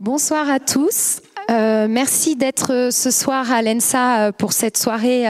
[0.00, 1.20] Bonsoir à tous.
[1.50, 5.24] Euh, merci d'être euh, ce soir à l'ENSA euh, pour cette soirée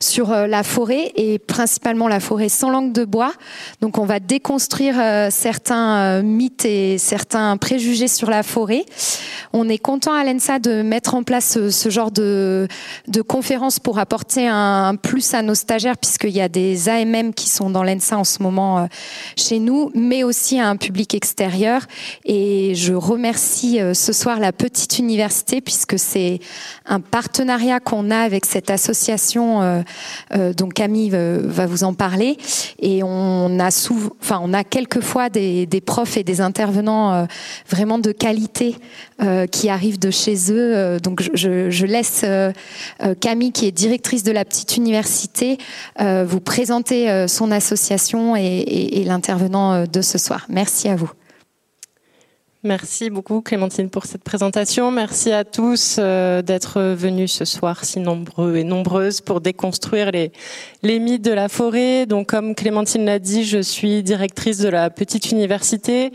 [0.00, 3.32] sur la forêt et principalement la forêt sans langue de bois.
[3.80, 4.96] Donc on va déconstruire
[5.30, 8.84] certains mythes et certains préjugés sur la forêt.
[9.52, 12.68] On est content à l'ENSA de mettre en place ce, genre de,
[13.08, 17.48] de conférence pour apporter un, plus à nos stagiaires puisqu'il y a des AMM qui
[17.48, 18.88] sont dans l'ENSA en ce moment
[19.36, 21.82] chez nous, mais aussi à un public extérieur.
[22.24, 26.40] Et je remercie ce soir la petite université puisque c'est
[26.86, 29.82] un partenariat qu'on a avec cette association euh,
[30.34, 32.36] euh, dont Camille va vous en parler
[32.80, 33.68] et on a
[34.20, 37.24] enfin on a quelquefois des, des profs et des intervenants euh,
[37.68, 38.76] vraiment de qualité
[39.50, 41.00] qui arrivent de chez eux.
[41.00, 42.24] donc je, je laisse
[43.20, 45.58] Camille qui est directrice de la petite université
[45.98, 50.46] vous présenter son association et, et, et l'intervenant de ce soir.
[50.48, 51.10] Merci à vous.
[52.64, 54.90] Merci beaucoup Clémentine pour cette présentation.
[54.90, 60.32] Merci à tous euh, d'être venus ce soir si nombreux et nombreuses pour déconstruire les,
[60.82, 62.04] les mythes de la forêt.
[62.06, 66.10] Donc comme Clémentine l'a dit, je suis directrice de la petite université.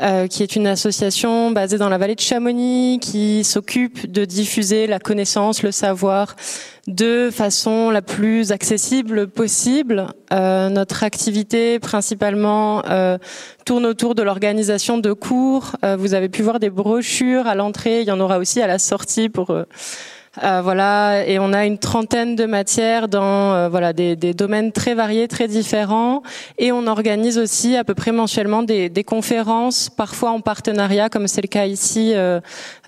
[0.00, 4.86] Euh, qui est une association basée dans la vallée de Chamonix, qui s'occupe de diffuser
[4.86, 6.36] la connaissance, le savoir
[6.86, 10.06] de façon la plus accessible possible.
[10.32, 13.18] Euh, notre activité principalement euh,
[13.64, 15.72] tourne autour de l'organisation de cours.
[15.98, 18.78] vous avez pu voir des brochures à l'entrée, il y en aura aussi à la
[18.78, 19.52] sortie pour
[20.44, 24.72] euh, voilà, et on a une trentaine de matières dans euh, voilà des, des, domaines
[24.72, 26.22] très variés, très différents,
[26.58, 31.26] et on organise aussi à peu près mensuellement des, des conférences, parfois en partenariat, comme
[31.26, 32.40] c'est le cas ici, euh,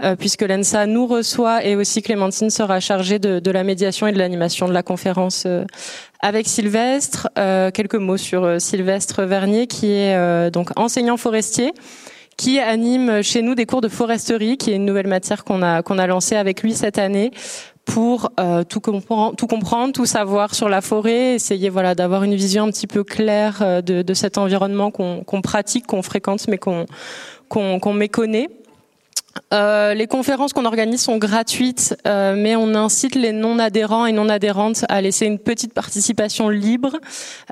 [0.02, 4.12] euh puisque l'ENSA nous reçoit et aussi Clémentine sera chargée de, de la médiation et
[4.12, 5.46] de l'animation de la conférence
[6.20, 7.28] avec Sylvestre.
[7.34, 11.72] quelques mots sur Sylvestre Vernier, qui est donc enseignant forestier
[12.40, 15.82] qui anime chez nous des cours de foresterie, qui est une nouvelle matière qu'on a
[15.82, 17.32] qu'on a lancée avec lui cette année
[17.84, 22.70] pour euh, tout, comprendre, tout savoir sur la forêt, essayer voilà d'avoir une vision un
[22.70, 26.86] petit peu claire euh, de, de cet environnement qu'on pratique, qu'on fréquente, mais qu'on
[27.50, 28.48] qu'on qu'on méconnaît.
[29.54, 34.84] Euh, les conférences qu'on organise sont gratuites, euh, mais on incite les non-adhérents et non-adhérentes
[34.88, 36.98] à laisser une petite participation libre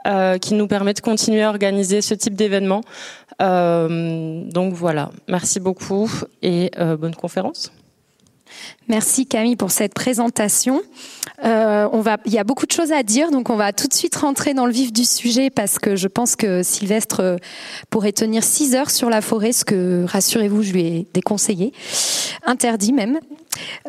[0.06, 2.82] euh, qui nous permet de continuer à organiser ce type d'événement.
[3.38, 6.10] Donc voilà, merci beaucoup
[6.42, 7.70] et bonne conférence.
[8.88, 10.80] Merci Camille pour cette présentation.
[11.44, 13.86] Euh, on va, il y a beaucoup de choses à dire, donc on va tout
[13.86, 17.36] de suite rentrer dans le vif du sujet parce que je pense que Sylvestre euh,
[17.90, 21.72] pourrait tenir six heures sur la forêt, ce que rassurez-vous, je lui ai déconseillé,
[22.44, 23.20] interdit même.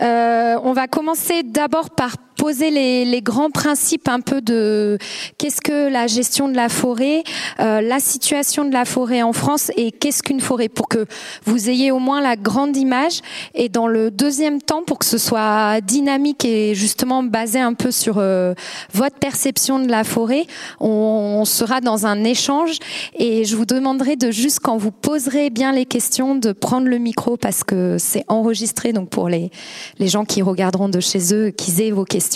[0.01, 4.97] Euh, on va commencer d'abord par poser les, les, grands principes un peu de
[5.37, 7.23] qu'est-ce que la gestion de la forêt,
[7.59, 11.05] euh, la situation de la forêt en France et qu'est-ce qu'une forêt pour que
[11.43, 13.19] vous ayez au moins la grande image
[13.55, 17.91] et dans le deuxième temps pour que ce soit dynamique et justement basé un peu
[17.91, 18.53] sur euh,
[18.93, 20.45] votre perception de la forêt,
[20.79, 22.79] on, on, sera dans un échange
[23.17, 26.99] et je vous demanderai de juste quand vous poserez bien les questions de prendre le
[26.99, 29.51] micro parce que c'est enregistré donc pour les
[29.97, 32.28] les gens qui regarderont de chez eux qu'ils aient vos questions.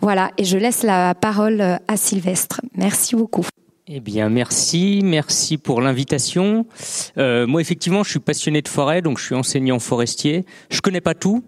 [0.00, 2.60] Voilà, et je laisse la parole à Sylvestre.
[2.74, 3.46] Merci beaucoup.
[3.88, 6.66] Eh bien, merci, merci pour l'invitation.
[7.18, 10.44] Euh, moi, effectivement, je suis passionné de forêt, donc je suis enseignant forestier.
[10.70, 11.44] Je connais pas tout,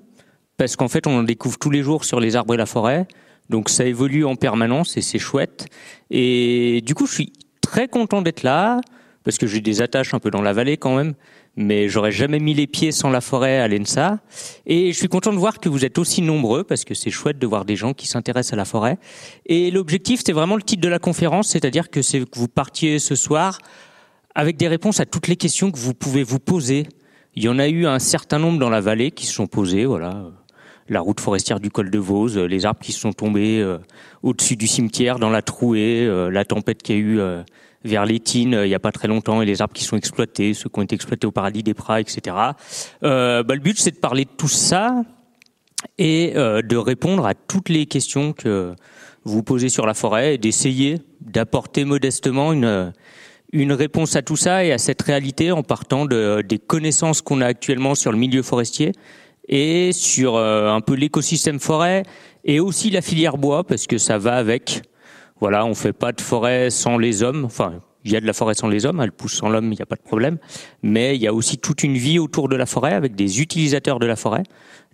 [0.56, 3.08] parce qu'en fait, on en découvre tous les jours sur les arbres et la forêt.
[3.50, 5.66] Donc, ça évolue en permanence et c'est chouette.
[6.10, 8.80] Et du coup, je suis très content d'être là,
[9.24, 11.14] parce que j'ai des attaches un peu dans la vallée quand même
[11.58, 14.20] mais j'aurais jamais mis les pieds sans la forêt à l'ENSA.
[14.64, 17.38] Et je suis content de voir que vous êtes aussi nombreux, parce que c'est chouette
[17.40, 18.96] de voir des gens qui s'intéressent à la forêt.
[19.44, 23.16] Et l'objectif, c'est vraiment le titre de la conférence, c'est-à-dire que que vous partiez ce
[23.16, 23.58] soir
[24.36, 26.86] avec des réponses à toutes les questions que vous pouvez vous poser.
[27.34, 29.84] Il y en a eu un certain nombre dans la vallée qui se sont posées,
[29.84, 30.26] voilà.
[30.88, 33.78] La route forestière du col de Vose, les arbres qui se sont tombés euh,
[34.22, 37.42] au-dessus du cimetière, dans la trouée, euh, la tempête qu'il y a eu euh,
[37.84, 40.54] vers l'Étine euh, il n'y a pas très longtemps et les arbres qui sont exploités,
[40.54, 42.36] ceux qui ont été exploités au paradis des Pras, etc.
[43.02, 45.02] Euh, bah, le but c'est de parler de tout ça
[45.96, 48.74] et euh, de répondre à toutes les questions que
[49.24, 54.72] vous posez sur la forêt et d'essayer d'apporter modestement une réponse à tout ça et
[54.72, 58.92] à cette réalité en partant de, des connaissances qu'on a actuellement sur le milieu forestier
[59.48, 62.04] et sur un peu l'écosystème forêt
[62.44, 64.82] et aussi la filière bois parce que ça va avec.
[65.40, 67.44] Voilà, on fait pas de forêt sans les hommes.
[67.44, 69.76] Enfin, il y a de la forêt sans les hommes, elle pousse sans l'homme, il
[69.76, 70.38] n'y a pas de problème.
[70.82, 73.98] Mais il y a aussi toute une vie autour de la forêt avec des utilisateurs
[73.98, 74.44] de la forêt,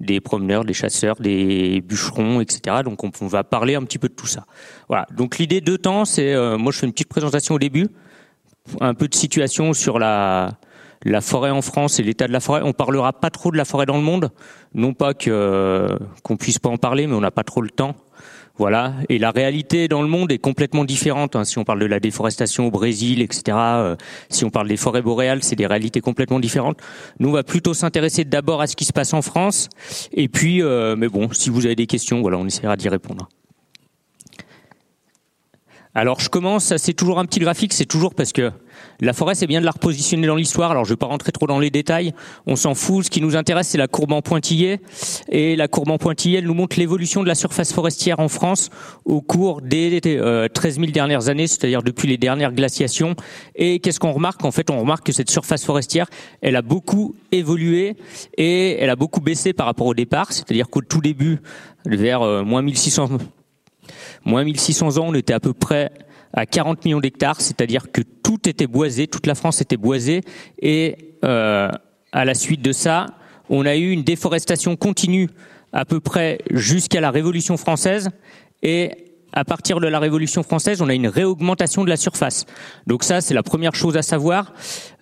[0.01, 2.79] des promeneurs, des chasseurs, des bûcherons, etc.
[2.85, 4.45] Donc on, va parler un petit peu de tout ça.
[4.89, 5.07] Voilà.
[5.17, 7.89] Donc l'idée de temps, c'est, euh, moi je fais une petite présentation au début,
[8.81, 10.57] un peu de situation sur la
[11.21, 12.63] forêt en France et l'état de la forêt.
[12.65, 14.31] On parlera pas trop de la forêt dans le monde,
[14.75, 15.89] non pas que
[16.23, 17.95] qu'on puisse pas en parler, mais on n'a pas trop le temps.
[18.57, 18.95] Voilà.
[19.09, 21.35] Et la réalité dans le monde est complètement différente.
[21.35, 21.45] Hein.
[21.45, 23.43] Si on parle de la déforestation au Brésil, etc.
[23.59, 23.97] Euh,
[24.29, 26.79] si on parle des forêts boréales, c'est des réalités complètement différentes.
[27.19, 29.69] Nous, on va plutôt s'intéresser d'abord à ce qui se passe en France.
[30.13, 33.29] Et puis, euh, mais bon, si vous avez des questions, voilà, on essaiera d'y répondre.
[35.97, 38.51] Alors je commence, c'est toujours un petit graphique, c'est toujours parce que
[39.01, 41.31] la forêt c'est bien de la repositionner dans l'histoire, alors je ne vais pas rentrer
[41.31, 42.13] trop dans les détails,
[42.47, 44.81] on s'en fout, ce qui nous intéresse c'est la courbe en pointillé,
[45.29, 48.71] et la courbe en pointillé elle nous montre l'évolution de la surface forestière en France
[49.05, 50.49] au cours des 13 euh,
[50.81, 53.15] 000 dernières années, c'est-à-dire depuis les dernières glaciations,
[53.55, 54.45] et qu'est-ce qu'on remarque?
[54.45, 56.07] En fait on remarque que cette surface forestière
[56.41, 57.95] elle a beaucoup évolué
[58.37, 61.39] et elle a beaucoup baissé par rapport au départ, c'est-à-dire qu'au tout début,
[61.87, 63.11] vers euh, moins 1600
[64.25, 65.91] Moins 1600 ans, on était à peu près
[66.33, 70.23] à 40 millions d'hectares, c'est-à-dire que tout était boisé, toute la France était boisée,
[70.61, 71.71] et euh,
[72.13, 73.07] à la suite de ça,
[73.49, 75.29] on a eu une déforestation continue
[75.73, 78.11] à peu près jusqu'à la Révolution française,
[78.63, 78.91] et
[79.33, 82.47] à partir de la Révolution française, on a une réaugmentation de la surface.
[82.87, 84.53] Donc ça, c'est la première chose à savoir,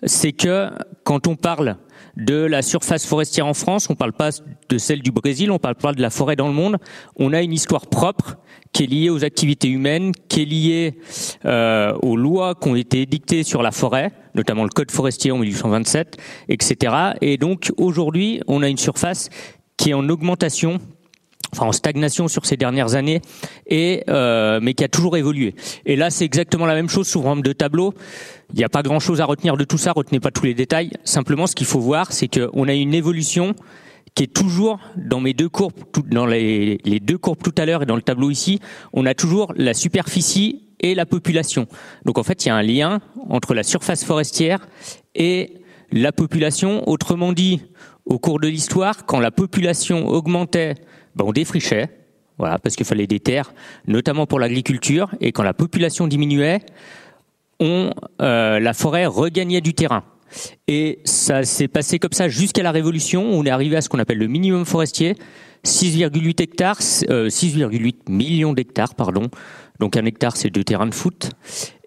[0.03, 0.69] c'est que
[1.03, 1.77] quand on parle
[2.17, 4.29] de la surface forestière en France, on ne parle pas
[4.69, 6.77] de celle du Brésil, on parle pas de la forêt dans le monde,
[7.15, 8.37] on a une histoire propre
[8.71, 10.99] qui est liée aux activités humaines, qui est liée
[11.45, 15.37] euh, aux lois qui ont été édictées sur la forêt, notamment le Code forestier en
[15.37, 16.17] 1827,
[16.49, 16.95] etc.
[17.21, 19.29] Et donc aujourd'hui, on a une surface
[19.77, 20.79] qui est en augmentation
[21.53, 23.21] enfin en stagnation sur ces dernières années,
[23.67, 25.53] et euh, mais qui a toujours évolué.
[25.85, 27.93] Et là, c'est exactement la même chose sous forme de tableau.
[28.53, 29.91] Il n'y a pas grand-chose à retenir de tout ça.
[29.91, 30.91] Retenez pas tous les détails.
[31.03, 33.55] Simplement, ce qu'il faut voir, c'est qu'on a une évolution
[34.15, 35.73] qui est toujours dans mes deux courbes,
[36.07, 38.59] dans les, les deux courbes tout à l'heure et dans le tableau ici,
[38.93, 41.67] on a toujours la superficie et la population.
[42.05, 42.99] Donc en fait, il y a un lien
[43.29, 44.67] entre la surface forestière
[45.15, 45.55] et
[45.91, 46.87] la population.
[46.87, 47.61] Autrement dit,
[48.05, 50.75] au cours de l'histoire, quand la population augmentait,
[51.15, 51.89] ben on défrichait,
[52.37, 53.53] voilà, parce qu'il fallait des terres,
[53.87, 56.61] notamment pour l'agriculture, et quand la population diminuait,
[57.61, 60.03] euh, la forêt regagnait du terrain.
[60.67, 63.23] Et ça s'est passé comme ça jusqu'à la Révolution.
[63.23, 65.15] On est arrivé à ce qu'on appelle le minimum forestier,
[65.63, 69.29] 6,8 hectares, 6,8 euh, millions d'hectares, pardon.
[69.79, 71.31] Donc un hectare, c'est deux terrains de foot,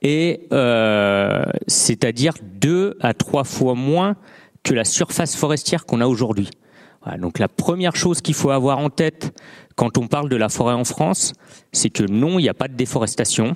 [0.02, 4.16] et euh, c'est-à-dire deux à trois fois moins
[4.62, 6.50] que la surface forestière qu'on a aujourd'hui.
[7.18, 9.32] Donc la première chose qu'il faut avoir en tête
[9.76, 11.34] quand on parle de la forêt en France,
[11.72, 13.54] c'est que non, il n'y a pas de déforestation.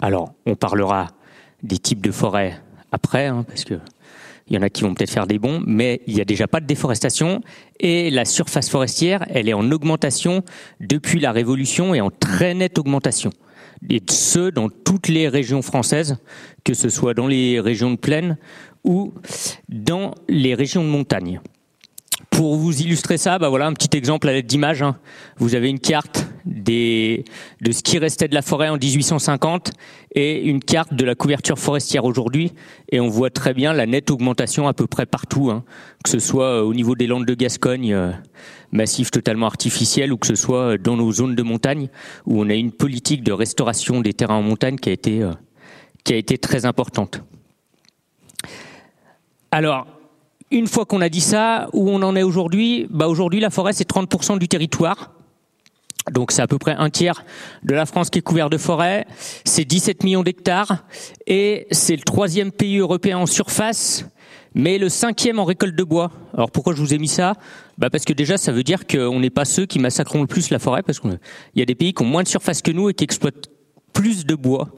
[0.00, 1.08] Alors, on parlera
[1.62, 2.60] des types de forêts
[2.92, 3.74] après, hein, parce que
[4.48, 6.46] il y en a qui vont peut-être faire des bons, mais il n'y a déjà
[6.46, 7.40] pas de déforestation
[7.80, 10.44] et la surface forestière, elle est en augmentation
[10.80, 13.30] depuis la Révolution et en très nette augmentation.
[13.88, 16.18] Et ce, dans toutes les régions françaises,
[16.62, 18.36] que ce soit dans les régions de plaine
[18.84, 19.14] ou
[19.68, 21.40] dans les régions de montagne.
[22.34, 24.82] Pour vous illustrer ça, bah voilà un petit exemple à l'aide d'image.
[24.82, 24.96] Hein.
[25.36, 27.22] Vous avez une carte de
[27.70, 29.70] ce qui restait de la forêt en 1850
[30.16, 32.52] et une carte de la couverture forestière aujourd'hui.
[32.90, 35.62] Et on voit très bien la nette augmentation à peu près partout, hein.
[36.02, 38.10] que ce soit euh, au niveau des landes de Gascogne, euh,
[38.72, 41.88] massif totalement artificiel, ou que ce soit dans nos zones de montagne,
[42.26, 45.30] où on a une politique de restauration des terrains en montagne qui a été, euh,
[46.02, 47.22] qui a été très importante.
[49.52, 49.86] Alors,
[50.50, 53.72] une fois qu'on a dit ça, où on en est aujourd'hui bah Aujourd'hui, la forêt,
[53.72, 55.12] c'est 30% du territoire.
[56.12, 57.24] Donc c'est à peu près un tiers
[57.62, 59.06] de la France qui est couvert de forêt.
[59.44, 60.84] C'est 17 millions d'hectares.
[61.26, 64.04] Et c'est le troisième pays européen en surface,
[64.54, 66.10] mais le cinquième en récolte de bois.
[66.34, 67.34] Alors pourquoi je vous ai mis ça?
[67.78, 70.50] Bah Parce que déjà, ça veut dire qu'on n'est pas ceux qui massacreront le plus
[70.50, 71.18] la forêt, parce qu'il
[71.54, 73.48] y a des pays qui ont moins de surface que nous et qui exploitent
[73.94, 74.68] plus de bois.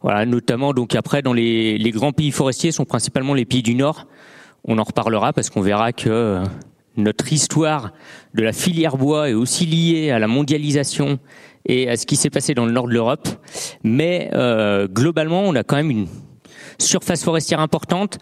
[0.00, 4.06] Voilà, notamment donc après dans les grands pays forestiers sont principalement les pays du Nord
[4.64, 6.44] on en reparlera parce qu'on verra que euh,
[6.96, 7.92] notre histoire
[8.34, 11.18] de la filière bois est aussi liée à la mondialisation
[11.66, 13.28] et à ce qui s'est passé dans le nord de l'Europe.
[13.84, 16.08] Mais euh, globalement, on a quand même une
[16.78, 18.18] surface forestière importante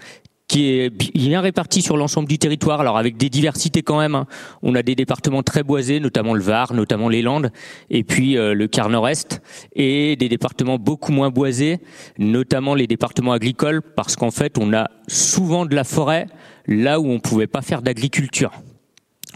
[0.48, 4.14] qui est bien réparti sur l'ensemble du territoire, alors avec des diversités quand même.
[4.14, 4.26] Hein.
[4.62, 7.50] On a des départements très boisés, notamment le Var, notamment les Landes,
[7.90, 9.42] et puis euh, le quart nord-est,
[9.74, 11.80] et des départements beaucoup moins boisés,
[12.18, 16.26] notamment les départements agricoles, parce qu'en fait, on a souvent de la forêt
[16.66, 18.52] là où on pouvait pas faire d'agriculture.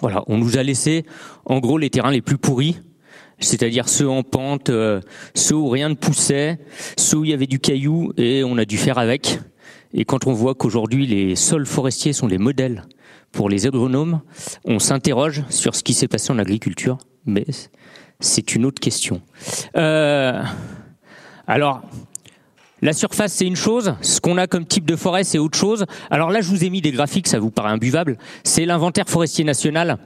[0.00, 1.04] Voilà, on nous a laissé,
[1.44, 2.78] en gros, les terrains les plus pourris,
[3.40, 5.00] c'est-à-dire ceux en pente, euh,
[5.34, 6.58] ceux où rien ne poussait,
[6.96, 9.40] ceux où il y avait du caillou, et on a dû faire avec.
[9.92, 12.84] Et quand on voit qu'aujourd'hui les sols forestiers sont les modèles
[13.32, 14.20] pour les agronomes,
[14.64, 17.46] on s'interroge sur ce qui s'est passé en agriculture, mais
[18.20, 19.20] c'est une autre question.
[19.76, 20.42] Euh,
[21.46, 21.82] alors,
[22.82, 23.94] La surface, c'est une chose.
[24.00, 25.84] Ce qu'on a comme type de forêt, c'est autre chose.
[26.10, 28.16] Alors là, je vous ai mis des graphiques, ça vous paraît imbuvable.
[28.42, 29.98] C'est l'inventaire forestier national.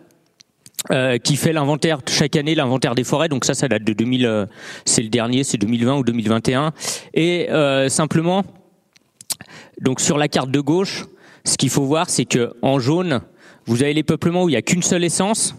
[0.90, 3.28] Euh, qui fait l'inventaire chaque année, l'inventaire des forêts.
[3.28, 4.26] Donc ça, ça date de 2000.
[4.26, 4.46] Euh,
[4.84, 6.72] c'est le dernier, c'est 2020 ou 2021.
[7.14, 7.48] Et
[7.88, 8.42] simplement,
[9.80, 11.04] donc sur la carte de gauche,
[11.44, 13.20] ce qu'il faut voir, c'est que en jaune,
[13.66, 15.54] vous avez les peuplements où il n'y a qu'une seule essence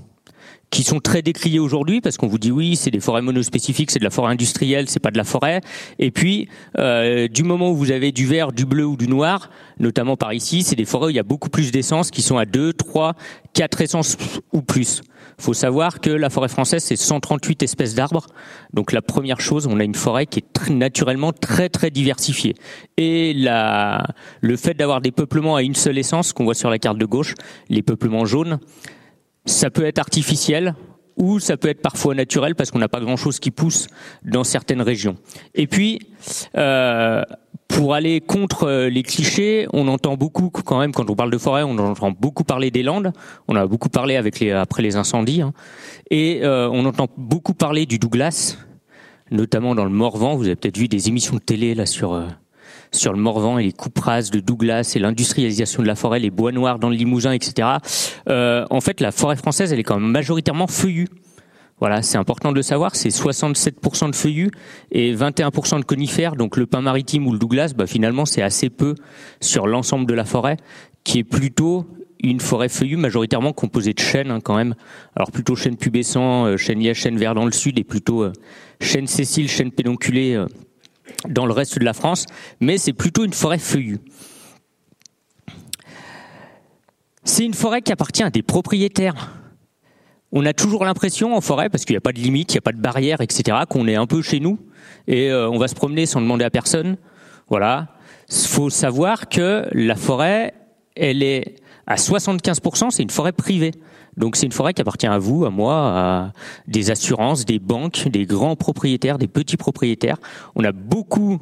[0.69, 3.99] qui sont très décriés aujourd'hui parce qu'on vous dit oui c'est des forêts monospécifiques c'est
[3.99, 5.61] de la forêt industrielle c'est pas de la forêt.
[5.99, 9.49] Et puis euh, du moment où vous avez du vert du bleu ou du noir
[9.79, 12.37] notamment par ici c'est des forêts où il y a beaucoup plus d'essences qui sont
[12.37, 13.13] à 2, 3,
[13.53, 14.17] 4 essences
[14.53, 15.01] ou plus.
[15.37, 18.27] Faut savoir que la forêt française c'est 138 espèces d'arbres.
[18.73, 22.55] Donc la première chose on a une forêt qui est très, naturellement très très diversifiée.
[22.97, 24.05] Et la,
[24.41, 27.05] le fait d'avoir des peuplements à une seule essence qu'on voit sur la carte de
[27.05, 27.33] gauche
[27.69, 28.59] les peuplements jaunes
[29.45, 30.75] ça peut être artificiel
[31.17, 33.87] ou ça peut être parfois naturel parce qu'on n'a pas grand-chose qui pousse
[34.23, 35.15] dans certaines régions.
[35.53, 35.99] Et puis,
[36.57, 37.23] euh,
[37.67, 41.37] pour aller contre euh, les clichés, on entend beaucoup quand même quand on parle de
[41.37, 43.11] forêt, on entend beaucoup parler des Landes.
[43.47, 45.53] On a beaucoup parlé avec les après les incendies, hein.
[46.11, 48.57] et euh, on entend beaucoup parler du Douglas,
[49.31, 50.35] notamment dans le Morvan.
[50.35, 52.27] Vous avez peut-être vu des émissions de télé là sur euh,
[52.95, 53.99] sur le Morvan et les coupes
[54.31, 57.67] de Douglas et l'industrialisation de la forêt, les bois noirs dans le Limousin, etc.
[58.29, 61.07] Euh, en fait, la forêt française, elle est quand même majoritairement feuillue.
[61.79, 64.49] Voilà, c'est important de le savoir, c'est 67% de feuillus
[64.91, 68.69] et 21% de conifères, donc le pin maritime ou le Douglas, bah, finalement c'est assez
[68.69, 68.95] peu
[69.41, 70.55] sur l'ensemble de la forêt,
[71.03, 71.85] qui est plutôt
[72.23, 74.75] une forêt feuillue majoritairement composée de chênes hein, quand même.
[75.17, 78.31] Alors plutôt chêne pubescent, euh, chêne liège, chêne vert dans le sud et plutôt euh,
[78.79, 79.71] chêne sessile, chêne
[81.27, 82.25] dans le reste de la France,
[82.59, 83.99] mais c'est plutôt une forêt feuillue.
[87.23, 89.33] C'est une forêt qui appartient à des propriétaires.
[90.31, 92.59] On a toujours l'impression en forêt, parce qu'il n'y a pas de limite, il n'y
[92.59, 94.59] a pas de barrière, etc., qu'on est un peu chez nous
[95.07, 96.97] et euh, on va se promener sans demander à personne.
[97.49, 97.87] Voilà.
[98.29, 100.53] Il faut savoir que la forêt,
[100.95, 101.55] elle est
[101.87, 103.71] à 75%, c'est une forêt privée.
[104.17, 106.31] Donc c'est une forêt qui appartient à vous, à moi, à
[106.67, 110.17] des assurances, des banques, des grands propriétaires, des petits propriétaires.
[110.55, 111.39] On a beaucoup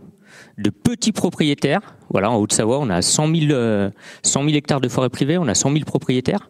[0.58, 1.82] de petits propriétaires.
[2.10, 3.92] Voilà, en Haute-Savoie, on a 100 000,
[4.24, 6.50] 100 hectares de forêt privée, on a 100 000 propriétaires.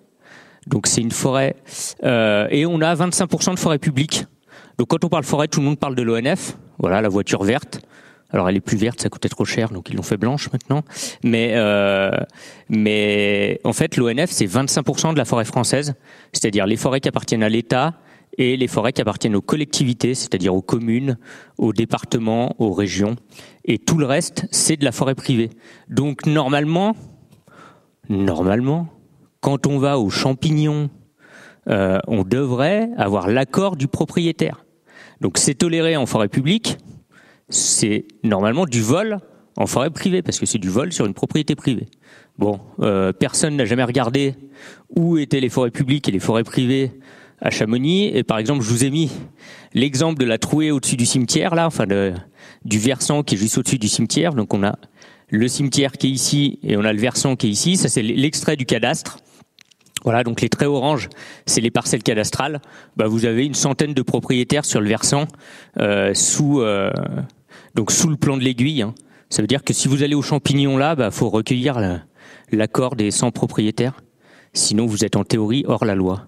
[0.67, 1.55] Donc c'est une forêt
[2.03, 4.25] euh, et on a 25% de forêt publique.
[4.77, 6.57] Donc quand on parle forêt, tout le monde parle de l'ONF.
[6.79, 7.81] Voilà, la voiture verte.
[8.33, 10.83] Alors elle est plus verte, ça coûtait trop cher, donc ils l'ont fait blanche maintenant.
[11.23, 12.11] Mais euh,
[13.63, 15.93] en fait l'ONF c'est 25% de la forêt française,
[16.33, 17.93] c'est-à-dire les forêts qui appartiennent à l'État
[18.39, 21.19] et les forêts qui appartiennent aux collectivités, c'est-à-dire aux communes,
[21.59, 23.15] aux départements, aux régions.
[23.65, 25.51] Et tout le reste c'est de la forêt privée.
[25.87, 26.95] Donc normalement,
[28.09, 28.87] normalement,
[29.41, 30.89] quand on va aux champignons,
[31.69, 34.65] euh, on devrait avoir l'accord du propriétaire.
[35.21, 36.77] Donc c'est toléré en forêt publique,
[37.49, 39.19] c'est normalement du vol
[39.55, 41.87] en forêt privée, parce que c'est du vol sur une propriété privée.
[42.39, 44.35] Bon, euh, personne n'a jamais regardé
[44.95, 46.91] où étaient les forêts publiques et les forêts privées
[47.41, 48.07] à Chamonix.
[48.07, 49.11] Et par exemple, je vous ai mis
[49.73, 51.69] l'exemple de la trouée au-dessus du cimetière, là,
[52.65, 54.33] du versant qui est juste au-dessus du cimetière.
[54.33, 54.75] Donc on a
[55.29, 57.77] le cimetière qui est ici et on a le versant qui est ici.
[57.77, 59.19] Ça, c'est l'extrait du cadastre.
[60.03, 61.09] Voilà, donc les traits oranges,
[61.45, 62.61] c'est les parcelles cadastrales.
[62.97, 65.25] Bah, vous avez une centaine de propriétaires sur le versant
[65.79, 66.91] euh, sous euh,
[67.75, 68.81] donc sous le plan de l'aiguille.
[68.81, 68.93] Hein.
[69.29, 71.79] Ça veut dire que si vous allez aux champignons là, bah faut recueillir
[72.51, 74.01] l'accord des 100 propriétaires.
[74.53, 76.27] Sinon, vous êtes en théorie hors la loi.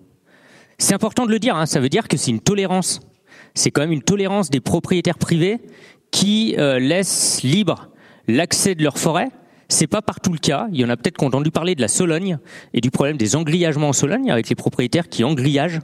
[0.79, 1.55] C'est important de le dire.
[1.55, 1.67] Hein.
[1.67, 3.01] Ça veut dire que c'est une tolérance.
[3.53, 5.59] C'est quand même une tolérance des propriétaires privés
[6.11, 7.89] qui euh, laissent libre
[8.27, 9.29] l'accès de leur forêt
[9.67, 10.67] c'est pas partout le cas.
[10.71, 12.37] Il y en a peut-être qui ont entendu parler de la Sologne
[12.73, 15.79] et du problème des engrillagements en Sologne avec les propriétaires qui engrillagent.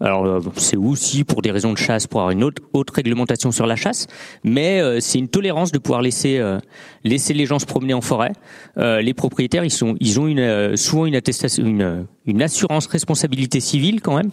[0.00, 3.52] Alors euh, c'est aussi pour des raisons de chasse, pour avoir une autre, autre réglementation
[3.52, 4.06] sur la chasse,
[4.44, 6.58] mais euh, c'est une tolérance de pouvoir laisser euh,
[7.04, 8.32] laisser les gens se promener en forêt.
[8.76, 14.16] les propriétaires, ils sont ils ont souvent une attestation une, une assurance responsabilité civile quand
[14.16, 14.30] même.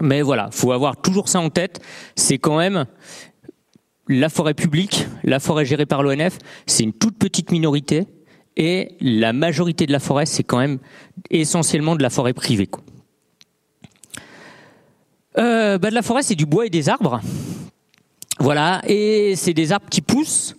[0.00, 1.80] Mais voilà, faut avoir toujours ça en tête.
[2.16, 2.86] C'est quand même
[4.10, 8.06] la forêt publique, la forêt gérée par l'ONF, c'est une toute petite minorité
[8.56, 10.78] et la majorité de la forêt, c'est quand même
[11.30, 12.68] essentiellement de la forêt privée.
[15.38, 17.20] Euh, bah, de la forêt, c'est du bois et des arbres.
[18.40, 20.56] Voilà, et c'est des arbres qui poussent.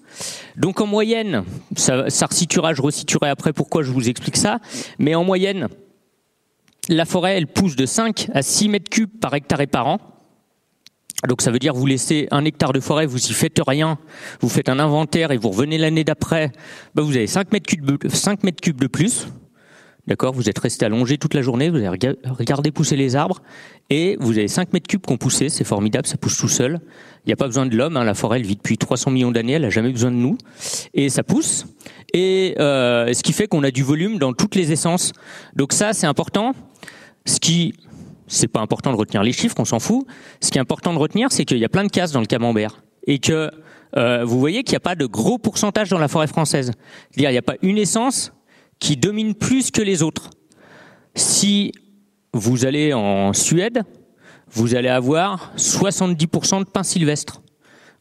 [0.55, 1.43] Donc en moyenne,
[1.75, 4.59] ça, ça je resituerai après pourquoi je vous explique ça,
[4.97, 5.67] mais en moyenne,
[6.87, 10.10] la forêt, elle pousse de 5 à 6 mètres cubes par hectare et par an.
[11.27, 13.97] Donc ça veut dire vous laissez un hectare de forêt, vous y faites rien,
[14.41, 16.51] vous faites un inventaire et vous revenez l'année d'après,
[16.95, 19.27] bah vous avez 5 mètres, cubes, 5 mètres cubes de plus.
[20.07, 23.43] D'accord Vous êtes resté allongé toute la journée, vous avez regardé pousser les arbres,
[23.91, 26.81] et vous avez 5 mètres cubes qui ont poussé, c'est formidable, ça pousse tout seul.
[27.23, 29.31] Il n'y a pas besoin de l'homme, hein, la forêt elle vit depuis 300 millions
[29.31, 30.39] d'années, elle n'a jamais besoin de nous,
[30.95, 31.67] et ça pousse.
[32.13, 35.13] Et euh, ce qui fait qu'on a du volume dans toutes les essences.
[35.55, 36.53] Donc ça, c'est important.
[37.25, 37.75] Ce qui,
[38.31, 40.05] c'est pas important de retenir les chiffres, on s'en fout.
[40.39, 42.25] Ce qui est important de retenir, c'est qu'il y a plein de cases dans le
[42.25, 43.51] camembert, et que
[43.97, 46.71] euh, vous voyez qu'il n'y a pas de gros pourcentage dans la forêt française.
[47.11, 48.31] C'est-à-dire, il n'y a pas une essence
[48.79, 50.29] qui domine plus que les autres.
[51.13, 51.73] Si
[52.33, 53.83] vous allez en Suède,
[54.49, 57.41] vous allez avoir 70% de pins sylvestres.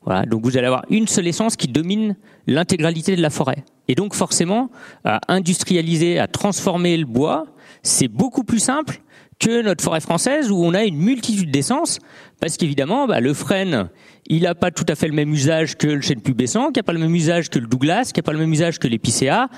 [0.02, 3.64] Voilà, donc vous allez avoir une seule essence qui domine l'intégralité de la forêt.
[3.88, 4.70] Et donc forcément,
[5.04, 7.46] à industrialiser, à transformer le bois,
[7.82, 9.02] c'est beaucoup plus simple
[9.40, 11.98] que notre forêt française où on a une multitude d'essences,
[12.40, 13.88] parce qu'évidemment, bah, le frêne,
[14.26, 16.82] il n'a pas tout à fait le même usage que le chêne pubescent, qui n'a
[16.82, 19.48] pas le même usage que le Douglas, qui n'a pas le même usage que l'épicéa,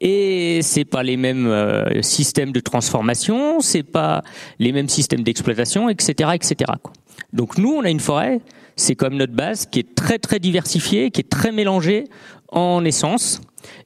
[0.00, 4.22] et c'est pas les mêmes euh, systèmes de transformation, c'est pas
[4.58, 6.72] les mêmes systèmes d'exploitation, etc., etc.
[7.32, 8.40] Donc nous, on a une forêt,
[8.76, 12.04] c'est comme notre base, qui est très très diversifiée, qui est très mélangée
[12.50, 13.40] en essence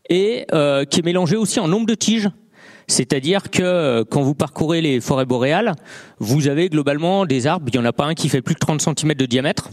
[0.09, 2.29] et euh, qui est mélangée aussi en nombre de tiges.
[2.89, 5.75] C'est-à-dire que euh, quand vous parcourez les forêts boréales,
[6.19, 8.61] vous avez globalement des arbres, il n'y en a pas un qui fait plus de
[8.61, 9.71] 30 cm de diamètre,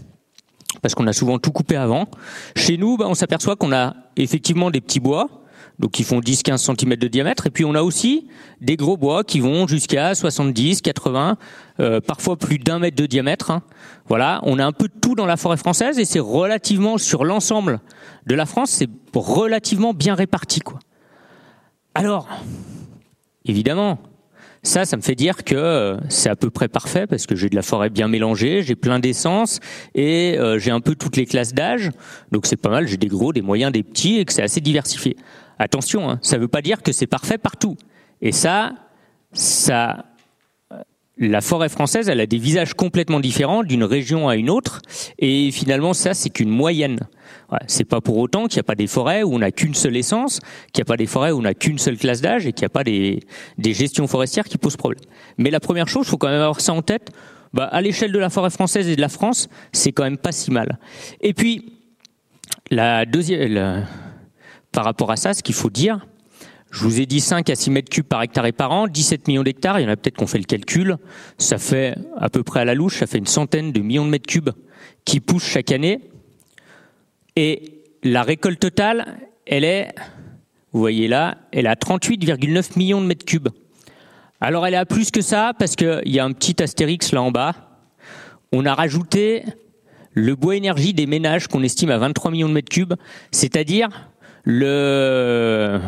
[0.82, 2.08] parce qu'on a souvent tout coupé avant.
[2.56, 5.28] Chez nous, bah, on s'aperçoit qu'on a effectivement des petits bois,
[5.80, 8.28] donc qui font 10-15 cm de diamètre, et puis on a aussi
[8.60, 11.38] des gros bois qui vont jusqu'à 70, 80,
[11.80, 13.50] euh, parfois plus d'un mètre de diamètre.
[13.50, 13.64] Hein.
[14.08, 17.24] Voilà, on a un peu de tout dans la forêt française, et c'est relativement sur
[17.24, 17.80] l'ensemble
[18.28, 20.80] de la France, c'est relativement bien réparti, quoi.
[21.96, 22.28] Alors,
[23.50, 24.00] évidemment.
[24.62, 27.50] Ça, ça me fait dire que euh, c'est à peu près parfait parce que j'ai
[27.50, 29.60] de la forêt bien mélangée, j'ai plein d'essence
[29.96, 31.92] et euh, j'ai un peu toutes les classes d'âge.
[32.32, 34.60] Donc c'est pas mal, j'ai des gros, des moyens, des petits et que c'est assez
[34.60, 35.16] diversifié.
[35.60, 37.78] Attention, hein, ça ne veut pas dire que c'est parfait partout.
[38.22, 38.74] Et ça,
[39.32, 40.06] ça,
[41.20, 44.82] la forêt française, elle a des visages complètement différents d'une région à une autre.
[45.20, 47.00] Et finalement, ça, c'est qu'une moyenne.
[47.68, 49.98] C'est pas pour autant qu'il n'y a pas des forêts où on n'a qu'une seule
[49.98, 50.40] essence,
[50.72, 52.62] qu'il n'y a pas des forêts où on n'a qu'une seule classe d'âge et qu'il
[52.62, 53.20] n'y a pas des,
[53.58, 55.04] gestions forestières qui posent problème.
[55.38, 57.12] Mais la première chose, il faut quand même avoir ça en tête.
[57.54, 60.32] Bah, à l'échelle de la forêt française et de la France, c'est quand même pas
[60.32, 60.78] si mal.
[61.22, 61.74] Et puis,
[62.70, 63.86] la deuxième,
[64.72, 66.06] par rapport à ça, ce qu'il faut dire,
[66.72, 69.28] je vous ai dit 5 à 6 mètres cubes par hectare et par an, 17
[69.28, 70.98] millions d'hectares, il y en a peut-être qu'on fait le calcul,
[71.38, 74.12] ça fait à peu près à la louche, ça fait une centaine de millions de
[74.12, 74.52] mètres cubes
[75.04, 76.00] qui poussent chaque année.
[77.36, 79.96] Et la récolte totale, elle est,
[80.72, 83.50] vous voyez là, elle est à 38,9 millions de mètres cubes.
[84.42, 87.22] Alors elle est à plus que ça parce qu'il y a un petit astérix là
[87.22, 87.56] en bas.
[88.52, 89.44] On a rajouté
[90.14, 92.94] le bois énergie des ménages qu'on estime à 23 millions de mètres cubes,
[93.32, 93.90] c'est-à-dire
[94.44, 95.80] le,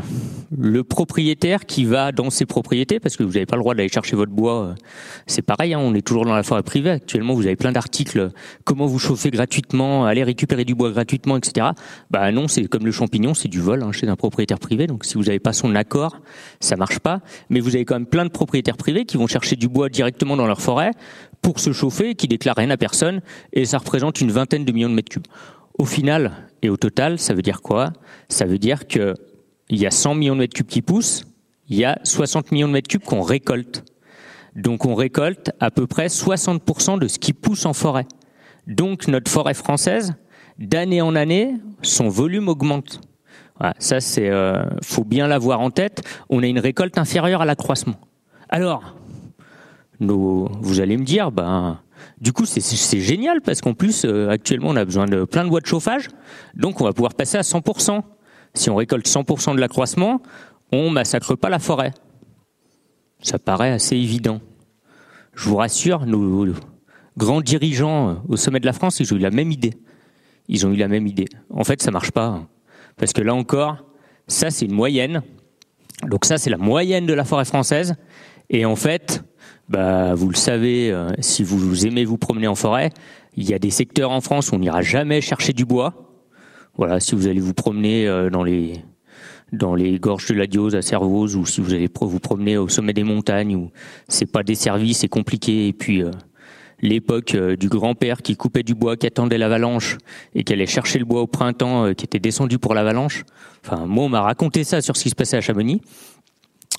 [0.58, 3.90] le propriétaire qui va dans ses propriétés, parce que vous n'avez pas le droit d'aller
[3.90, 4.74] chercher votre bois, euh,
[5.28, 6.92] c'est pareil, hein, on est toujours dans la forêt privée.
[6.92, 8.30] Actuellement, vous avez plein d'articles,
[8.64, 11.68] comment vous chauffer gratuitement, aller récupérer du bois gratuitement, etc.
[12.10, 14.88] Bah non, c'est comme le champignon, c'est du vol hein, chez un propriétaire privé.
[14.88, 16.20] Donc si vous n'avez pas son accord,
[16.60, 17.22] ça marche pas.
[17.50, 20.36] Mais vous avez quand même plein de propriétaires privés qui vont chercher du bois directement
[20.36, 20.92] dans leur forêt
[21.42, 23.22] pour se chauffer, qui déclarent rien à personne,
[23.54, 25.28] et ça représente une vingtaine de millions de mètres cubes.
[25.80, 27.92] Au final et au total, ça veut dire quoi?
[28.30, 29.16] Ça veut dire qu'il
[29.70, 31.26] y a 100 millions de mètres cubes qui poussent,
[31.70, 33.84] il y a 60 millions de mètres cubes qu'on récolte.
[34.56, 38.06] Donc on récolte à peu près 60% de ce qui pousse en forêt.
[38.68, 40.14] Donc notre forêt française,
[40.60, 43.02] d'année en année, son volume augmente.
[43.58, 46.02] Voilà, ça c'est, euh, faut bien l'avoir en tête.
[46.30, 47.96] On a une récolte inférieure à l'accroissement.
[48.50, 48.96] Alors,
[50.00, 51.80] vous allez me dire, ben
[52.20, 55.50] du coup, c'est génial parce qu'en plus, euh, actuellement, on a besoin de plein de
[55.50, 56.08] bois de chauffage,
[56.56, 58.02] donc on va pouvoir passer à 100%.
[58.54, 60.22] Si on récolte 100% de l'accroissement,
[60.72, 61.94] on massacre pas la forêt.
[63.22, 64.42] Ça paraît assez évident.
[65.36, 66.48] Je vous rassure, nos
[67.18, 69.74] grands dirigeants euh, au sommet de la France, ils ont eu la même idée.
[70.48, 71.28] Ils ont eu la même idée.
[71.50, 72.26] En fait, ça marche pas.
[72.26, 72.48] Hein.
[72.98, 73.86] Parce que là encore,
[74.28, 75.22] ça, c'est une moyenne.
[76.08, 77.96] Donc ça, c'est la moyenne de la forêt française.
[78.50, 79.24] Et en fait,
[79.72, 82.90] bah, vous le savez, euh, si vous aimez vous promener en forêt,
[83.38, 85.94] il y a des secteurs en France où on n'ira jamais chercher du bois.
[86.76, 91.38] Voilà, si vous allez vous promener euh, dans les gorges de la Diose à Servoz
[91.38, 93.72] ou si vous allez vous promener au sommet des montagnes où
[94.10, 96.12] c'est pas desservi, c'est compliqué et puis euh,
[96.82, 100.00] l'époque du grand-père qui coupait du bois, qui attendait l'avalanche
[100.36, 103.24] et qui allait chercher le bois au printemps, qui était descendu pour l'avalanche.
[103.66, 105.80] Enfin, moi, on m'a raconté ça sur ce qui se passait à Chamonix.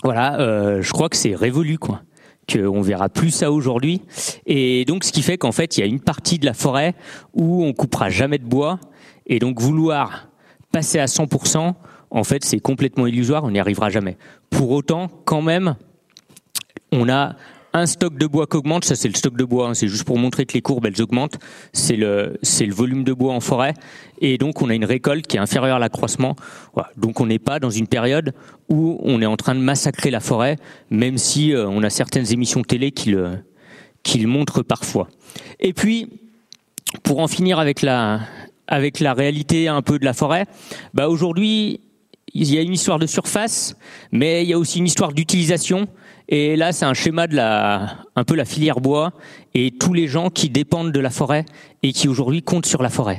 [0.02, 2.02] Voilà, je crois que c'est révolu, quoi
[2.50, 4.02] qu'on verra plus ça aujourd'hui.
[4.46, 6.94] Et donc, ce qui fait qu'en fait, il y a une partie de la forêt
[7.34, 8.78] où on coupera jamais de bois.
[9.26, 10.28] Et donc, vouloir
[10.72, 11.74] passer à 100%,
[12.10, 14.16] en fait, c'est complètement illusoire, on n'y arrivera jamais.
[14.50, 15.76] Pour autant, quand même,
[16.90, 17.36] on a
[17.72, 19.74] un stock de bois qui augmente, ça c'est le stock de bois, hein.
[19.74, 21.38] c'est juste pour montrer que les courbes elles augmentent,
[21.72, 22.38] c'est le,
[22.70, 23.74] volume de bois en forêt,
[24.20, 26.36] et donc on a une récolte qui est inférieure à l'accroissement.
[26.96, 28.34] Donc on n'est pas dans une période
[28.68, 30.56] où on est en train de massacrer la forêt,
[30.90, 33.38] même si euh, on a certaines émissions télé qui le,
[34.02, 35.08] qui le montrent parfois.
[35.60, 36.08] Et puis,
[37.02, 38.20] pour en finir avec la,
[38.66, 40.46] avec la réalité un peu de la forêt,
[40.94, 41.80] bah aujourd'hui,
[42.34, 43.76] il y a une histoire de surface,
[44.10, 45.88] mais il y a aussi une histoire d'utilisation.
[46.28, 49.12] Et là, c'est un schéma de la, un peu la filière bois
[49.54, 51.44] et tous les gens qui dépendent de la forêt
[51.82, 53.18] et qui aujourd'hui comptent sur la forêt.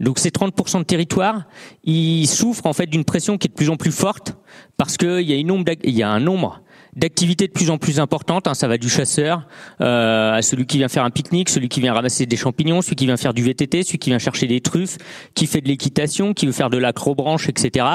[0.00, 1.44] Donc ces 30% de territoire,
[1.84, 4.36] ils souffrent en fait d'une pression qui est de plus en plus forte
[4.76, 6.62] parce qu'il y a une il y a un nombre
[6.96, 8.46] d'activités de plus en plus importantes.
[8.46, 9.46] Hein, ça va du chasseur
[9.80, 12.96] euh, à celui qui vient faire un pique-nique, celui qui vient ramasser des champignons, celui
[12.96, 14.98] qui vient faire du VTT, celui qui vient chercher des truffes,
[15.34, 17.86] qui fait de l'équitation, qui veut faire de l'acrobranche, etc.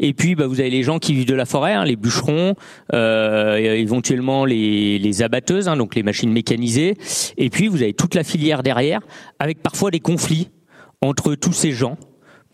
[0.00, 2.54] Et puis, bah, vous avez les gens qui vivent de la forêt, hein, les bûcherons,
[2.92, 6.96] euh, éventuellement les, abatteuses, hein, donc les machines mécanisées.
[7.36, 9.00] Et puis, vous avez toute la filière derrière,
[9.38, 10.48] avec parfois des conflits
[11.00, 11.96] entre tous ces gens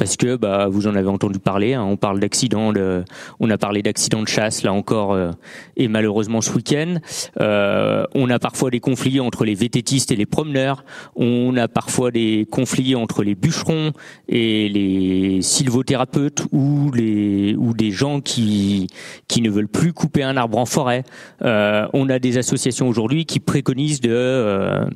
[0.01, 1.75] parce que bah, vous en avez entendu parler.
[1.75, 3.05] Hein, on parle d'accidents, de,
[3.39, 5.31] on a parlé d'accidents de chasse là encore euh,
[5.77, 6.95] et malheureusement ce week-end.
[7.39, 10.87] Euh, on a parfois des conflits entre les vététistes et les promeneurs.
[11.17, 13.93] On a parfois des conflits entre les bûcherons
[14.27, 18.87] et les sylvothérapeutes ou les ou des gens qui
[19.29, 21.05] qui ne veulent plus couper un arbre en forêt.
[21.43, 24.89] Euh, on a des associations aujourd'hui qui préconisent de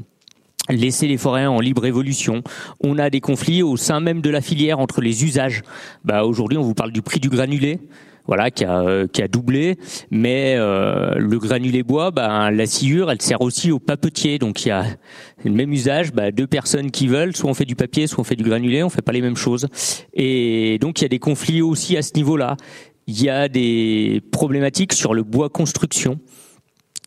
[0.68, 2.42] laisser les forêts en libre évolution.
[2.82, 5.62] On a des conflits au sein même de la filière entre les usages.
[6.04, 7.80] Bah, aujourd'hui, on vous parle du prix du granulé.
[8.26, 9.76] Voilà, qui a, euh, qui a doublé,
[10.10, 14.68] mais euh, le granulé bois, bah, la sciure, elle sert aussi au papetier, donc il
[14.68, 14.86] y a
[15.44, 18.24] le même usage, bah, deux personnes qui veulent, soit on fait du papier, soit on
[18.24, 19.66] fait du granulé, on fait pas les mêmes choses,
[20.14, 22.56] et donc il y a des conflits aussi à ce niveau-là.
[23.06, 26.18] Il y a des problématiques sur le bois construction.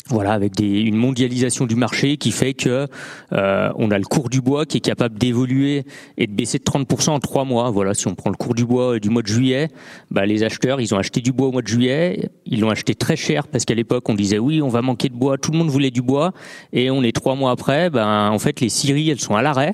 [0.10, 2.88] Voilà, avec des, une mondialisation du marché qui fait que
[3.34, 5.84] euh, on a le cours du bois qui est capable d'évoluer
[6.18, 7.72] et de baisser de 30% en trois mois.
[7.72, 9.68] Voilà, si on prend le cours du bois du mois de juillet,
[10.10, 12.96] bah, les acheteurs, ils ont acheté du bois au mois de juillet, ils l'ont acheté
[12.96, 15.58] très cher parce qu'à l'époque on disait oui, on va manquer de bois, tout le
[15.58, 16.32] monde voulait du bois,
[16.72, 19.74] et on est trois mois après, ben en fait les scieries elles sont à l'arrêt,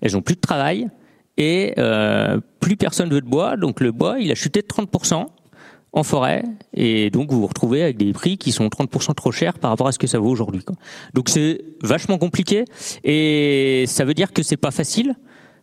[0.00, 0.88] elles ont plus de travail.
[1.38, 5.26] Et euh, plus personne veut de bois, donc le bois il a chuté de 30%
[5.92, 9.58] en forêt et donc vous vous retrouvez avec des prix qui sont 30% trop chers
[9.58, 10.62] par rapport à ce que ça vaut aujourd'hui.
[11.14, 12.64] Donc c'est vachement compliqué
[13.04, 15.14] et ça veut dire que c'est pas facile,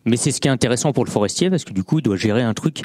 [0.04, 2.16] mais c'est ce qui est intéressant pour le forestier parce que du coup il doit
[2.16, 2.82] gérer un truc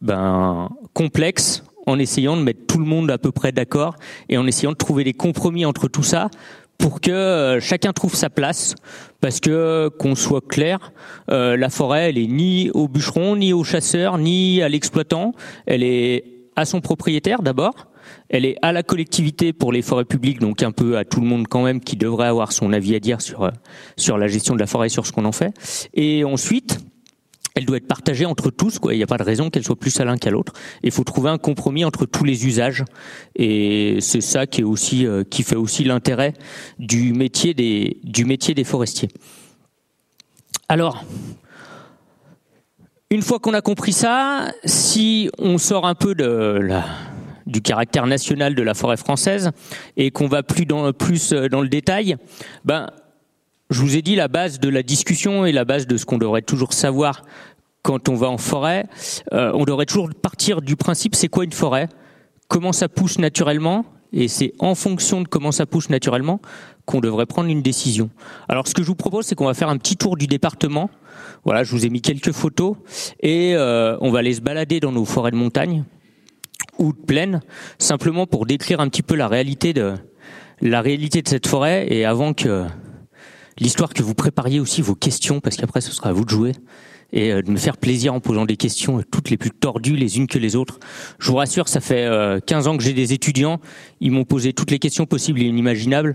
[0.00, 3.96] ben complexe en essayant de mettre tout le monde à peu près d'accord
[4.28, 6.30] et en essayant de trouver des compromis entre tout ça
[6.78, 8.74] pour que euh, chacun trouve sa place,
[9.20, 10.92] parce que qu'on soit clair,
[11.30, 15.34] euh, la forêt, elle est ni au bûcheron, ni au chasseur, ni à l'exploitant,
[15.66, 17.88] elle est à son propriétaire d'abord,
[18.28, 21.26] elle est à la collectivité pour les forêts publiques, donc un peu à tout le
[21.26, 23.50] monde quand même qui devrait avoir son avis à dire sur,
[23.96, 25.52] sur la gestion de la forêt, sur ce qu'on en fait.
[25.94, 26.78] Et ensuite,
[27.54, 28.78] elle doit être partagée entre tous.
[28.78, 28.94] Quoi.
[28.94, 30.52] Il n'y a pas de raison qu'elle soit plus à l'un qu'à l'autre.
[30.82, 32.84] Il faut trouver un compromis entre tous les usages.
[33.36, 36.34] Et c'est ça qui, est aussi, euh, qui fait aussi l'intérêt
[36.78, 39.08] du métier des, du métier des forestiers.
[40.68, 41.04] Alors,
[43.12, 46.70] une fois qu'on a compris ça, si on sort un peu de
[47.46, 49.50] du caractère national de la forêt française
[49.96, 52.16] et qu'on va plus dans, plus euh, dans le détail,
[52.64, 52.86] ben,
[53.70, 56.18] je vous ai dit la base de la discussion et la base de ce qu'on
[56.18, 57.24] devrait toujours savoir
[57.82, 58.86] quand on va en forêt.
[59.32, 61.88] Euh, on devrait toujours partir du principe c'est quoi une forêt,
[62.46, 66.40] comment ça pousse naturellement, et c'est en fonction de comment ça pousse naturellement
[66.84, 68.10] qu'on devrait prendre une décision.
[68.48, 70.90] Alors ce que je vous propose, c'est qu'on va faire un petit tour du département.
[71.44, 72.76] Voilà, je vous ai mis quelques photos.
[73.20, 75.84] Et euh, on va aller se balader dans nos forêts de montagne
[76.78, 77.40] ou de plaine,
[77.78, 79.94] simplement pour décrire un petit peu la réalité de
[80.60, 81.86] la réalité de cette forêt.
[81.90, 82.66] Et avant que
[83.60, 86.52] l'histoire que vous prépariez aussi vos questions, parce qu'après ce sera à vous de jouer
[87.12, 89.96] et euh, de me faire plaisir en posant des questions euh, toutes les plus tordues
[89.96, 90.78] les unes que les autres.
[91.18, 92.08] Je vous rassure, ça fait
[92.46, 93.60] 15 ans que j'ai des étudiants,
[94.00, 96.14] ils m'ont posé toutes les questions possibles et inimaginables,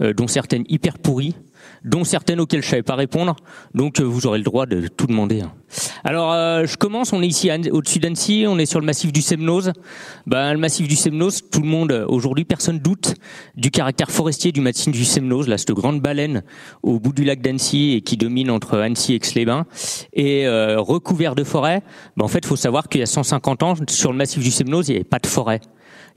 [0.00, 1.34] dont certaines hyper pourries
[1.84, 3.36] dont certaines auxquelles je savais pas répondre.
[3.74, 5.42] Donc euh, vous aurez le droit de tout demander.
[5.42, 5.52] Hein.
[6.04, 9.22] Alors euh, je commence, on est ici au-dessus d'Annecy, on est sur le massif du
[9.22, 9.72] Semnoz.
[10.26, 13.14] Ben, le massif du Semnoz, tout le monde, aujourd'hui personne doute
[13.56, 16.42] du caractère forestier du massif du Semnoz, là cette grande baleine
[16.82, 19.66] au bout du lac d'Annecy et qui domine entre Annecy et Aix-les-Bains,
[20.12, 21.82] et euh, recouvert de forêt.
[22.16, 24.50] Ben, en fait, il faut savoir qu'il y a 150 ans, sur le massif du
[24.50, 25.60] Semnoz, il n'y avait pas de forêt.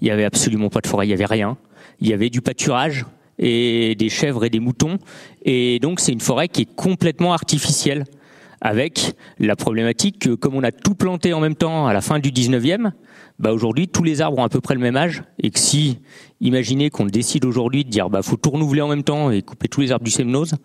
[0.02, 1.58] Il n'y avait absolument pas de forêt, il n'y avait rien.
[2.00, 3.06] Il y avait du pâturage,
[3.40, 5.00] et des chèvres et des moutons.
[5.44, 8.06] Et donc c'est une forêt qui est complètement artificielle,
[8.62, 12.20] avec la problématique que comme on a tout planté en même temps à la fin
[12.20, 12.92] du 19e,
[13.40, 16.00] bah aujourd'hui tous les arbres ont à peu près le même âge et que si
[16.42, 19.68] imaginez qu'on décide aujourd'hui de dire bah faut tout renouveler en même temps et couper
[19.70, 20.56] tous les arbres du Semnose,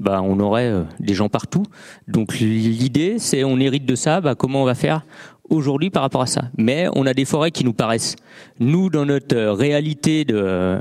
[0.00, 1.64] bah on aurait euh, des gens partout.
[2.08, 5.04] Donc l'idée c'est on hérite de ça, bah comment on va faire
[5.50, 6.44] aujourd'hui par rapport à ça?
[6.56, 8.16] Mais on a des forêts qui nous paraissent
[8.58, 10.78] nous dans notre euh, réalité de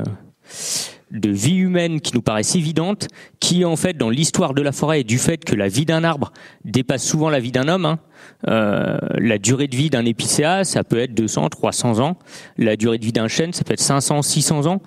[1.13, 3.07] de vie humaine qui nous paraissent évidentes,
[3.39, 6.03] qui en fait dans l'histoire de la forêt et du fait que la vie d'un
[6.03, 6.33] arbre
[6.65, 7.85] dépasse souvent la vie d'un homme.
[7.85, 7.99] Hein,
[8.47, 12.17] euh, la durée de vie d'un épicéa, ça peut être 200, 300 ans.
[12.57, 14.81] La durée de vie d'un chêne, ça peut être 500, 600 ans.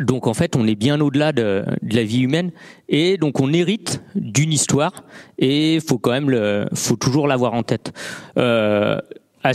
[0.00, 2.50] Donc en fait, on est bien au-delà de, la vie humaine
[2.88, 5.04] et donc on hérite d'une histoire
[5.38, 7.92] et faut quand même faut toujours l'avoir en tête.
[8.38, 8.98] Euh,
[9.44, 9.52] à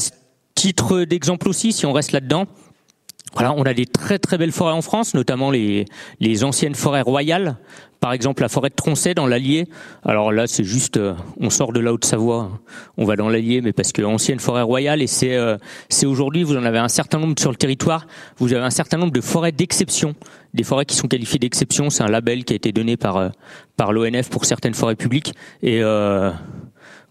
[0.55, 2.45] titre d'exemple aussi, si on reste là-dedans,
[3.33, 5.85] voilà, on a des très très belles forêts en France, notamment les,
[6.19, 7.57] les anciennes forêts royales.
[7.99, 9.67] Par exemple, la forêt de Troncet dans l'Allier.
[10.03, 12.51] Alors là, c'est juste, euh, on sort de la Haute-Savoie,
[12.97, 15.57] on va dans l'Allier, mais parce que ancienne forêt royale, et c'est euh,
[15.89, 18.05] c'est aujourd'hui, vous en avez un certain nombre sur le territoire.
[18.37, 20.13] Vous avez un certain nombre de forêts d'exception,
[20.53, 21.89] des forêts qui sont qualifiées d'exception.
[21.89, 23.29] C'est un label qui a été donné par euh,
[23.77, 25.33] par l'ONF pour certaines forêts publiques.
[25.63, 25.81] Et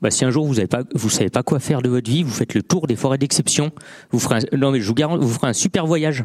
[0.03, 2.23] bah, si un jour vous avez pas, vous savez pas quoi faire de votre vie,
[2.23, 3.71] vous faites le tour des forêts d'exception.
[4.11, 6.25] Vous ferez, un, non mais je vous garantis, vous ferez un super voyage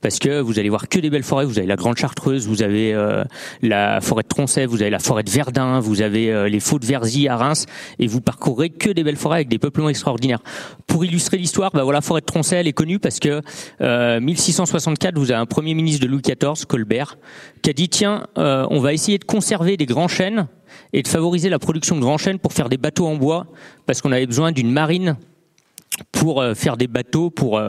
[0.00, 1.44] parce que vous allez voir que des belles forêts.
[1.44, 3.24] Vous avez la Grande Chartreuse, vous avez euh,
[3.62, 6.78] la forêt de Troncet, vous avez la forêt de Verdun, vous avez euh, les Faux
[6.78, 7.66] de Verzy à Reims,
[7.98, 10.40] et vous parcourrez que des belles forêts avec des peuplements extraordinaires.
[10.86, 13.40] Pour illustrer l'histoire, bah voilà, la forêt de Troncet, elle est connue parce que
[13.80, 17.16] euh, 1664, vous avez un premier ministre de Louis XIV, Colbert,
[17.62, 20.46] qui a dit tiens, euh, on va essayer de conserver des grands chênes
[20.96, 23.46] et de favoriser la production de grands chênes pour faire des bateaux en bois,
[23.84, 25.16] parce qu'on avait besoin d'une marine
[26.10, 27.60] pour faire des bateaux, pour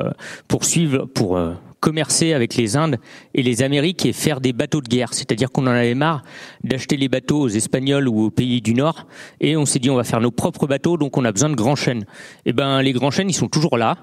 [0.63, 1.37] suivre, pour
[1.79, 2.97] commercer avec les Indes
[3.33, 5.13] et les Amériques et faire des bateaux de guerre.
[5.13, 6.23] C'est-à-dire qu'on en avait marre
[6.63, 9.07] d'acheter les bateaux aux Espagnols ou aux pays du Nord
[9.41, 11.55] et on s'est dit on va faire nos propres bateaux donc on a besoin de
[11.55, 12.05] grands chênes.
[12.45, 13.97] Eh ben les grands chênes ils sont toujours là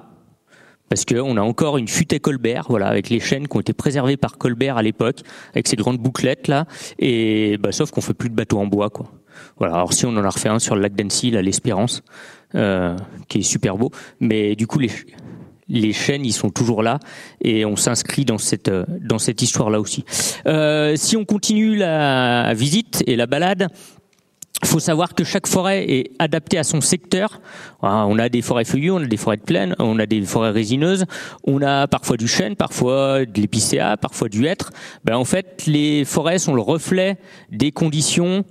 [0.95, 4.17] parce qu'on a encore une futaie Colbert, voilà, avec les chênes qui ont été préservés
[4.17, 6.67] par Colbert à l'époque, avec ces grandes bouclettes là,
[7.01, 9.11] et bah, sauf qu'on fait plus de bateaux en bois, quoi.
[9.59, 9.75] Voilà.
[9.75, 12.05] Alors si on en a refait un sur le lac d'Annecy, l'Espérance,
[12.55, 12.97] euh,
[13.29, 14.91] qui est super beau, mais du coup les
[15.69, 17.01] les chaînes, ils sont toujours là
[17.41, 20.05] et on s'inscrit dans cette dans cette histoire-là aussi.
[20.47, 23.67] Euh, si on continue la visite et la balade,
[24.65, 27.41] il faut savoir que chaque forêt est adaptée à son secteur.
[27.83, 30.51] On a des forêts feuillues, on a des forêts de plaine, on a des forêts
[30.51, 31.05] résineuses,
[31.45, 34.71] on a parfois du chêne, parfois de l'épicéa, parfois du hêtre.
[35.05, 37.19] Ben, en fait, les forêts sont le reflet
[37.51, 38.45] des conditions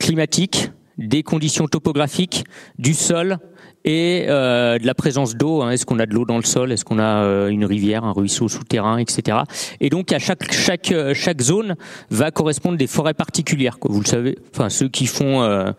[0.00, 2.44] climatiques, des conditions topographiques,
[2.78, 3.38] du sol
[3.84, 5.62] et euh, de la présence d'eau.
[5.62, 5.70] Hein.
[5.70, 6.72] Est-ce qu'on a de l'eau dans le sol?
[6.72, 9.38] Est-ce qu'on a euh, une rivière, un ruisseau souterrain, etc.
[9.80, 11.76] Et donc à chaque chaque euh, chaque zone
[12.10, 13.78] va correspondre des forêts particulières.
[13.78, 13.90] Quoi.
[13.92, 14.38] Vous le savez.
[14.52, 15.72] Enfin ceux qui font euh,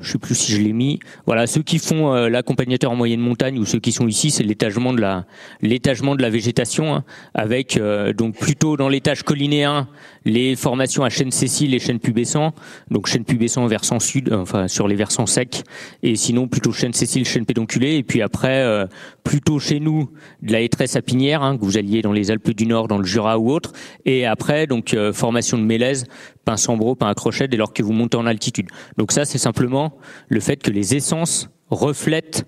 [0.00, 0.98] je sais plus si je l'ai mis.
[1.26, 4.42] Voilà, ceux qui font euh, l'accompagnateur en moyenne montagne ou ceux qui sont ici, c'est
[4.42, 5.26] l'étagement de la
[5.60, 9.88] l'étagement de végétation, hein, avec euh, donc plutôt dans l'étage collinéen
[10.24, 12.52] les formations à chêne Cécile et chêne pubescent,
[12.90, 15.62] donc chêne pubescent versant sud, enfin sur les versants secs,
[16.02, 18.86] et sinon plutôt chêne Cécile, chêne pédonculé, et puis après euh,
[19.24, 20.10] plutôt chez nous
[20.42, 23.04] de la hétresse sapinière, hein, que vous alliez dans les Alpes du Nord, dans le
[23.04, 23.72] Jura ou autre,
[24.04, 26.04] et après donc formation de mélèze,
[26.44, 28.66] pin sambro, pin à crochet dès lors que vous montez en altitude.
[28.98, 29.89] Donc ça c'est simplement
[30.28, 32.44] le fait que les essences reflètent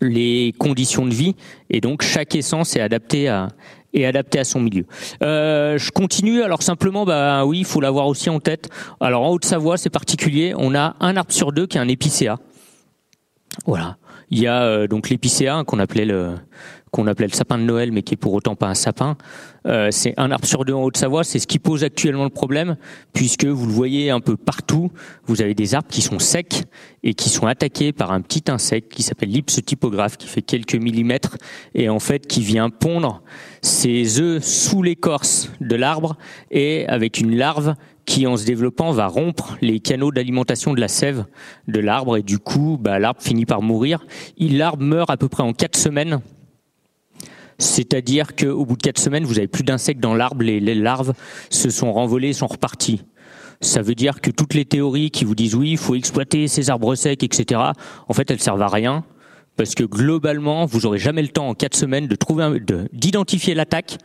[0.00, 1.36] les conditions de vie
[1.68, 3.48] et donc chaque essence est adaptée à
[4.44, 4.86] son milieu.
[5.22, 6.42] Euh, je continue.
[6.42, 8.70] Alors simplement, bah oui, il faut l'avoir aussi en tête.
[9.00, 10.54] Alors en Haute-Savoie, c'est particulier.
[10.56, 12.38] On a un arbre sur deux qui est un épicéa.
[13.66, 13.96] Voilà.
[14.30, 16.36] Il y a euh, donc l'épicéa qu'on appelait le
[16.90, 19.16] qu'on appelait le sapin de Noël, mais qui est pour autant pas un sapin.
[19.66, 21.24] Euh, c'est un arbre sur deux en Haute-Savoie.
[21.24, 22.76] C'est ce qui pose actuellement le problème,
[23.12, 24.90] puisque vous le voyez un peu partout.
[25.26, 26.64] Vous avez des arbres qui sont secs
[27.02, 30.74] et qui sont attaqués par un petit insecte qui s'appelle l'ipse typographe, qui fait quelques
[30.74, 31.36] millimètres
[31.74, 33.22] et en fait qui vient pondre
[33.62, 36.16] ses œufs sous l'écorce de l'arbre
[36.50, 37.74] et avec une larve
[38.06, 41.26] qui, en se développant, va rompre les canaux d'alimentation de la sève
[41.68, 44.04] de l'arbre et du coup, bah, l'arbre finit par mourir.
[44.38, 46.20] L'arbre meurt à peu près en quatre semaines
[47.60, 51.12] c'est-à-dire qu'au bout de quatre semaines, vous avez plus d'insectes dans l'arbre, les, larves
[51.50, 53.02] se sont renvolées, sont reparties.
[53.60, 56.70] Ça veut dire que toutes les théories qui vous disent oui, il faut exploiter ces
[56.70, 57.60] arbres secs, etc.,
[58.08, 59.04] en fait, elles servent à rien.
[59.56, 62.08] Parce que globalement, vous aurez jamais le temps en quatre semaines
[62.92, 63.98] d'identifier l'attaque.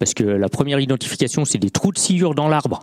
[0.00, 2.80] Parce que la première identification, c'est des trous de sciure dans l'arbre.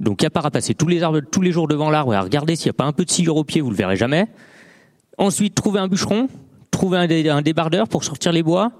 [0.00, 2.20] Donc, à part à passer tous les arbres, tous les jours devant l'arbre et à
[2.20, 4.26] regarder s'il n'y a pas un peu de sciure au pied, vous le verrez jamais.
[5.16, 6.28] Ensuite, trouver un bûcheron,
[6.70, 8.72] trouver un débardeur pour sortir les bois,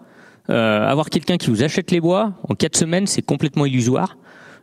[0.50, 4.16] avoir quelqu'un qui vous achète les bois en quatre semaines, c'est complètement illusoire.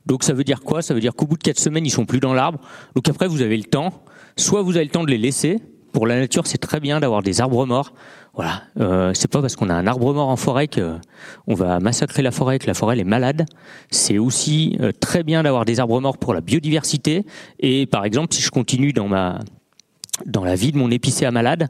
[0.05, 0.81] Donc ça veut dire quoi?
[0.81, 2.59] Ça veut dire qu'au bout de quatre semaines, ils sont plus dans l'arbre.
[2.95, 4.03] Donc après, vous avez le temps.
[4.37, 5.59] Soit vous avez le temps de les laisser.
[5.91, 7.93] Pour la nature, c'est très bien d'avoir des arbres morts.
[8.33, 10.95] Voilà, euh, c'est pas parce qu'on a un arbre mort en forêt que
[11.47, 13.45] on va massacrer la forêt, que la forêt est malade.
[13.89, 17.25] C'est aussi euh, très bien d'avoir des arbres morts pour la biodiversité.
[17.59, 19.39] Et par exemple, si je continue dans ma
[20.25, 21.67] dans la vie de mon épicéa malade,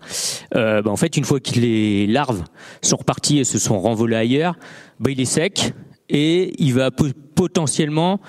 [0.56, 2.44] euh, bah, en fait, une fois que les larves
[2.82, 4.56] sont reparties et se sont renvolées ailleurs,
[5.00, 5.74] bah, il est sec
[6.10, 8.20] et il va potentiellement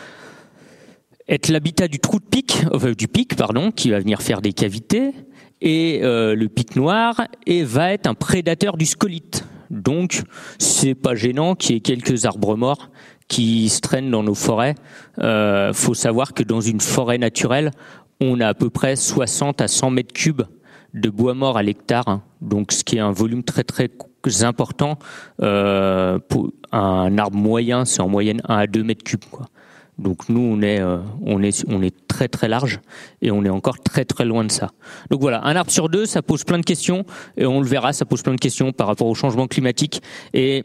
[1.28, 2.64] être l'habitat du trou de pic,
[2.96, 5.12] du pic, pardon, qui va venir faire des cavités,
[5.61, 9.44] et euh, le pic noir et va être un prédateur du scolite.
[9.70, 10.22] Donc,
[10.59, 12.90] c'est pas gênant qu'il y ait quelques arbres morts
[13.26, 14.74] qui se traînent dans nos forêts.
[15.18, 17.72] Euh, faut savoir que dans une forêt naturelle,
[18.20, 20.42] on a à peu près 60 à 100 mètres cubes
[20.94, 22.22] de bois mort à l'hectare, hein.
[22.40, 23.90] donc ce qui est un volume très très
[24.42, 24.98] important.
[25.42, 26.18] Euh,
[26.72, 29.24] un arbre moyen, c'est en moyenne 1 à 2 mètres cubes.
[29.98, 32.81] Donc nous, on est, euh, on est, on est très très large
[33.20, 34.70] et on est encore très très loin de ça.
[35.11, 37.04] Donc voilà, un arbre sur deux, ça pose plein de questions
[37.37, 40.00] et on le verra, ça pose plein de questions par rapport au changement climatique
[40.35, 40.62] et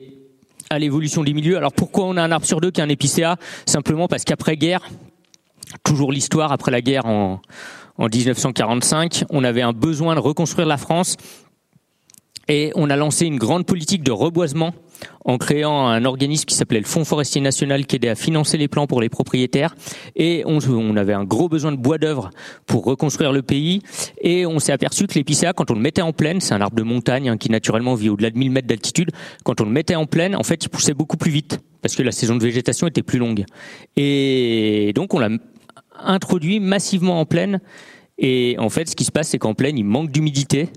[0.69, 1.57] à l'évolution des milieux.
[1.57, 3.37] Alors pourquoi on a un arbre sur deux qui est un épicéa?
[3.65, 4.87] Simplement parce qu'après guerre,
[5.83, 7.41] toujours l'histoire après la guerre en,
[7.97, 11.17] en 1945, on avait un besoin de reconstruire la France
[12.49, 14.73] et on a lancé une grande politique de reboisement
[15.25, 18.67] en créant un organisme qui s'appelait le Fonds forestier national qui aidait à financer les
[18.67, 19.75] plans pour les propriétaires.
[20.15, 22.31] Et on, avait un gros besoin de bois d'œuvre
[22.65, 23.81] pour reconstruire le pays.
[24.21, 26.75] Et on s'est aperçu que l'épicéa, quand on le mettait en plaine, c'est un arbre
[26.75, 29.11] de montagne hein, qui naturellement vit au-delà de 1000 mètres d'altitude,
[29.43, 32.01] quand on le mettait en plaine, en fait, il poussait beaucoup plus vite parce que
[32.01, 33.45] la saison de végétation était plus longue.
[33.95, 35.29] Et donc on l'a
[35.99, 37.59] introduit massivement en plaine.
[38.17, 40.69] Et en fait, ce qui se passe, c'est qu'en plaine, il manque d'humidité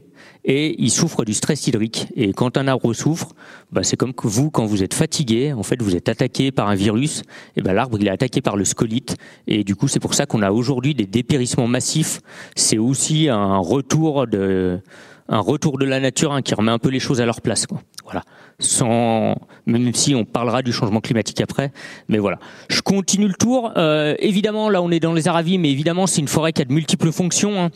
[0.44, 2.06] et il souffre du stress hydrique.
[2.16, 3.34] Et quand un arbre souffre,
[3.72, 6.74] bah, c'est comme vous, quand vous êtes fatigué, en fait, vous êtes attaqué par un
[6.74, 7.22] virus,
[7.56, 9.16] et ben l'arbre il est attaqué par le scolite,
[9.46, 12.20] et du coup c'est pour ça qu'on a aujourd'hui des dépérissements massifs.
[12.54, 14.80] C'est aussi un retour de
[15.28, 17.66] la nature hein, qui remet un peu les choses à leur place.
[18.06, 18.22] Voilà.
[18.58, 21.72] Sans, même si on parlera du changement climatique après,
[22.08, 22.38] mais voilà.
[22.70, 23.72] Je continue le tour.
[23.76, 26.64] Euh, évidemment, là, on est dans les Aravis, mais évidemment, c'est une forêt qui a
[26.64, 27.60] de multiples fonctions.
[27.60, 27.70] Hein.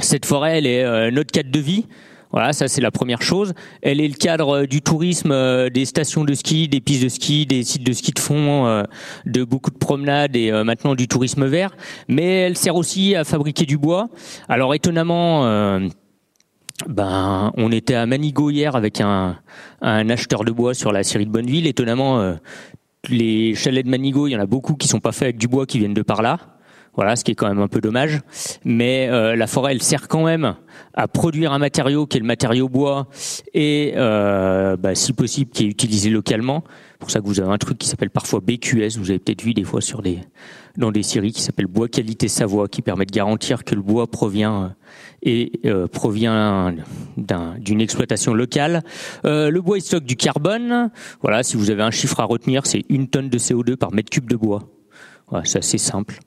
[0.00, 1.86] Cette forêt, elle est euh, notre cadre de vie.
[2.32, 3.54] Voilà, ça c'est la première chose.
[3.80, 7.08] Elle est le cadre euh, du tourisme, euh, des stations de ski, des pistes de
[7.08, 8.84] ski, des sites de ski de fond,
[9.24, 11.76] de beaucoup de promenades et maintenant du tourisme vert.
[12.08, 14.08] Mais elle sert aussi à fabriquer du bois.
[14.48, 15.78] Alors étonnamment,
[16.88, 19.36] ben on était à Manigo hier avec un,
[19.80, 21.66] acheteur de bois sur la série de Bonneville.
[21.66, 22.36] Étonnamment,
[23.08, 25.48] les chalets de Manigo, il y en a beaucoup qui sont pas faits avec du
[25.48, 26.38] bois qui viennent de par là.
[26.96, 28.20] Voilà, ce qui est quand même un peu dommage.
[28.64, 30.54] Mais euh, la forêt, elle sert quand même
[30.94, 33.08] à produire un matériau qui est le matériau bois
[33.52, 36.62] et, euh, bah, si possible, qui est utilisé localement.
[36.98, 38.98] Pour ça que vous avez un truc qui s'appelle parfois BQS.
[38.98, 40.20] Vous avez peut-être vu des fois sur des
[40.76, 44.06] dans des séries qui s'appelle Bois Qualité Savoie, qui permet de garantir que le bois
[44.06, 44.68] provient euh,
[45.22, 46.74] et euh, provient
[47.16, 48.82] d'une exploitation locale.
[49.24, 50.90] Euh, le bois il stocke du carbone.
[51.22, 54.10] Voilà, si vous avez un chiffre à retenir, c'est une tonne de CO2 par mètre
[54.10, 54.68] cube de bois.
[55.44, 56.20] C'est assez simple.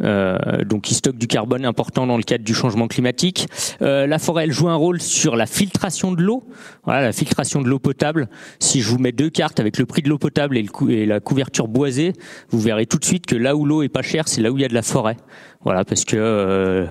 [0.00, 3.46] Euh, donc qui stocke du carbone important dans le cadre du changement climatique.
[3.82, 6.44] Euh, la forêt elle joue un rôle sur la filtration de l'eau,
[6.84, 8.28] voilà, la filtration de l'eau potable.
[8.58, 11.20] Si je vous mets deux cartes avec le prix de l'eau potable et, et la
[11.20, 12.14] couverture boisée,
[12.48, 14.56] vous verrez tout de suite que là où l'eau est pas chère, c'est là où
[14.56, 15.18] il y a de la forêt.
[15.60, 16.86] Voilà, parce que euh,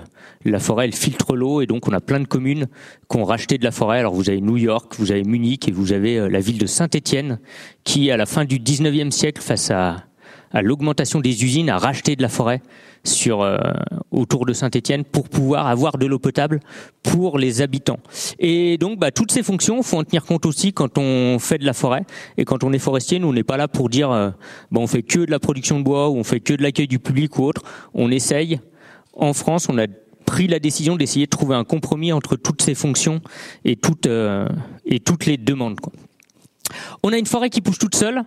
[0.46, 2.68] la forêt elle filtre l'eau et donc on a plein de communes
[3.10, 3.98] qui ont racheté de la forêt.
[3.98, 7.40] Alors vous avez New York, vous avez Munich et vous avez la ville de Saint-Étienne
[7.84, 10.06] qui à la fin du 19e siècle face à
[10.54, 12.62] à l'augmentation des usines a racheté de la forêt
[13.04, 13.58] sur euh,
[14.12, 16.60] autour de Saint-Étienne pour pouvoir avoir de l'eau potable
[17.04, 18.00] pour les habitants.
[18.40, 21.66] Et donc, bah, toutes ces fonctions, faut en tenir compte aussi quand on fait de
[21.66, 22.06] la forêt
[22.38, 23.20] et quand on est forestier.
[23.20, 24.30] Nous, on n'est pas là pour dire, euh,
[24.72, 26.88] bah, on fait que de la production de bois ou on fait que de l'accueil
[26.88, 27.64] du public ou autre.
[27.94, 28.60] On essaye.
[29.14, 29.88] En France, on a
[30.26, 33.22] pris la décision d'essayer de trouver un compromis entre toutes ces fonctions
[33.66, 34.48] et toutes euh,
[34.86, 35.80] et toutes les demandes.
[35.80, 35.92] Quoi.
[37.04, 38.24] On a une forêt qui pousse toute seule.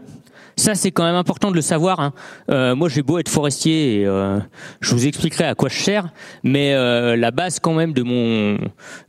[0.57, 2.01] Ça, c'est quand même important de le savoir.
[2.01, 2.12] Hein.
[2.51, 4.38] Euh, moi, j'ai beau être forestier et euh,
[4.81, 6.09] je vous expliquerai à quoi je sers,
[6.43, 8.59] mais euh, la base quand même de mon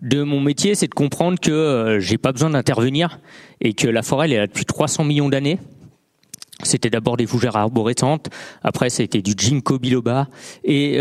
[0.01, 3.19] de mon métier, c'est de comprendre que j'ai pas besoin d'intervenir
[3.61, 5.59] et que la forêt elle est là depuis 300 millions d'années.
[6.63, 8.29] C'était d'abord des fougères arborescentes,
[8.63, 10.27] après été du ginkgo biloba
[10.63, 10.99] et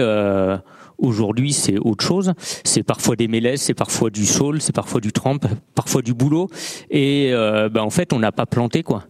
[0.96, 2.34] Aujourd'hui, c'est autre chose.
[2.62, 6.48] C'est parfois des mélèzes, c'est parfois du saule, c'est parfois du trempe, parfois du boulot.
[6.88, 9.04] Et ben, en fait, on n'a pas planté quoi.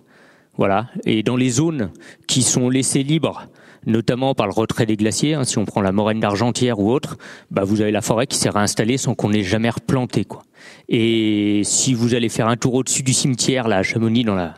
[0.57, 0.89] Voilà.
[1.05, 1.91] Et dans les zones
[2.27, 3.49] qui sont laissées libres,
[3.87, 7.17] notamment par le retrait des glaciers, hein, si on prend la moraine d'Argentière ou autre,
[7.51, 10.25] bah vous avez la forêt qui s'est réinstallée sans qu'on ait jamais replanté.
[10.25, 10.43] Quoi.
[10.89, 14.55] Et si vous allez faire un tour au-dessus du cimetière, là, à Chamonix, dans la,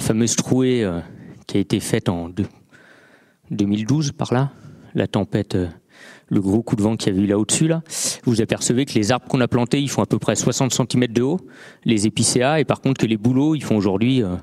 [0.00, 1.00] fameuse trouée euh,
[1.46, 2.30] qui a été faite en
[3.50, 4.50] 2012 par là,
[4.94, 5.56] la tempête
[6.32, 7.82] le gros coup de vent qu'il y avait eu là au-dessus, là,
[8.24, 11.06] vous apercevez que les arbres qu'on a plantés, ils font à peu près 60 cm
[11.08, 11.40] de haut,
[11.84, 14.36] les épicéas, et par contre que les bouleaux, ils font aujourd'hui euh,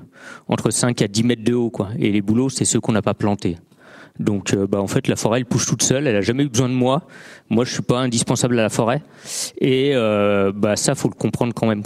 [0.46, 1.88] entre 5 à 10 mètres de haut, quoi.
[1.98, 3.56] Et les bouleaux, c'est ceux qu'on n'a pas plantés.
[4.20, 6.06] Donc, euh, bah, en fait, la forêt, elle pousse toute seule.
[6.06, 7.02] Elle a jamais eu besoin de moi.
[7.48, 9.02] Moi, je suis pas indispensable à la forêt.
[9.58, 11.82] Et euh, bah, ça, faut le comprendre quand même.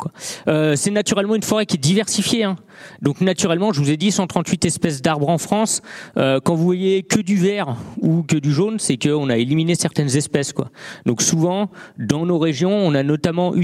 [0.49, 2.43] Euh, c'est naturellement une forêt qui est diversifiée.
[2.43, 2.57] Hein.
[3.01, 5.81] Donc, naturellement, je vous ai dit 138 espèces d'arbres en France.
[6.17, 10.17] Quand vous voyez que du vert ou que du jaune, c'est qu'on a éliminé certaines
[10.17, 10.53] espèces.
[10.53, 10.71] Quoi.
[11.07, 13.55] Donc, souvent, dans nos régions, on a notamment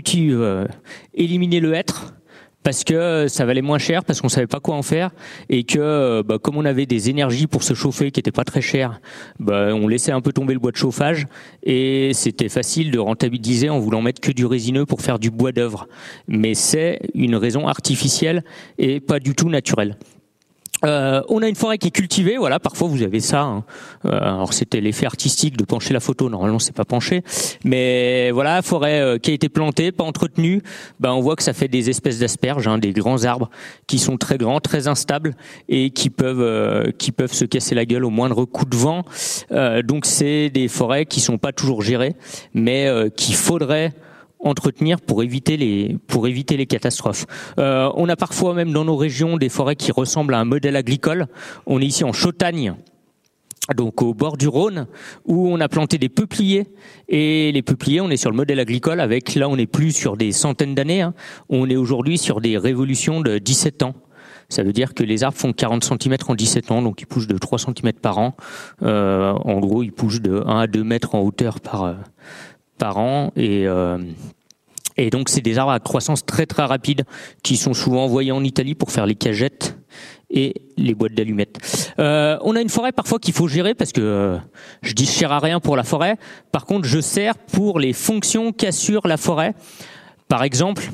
[1.15, 2.15] éliminé le hêtre
[2.63, 5.11] parce que ça valait moins cher, parce qu'on savait pas quoi en faire,
[5.49, 8.61] et que bah, comme on avait des énergies pour se chauffer qui étaient pas très
[8.61, 9.01] chères,
[9.39, 11.27] bah, on laissait un peu tomber le bois de chauffage,
[11.63, 15.53] et c'était facile de rentabiliser en voulant mettre que du résineux pour faire du bois
[15.53, 15.89] d'œuvre.
[16.29, 18.45] Mais c'est une raison artificielle
[18.79, 19.97] et pas du tout naturelle.
[20.85, 22.59] Euh, on a une forêt qui est cultivée, voilà.
[22.59, 23.43] Parfois vous avez ça.
[23.43, 23.65] Hein.
[24.07, 26.29] Euh, alors c'était l'effet artistique de pencher la photo.
[26.31, 27.23] Normalement c'est pas penché,
[27.65, 30.63] mais voilà, forêt euh, qui a été plantée, pas entretenue.
[30.99, 33.51] Ben on voit que ça fait des espèces d'asperges, hein, des grands arbres
[33.87, 35.37] qui sont très grands, très instables
[35.69, 39.05] et qui peuvent euh, qui peuvent se casser la gueule au moindre coup de vent.
[39.85, 42.15] donc c'est des forêts qui sont pas toujours gérées,
[42.55, 43.93] mais qu'il faudrait
[44.43, 47.27] entretenir pour éviter les pour éviter les catastrophes.
[47.59, 50.77] Euh, on a parfois même dans nos régions des forêts qui ressemblent à un modèle
[50.77, 51.27] agricole.
[51.67, 52.75] On est ici en Chautagne,
[53.77, 54.87] donc au bord du Rhône,
[55.27, 56.67] où on a planté des peupliers.
[57.09, 60.17] Et les peupliers, on est sur le modèle agricole avec, là on n'est plus sur
[60.17, 61.15] des centaines d'années, hein.
[61.49, 63.95] on est aujourd'hui sur des révolutions de 17 ans.
[64.49, 67.29] Ça veut dire que les arbres font 40 cm en 17 ans, donc ils poussent
[67.29, 68.35] de 3 cm par an.
[68.83, 71.95] Euh, en gros, ils poussent de 1 à 2 mètres en hauteur par,
[72.81, 73.99] par an et euh,
[74.97, 77.05] et donc c'est des arbres à croissance très très rapide
[77.43, 79.77] qui sont souvent envoyés en Italie pour faire les cagettes
[80.31, 81.93] et les boîtes d'allumettes.
[81.99, 84.39] Euh, on a une forêt parfois qu'il faut gérer parce que euh,
[84.83, 86.17] je dis cher à rien pour la forêt.
[86.53, 89.55] Par contre, je sers pour les fonctions qu'assure la forêt.
[90.29, 90.91] Par exemple,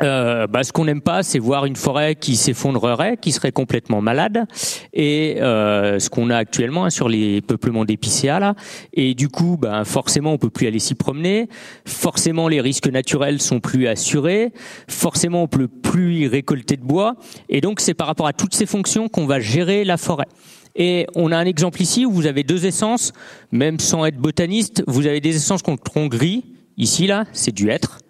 [0.00, 4.00] euh, bah, ce qu'on n'aime pas, c'est voir une forêt qui s'effondrerait, qui serait complètement
[4.00, 4.46] malade,
[4.92, 8.54] et euh, ce qu'on a actuellement hein, sur les peuplements d'épicéas là.
[8.94, 11.48] Et du coup, bah, forcément, on peut plus aller s'y promener.
[11.84, 14.52] Forcément, les risques naturels sont plus assurés.
[14.88, 17.16] Forcément, on peut plus y récolter de bois.
[17.48, 20.26] Et donc, c'est par rapport à toutes ces fonctions qu'on va gérer la forêt.
[20.74, 23.12] Et on a un exemple ici où vous avez deux essences,
[23.50, 26.44] même sans être botaniste, vous avez des essences tronc gris.
[26.78, 28.01] Ici, là, c'est du hêtre.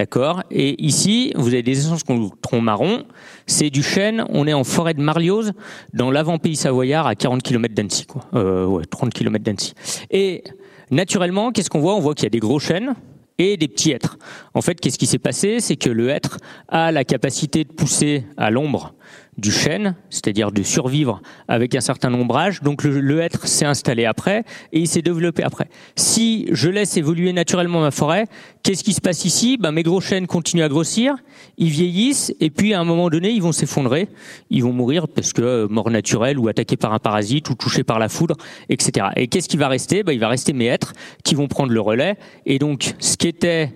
[0.00, 3.04] D'accord Et ici, vous avez des essences qu'on tronc marron.
[3.46, 4.24] C'est du chêne.
[4.30, 5.52] On est en forêt de Marlioz,
[5.92, 8.06] dans l'avant-pays savoyard, à 40 km d'Annecy.
[8.32, 9.74] Euh, ouais, 30 km d'Annecy.
[10.10, 10.42] Et
[10.90, 11.94] naturellement, qu'est-ce qu'on voit?
[11.96, 12.94] On voit qu'il y a des gros chênes
[13.36, 14.16] et des petits hêtres.
[14.54, 15.60] En fait, qu'est-ce qui s'est passé?
[15.60, 16.38] C'est que le hêtre
[16.68, 18.94] a la capacité de pousser à l'ombre
[19.38, 22.62] du chêne, c'est-à-dire de survivre avec un certain ombrage.
[22.62, 25.68] Donc le, le hêtre s'est installé après et il s'est développé après.
[25.96, 28.26] Si je laisse évoluer naturellement ma forêt,
[28.62, 29.56] qu'est-ce qui se passe ici?
[29.56, 31.14] Ben, Mes gros chênes continuent à grossir,
[31.56, 34.08] ils vieillissent et puis à un moment donné, ils vont s'effondrer,
[34.50, 37.84] ils vont mourir parce que euh, mort naturelle ou attaqués par un parasite ou touchés
[37.84, 38.36] par la foudre,
[38.68, 39.08] etc.
[39.16, 40.02] Et qu'est-ce qui va rester?
[40.02, 40.92] Ben, Il va rester mes hêtres
[41.24, 42.16] qui vont prendre le relais.
[42.46, 43.72] Et donc ce qui était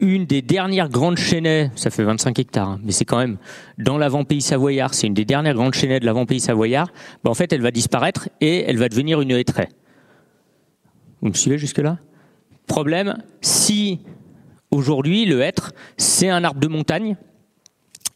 [0.00, 3.38] une des dernières grandes chaînées, ça fait 25 hectares, hein, mais c'est quand même
[3.78, 6.88] dans l'avant-pays savoyard, c'est une des dernières grandes chaînées de l'avant-pays savoyard,
[7.24, 9.70] ben en fait elle va disparaître et elle va devenir une hêtraie.
[11.22, 11.98] Vous me suivez jusque-là?
[12.66, 14.00] Problème, si
[14.70, 17.16] aujourd'hui le hêtre, c'est un arbre de montagne,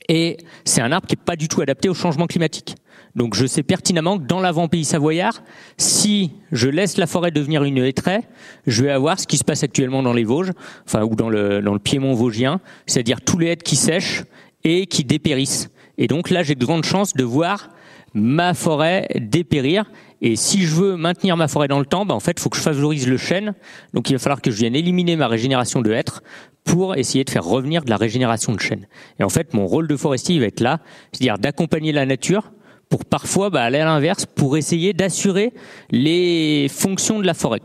[0.08, 2.74] et c'est un arbre qui n'est pas du tout adapté au changement climatique.
[3.20, 5.42] Donc je sais pertinemment que dans l'avant-pays savoyard,
[5.76, 8.22] si je laisse la forêt devenir une hêtraie,
[8.66, 10.52] je vais avoir ce qui se passe actuellement dans les Vosges,
[10.86, 14.24] enfin ou dans le, dans le piémont vosgien, c'est-à-dire tous les hêtres qui sèchent
[14.64, 15.68] et qui dépérissent.
[15.98, 17.68] Et donc là, j'ai de grandes chances de voir
[18.14, 19.84] ma forêt dépérir.
[20.22, 22.48] Et si je veux maintenir ma forêt dans le temps, ben en fait, il faut
[22.48, 23.52] que je favorise le chêne.
[23.92, 26.22] Donc il va falloir que je vienne éliminer ma régénération de hêtres
[26.64, 28.86] pour essayer de faire revenir de la régénération de chêne.
[29.18, 30.80] Et en fait, mon rôle de forestier il va être là,
[31.12, 32.50] c'est-à-dire d'accompagner la nature
[32.90, 35.54] pour parfois bah, aller à l'inverse, pour essayer d'assurer
[35.90, 37.62] les fonctions de la forêt.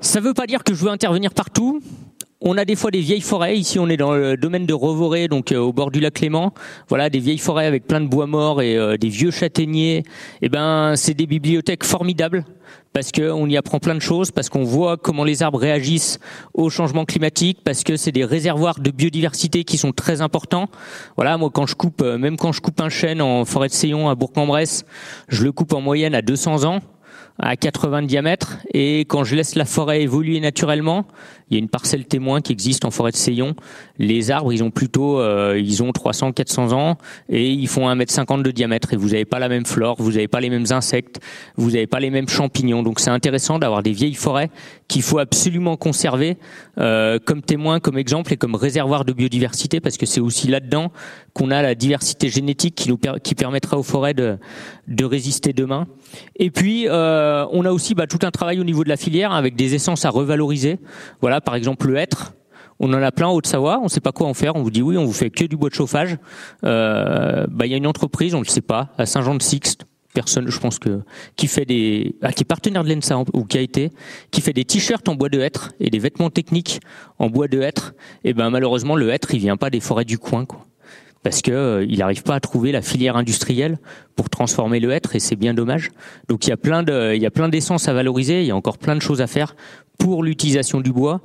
[0.00, 1.80] Ça ne veut pas dire que je veux intervenir partout.
[2.46, 3.56] On a des fois des vieilles forêts.
[3.56, 6.52] Ici, on est dans le domaine de Revoré, donc euh, au bord du lac Clément.
[6.90, 10.02] Voilà, des vieilles forêts avec plein de bois morts et euh, des vieux châtaigniers.
[10.42, 12.44] Eh ben, c'est des bibliothèques formidables
[12.92, 16.20] parce qu'on y apprend plein de choses, parce qu'on voit comment les arbres réagissent
[16.52, 20.68] au changement climatique, parce que c'est des réservoirs de biodiversité qui sont très importants.
[21.16, 23.72] Voilà, moi quand je coupe, euh, même quand je coupe un chêne en forêt de
[23.72, 24.84] Seyon à Bourg-en-Bresse,
[25.28, 26.80] je le coupe en moyenne à 200 ans
[27.38, 31.06] à 80 de diamètre et quand je laisse la forêt évoluer naturellement,
[31.50, 33.54] Il y a une parcelle témoin qui existe en forêt de Seillon.
[33.98, 38.42] Les arbres, ils ont plutôt, euh, ils ont 300, 400 ans et ils font 1m50
[38.42, 38.92] de diamètre.
[38.92, 41.20] Et vous n'avez pas la même flore, vous n'avez pas les mêmes insectes,
[41.56, 42.82] vous n'avez pas les mêmes champignons.
[42.82, 44.50] Donc c'est intéressant d'avoir des vieilles forêts
[44.88, 46.36] qu'il faut absolument conserver
[46.78, 50.92] euh, comme témoin, comme exemple et comme réservoir de biodiversité parce que c'est aussi là-dedans
[51.32, 54.38] qu'on a la diversité génétique qui nous qui permettra aux forêts de,
[54.88, 55.86] de résister demain.
[56.36, 59.32] Et puis euh, on a aussi bah, tout un travail au niveau de la filière
[59.32, 60.78] avec des essences à revaloriser.
[61.20, 62.34] Voilà, par exemple le hêtre.
[62.80, 64.56] On en a plein en Haute-Savoie, on ne sait pas quoi en faire.
[64.56, 66.18] On vous dit oui, on vous fait que du bois de chauffage.
[66.64, 70.48] Euh, bah, il y a une entreprise, on ne le sait pas, à Saint-Jean-de-Sixte, personne,
[70.48, 71.02] je pense que
[71.36, 73.90] qui fait des, ah, qui est partenaire de l'ENSA ou qui a été,
[74.30, 76.80] qui fait des t-shirts en bois de hêtre et des vêtements techniques
[77.18, 77.94] en bois de hêtre.
[78.22, 80.46] Et ben malheureusement le hêtre il vient pas des forêts du coin
[81.24, 83.78] parce que euh, il n'arrive pas à trouver la filière industrielle
[84.14, 85.90] pour transformer le hêtre et c'est bien dommage.
[86.28, 88.50] Donc il y a plein de, il y a plein d'essences à valoriser, il y
[88.52, 89.56] a encore plein de choses à faire
[89.98, 91.20] pour l'utilisation du bois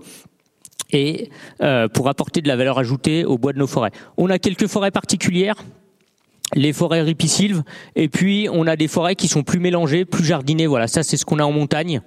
[0.92, 1.30] et
[1.62, 3.92] euh, pour apporter de la valeur ajoutée au bois de nos forêts.
[4.18, 5.56] On a quelques forêts particulières,
[6.56, 7.64] les forêts ripisylves,
[7.96, 10.68] et puis on a des forêts qui sont plus mélangées, plus jardinées.
[10.68, 12.02] Voilà, ça c'est ce qu'on a en montagne.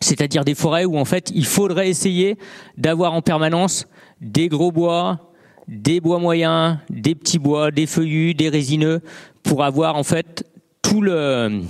[0.00, 2.36] C'est-à-dire des forêts où en fait il faudrait essayer
[2.76, 3.86] d'avoir en permanence
[4.20, 5.32] des gros bois,
[5.68, 9.00] des bois moyens, des petits bois, des feuillus, des résineux,
[9.44, 10.44] pour avoir en fait
[10.82, 11.62] tout le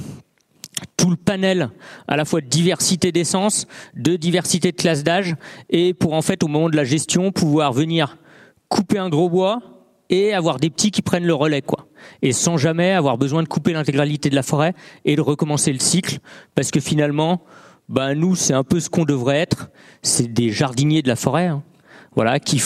[0.97, 1.71] tout le panel
[2.09, 5.37] à la fois de diversité d'essence, de diversité de classe d'âge,
[5.71, 8.19] et pour en fait au moment de la gestion pouvoir venir
[8.69, 9.61] couper un gros bois
[10.11, 11.89] et avoir des petits qui prennent le relais quoi.
[12.21, 14.75] Et sans jamais avoir besoin de couper l'intégralité de la forêt
[15.05, 16.19] et de recommencer le cycle,
[16.55, 17.43] parce que finalement,
[17.89, 19.71] ben nous c'est un peu ce qu'on devrait être,
[20.03, 21.47] c'est des jardiniers de la forêt.
[21.47, 21.63] Hein
[22.15, 22.59] voilà, qui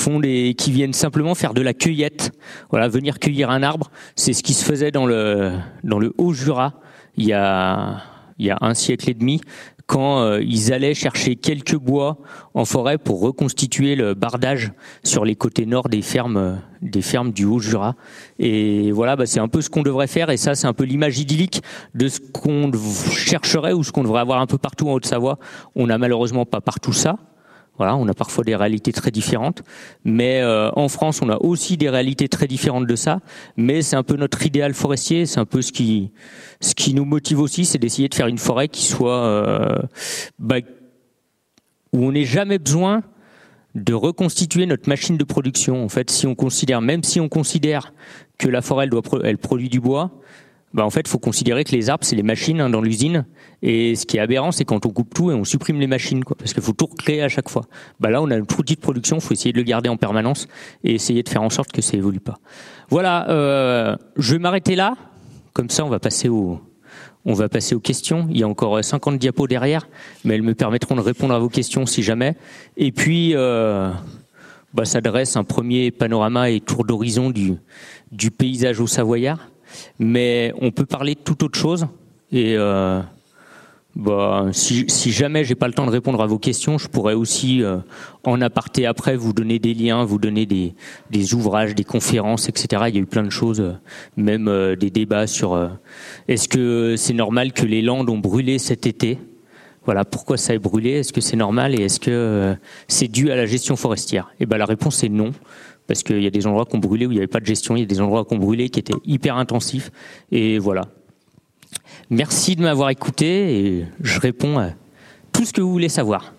[0.72, 2.32] viennent simplement faire de la cueillette.
[2.70, 5.52] Voilà, venir cueillir un arbre, c'est ce qui se faisait dans le
[5.84, 6.80] dans le Haut Jura
[7.16, 8.02] il y a
[8.38, 9.40] il y a un siècle et demi
[9.86, 12.18] quand euh, ils allaient chercher quelques bois
[12.54, 14.72] en forêt pour reconstituer le bardage
[15.04, 17.94] sur les côtés nord des fermes des fermes du Haut-Jura.
[18.38, 20.84] Et voilà, bah, c'est un peu ce qu'on devrait faire et ça c'est un peu
[20.84, 21.62] l'image idyllique
[21.94, 22.70] de ce qu'on
[23.10, 25.38] chercherait ou ce qu'on devrait avoir un peu partout en Haute-Savoie.
[25.74, 27.16] On n'a malheureusement pas partout ça.
[27.78, 29.62] Voilà, on a parfois des réalités très différentes,
[30.04, 33.20] mais euh, en France, on a aussi des réalités très différentes de ça.
[33.56, 36.10] Mais c'est un peu notre idéal forestier, c'est un peu ce qui
[36.94, 39.76] nous motive aussi, c'est d'essayer de faire une forêt qui soit euh,
[40.38, 40.56] bah,
[41.92, 43.02] où on n'ait jamais besoin
[43.74, 45.84] de reconstituer notre machine de production.
[45.84, 47.92] En fait, si on considère, même si on considère
[48.38, 48.88] que la forêt
[49.36, 50.10] produit du bois,
[50.76, 53.24] bah en fait, il faut considérer que les arbres, c'est les machines hein, dans l'usine.
[53.62, 56.22] Et ce qui est aberrant, c'est quand on coupe tout et on supprime les machines,
[56.22, 57.62] parce qu'il faut tout recréer à chaque fois.
[57.98, 59.96] Bah là, on a notre outil de production, il faut essayer de le garder en
[59.96, 60.48] permanence
[60.84, 62.34] et essayer de faire en sorte que ça évolue pas.
[62.90, 64.96] Voilà, euh, je vais m'arrêter là.
[65.54, 66.60] Comme ça, on va passer aux
[67.82, 68.26] questions.
[68.30, 69.88] Il y a encore 50 diapos derrière,
[70.24, 72.36] mais elles me permettront de répondre à vos questions si jamais.
[72.76, 73.90] Et puis, euh,
[74.74, 77.54] bah, ça dresse un premier panorama et tour d'horizon du,
[78.12, 79.48] du paysage au Savoyard
[79.98, 81.86] mais on peut parler de toute autre chose.
[82.32, 83.00] Et euh,
[83.94, 87.14] bah, si, si, jamais j'ai pas le temps de répondre à vos questions, je pourrais
[87.14, 87.78] aussi euh,
[88.24, 92.84] en aparté après vous donner des liens, vous donner des, ouvrages, des conférences, etc.
[92.88, 93.72] Il y a eu plein de choses, euh,
[94.16, 95.70] même des débats sur
[96.28, 99.18] est-ce que c'est normal que les landes ont brûlé cet été?
[99.84, 100.90] Voilà, pourquoi ça a brûlé?
[100.90, 101.78] Est-ce que c'est normal?
[101.78, 102.56] Et est-ce que
[102.88, 104.32] c'est dû à la gestion forestière?
[104.40, 105.30] Et ben la réponse est non
[105.86, 107.76] parce qu'il y a des endroits qu'on brûlait où il n'y avait pas de gestion,
[107.76, 109.90] il y a des endroits qu'on brûlait qui étaient hyper intensifs,
[110.32, 110.82] et voilà.
[112.10, 114.70] Merci de m'avoir écouté, et je réponds à
[115.32, 116.32] tout ce que vous voulez savoir.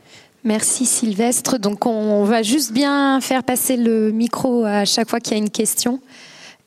[0.44, 1.60] Merci Sylvestre.
[1.60, 5.44] Donc on va juste bien faire passer le micro à chaque fois qu'il y a
[5.44, 6.00] une question.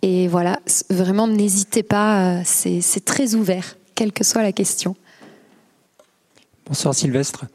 [0.02, 0.60] Et voilà,
[0.90, 4.96] vraiment n'hésitez pas, c'est très ouvert, quelle que soit la question.
[6.66, 7.46] Bonsoir Sylvestre.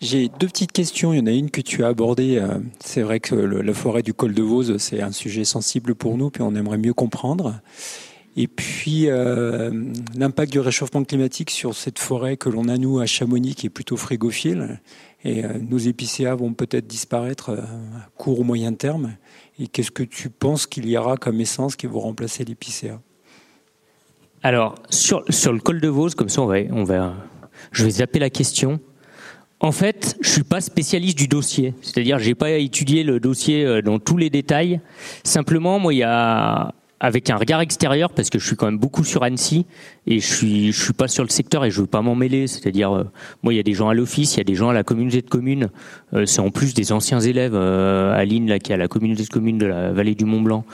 [0.00, 1.12] J'ai deux petites questions.
[1.12, 2.38] Il y en a une que tu as abordée.
[2.38, 6.16] Euh, c'est vrai que la forêt du col de Vose, c'est un sujet sensible pour
[6.16, 7.60] nous, puis on aimerait mieux comprendre.
[8.36, 9.72] Et puis euh,
[10.14, 13.70] l'impact du réchauffement climatique sur cette forêt que l'on a nous à Chamonix, qui est
[13.70, 14.80] plutôt frégophile.
[15.24, 19.16] Et euh, nos épicéas vont peut-être disparaître à court ou moyen terme.
[19.58, 23.00] Et qu'est-ce que tu penses qu'il y aura comme essence qui va remplacer l'épicéa?
[24.44, 27.14] Alors sur, sur le col de Vose, comme ça on va,
[27.72, 28.78] je vais zapper la question.
[29.60, 33.82] En fait, je suis pas spécialiste du dossier, c'est-à-dire j'ai pas étudié le dossier euh,
[33.82, 34.80] dans tous les détails.
[35.24, 38.78] Simplement, moi, il y a avec un regard extérieur, parce que je suis quand même
[38.78, 39.66] beaucoup sur Annecy
[40.08, 42.46] et je suis je suis pas sur le secteur et je veux pas m'en mêler.
[42.46, 43.04] C'est-à-dire, euh,
[43.42, 44.82] moi, il y a des gens à l'office, il y a des gens à la
[44.82, 45.68] communauté de communes.
[46.14, 47.54] Euh, c'est en plus des anciens élèves.
[47.54, 50.40] Euh, Aline, là, qui est à la communauté de communes de la vallée du Mont
[50.40, 50.64] Blanc.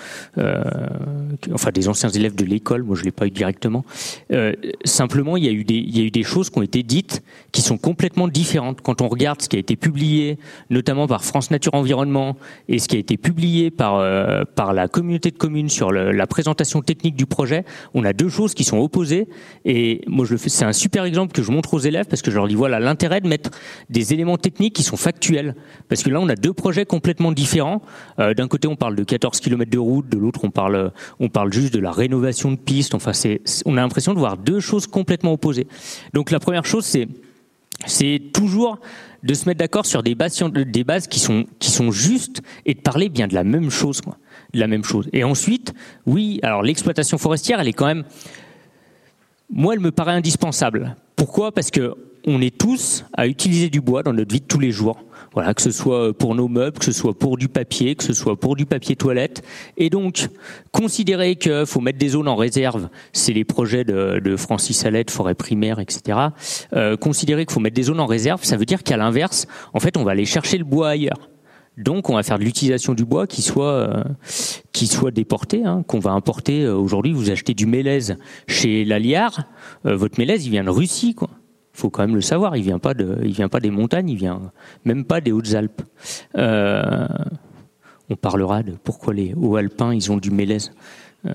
[1.52, 2.84] enfin, des anciens élèves de l'école.
[2.84, 3.84] Moi, je l'ai pas eu directement.
[4.84, 6.82] simplement, il y a eu des il y a eu des choses qui ont été
[6.82, 10.38] dites qui sont complètement différentes quand on regarde ce qui a été publié,
[10.70, 12.36] notamment par France Nature Environnement,
[12.68, 13.94] et ce qui a été publié par
[14.54, 17.64] par la communauté de communes sur la présentation technique du projet.
[17.94, 19.23] On a deux choses qui sont opposées.
[19.64, 20.24] Et moi.
[20.36, 22.80] C'est un super exemple que je montre aux élèves parce que je leur dis voilà
[22.80, 23.50] l'intérêt de mettre
[23.90, 25.54] des éléments techniques qui sont factuels.
[25.88, 27.82] Parce que là, on a deux projets complètement différents.
[28.18, 31.28] Euh, D'un côté, on parle de 14 km de route, de l'autre, on parle, on
[31.28, 32.94] parle juste de la rénovation de pistes.
[32.94, 35.66] Enfin, c'est, on a l'impression de voir deux choses complètement opposées.
[36.12, 37.08] Donc, la première chose, c'est,
[37.86, 38.78] c'est toujours
[39.22, 42.74] de se mettre d'accord sur des bases, des bases qui sont qui sont justes et
[42.74, 44.18] de parler bien de la même chose, quoi,
[44.52, 45.08] de la même chose.
[45.12, 45.72] Et ensuite,
[46.06, 48.04] oui, alors l'exploitation forestière, elle est quand même
[49.50, 50.96] moi, elle me paraît indispensable.
[51.16, 51.52] Pourquoi?
[51.52, 51.94] Parce que
[52.26, 54.98] on est tous à utiliser du bois dans notre vie de tous les jours.
[55.34, 58.38] Que ce soit pour nos meubles, que ce soit pour du papier, que ce soit
[58.38, 59.42] pour du papier toilette.
[59.76, 60.28] Et donc,
[60.70, 65.34] considérer qu'il faut mettre des zones en réserve, c'est les projets de, Francis Allet, forêt
[65.34, 66.18] primaire, etc.
[66.72, 69.80] Euh, considérer qu'il faut mettre des zones en réserve, ça veut dire qu'à l'inverse, en
[69.80, 71.28] fait, on va aller chercher le bois ailleurs.
[71.76, 76.12] Donc, on va faire de l'utilisation du bois qui soit euh, déporté, hein, qu'on va
[76.12, 76.64] importer.
[76.64, 78.16] Euh, aujourd'hui, vous achetez du mélèze
[78.46, 79.44] chez l'Aliar,
[79.84, 81.30] euh, votre mélèze, il vient de Russie, quoi.
[81.72, 82.56] Faut quand même le savoir.
[82.56, 84.52] Il vient pas vient pas des montagnes, il vient
[84.84, 85.82] même pas des Hautes-Alpes.
[86.36, 90.70] on parlera de pourquoi les hauts alpins, ils ont du mélèze.
[91.26, 91.32] Euh,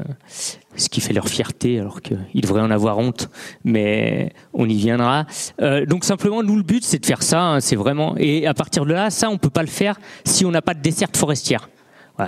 [0.76, 3.30] ce qui fait leur fierté, alors qu'ils devraient en avoir honte,
[3.64, 5.26] mais on y viendra.
[5.62, 8.16] Euh, donc simplement, nous, le but, c'est de faire ça, hein, c'est vraiment...
[8.18, 10.74] Et à partir de là, ça, on peut pas le faire si on n'a pas
[10.76, 11.70] de desserte forestière.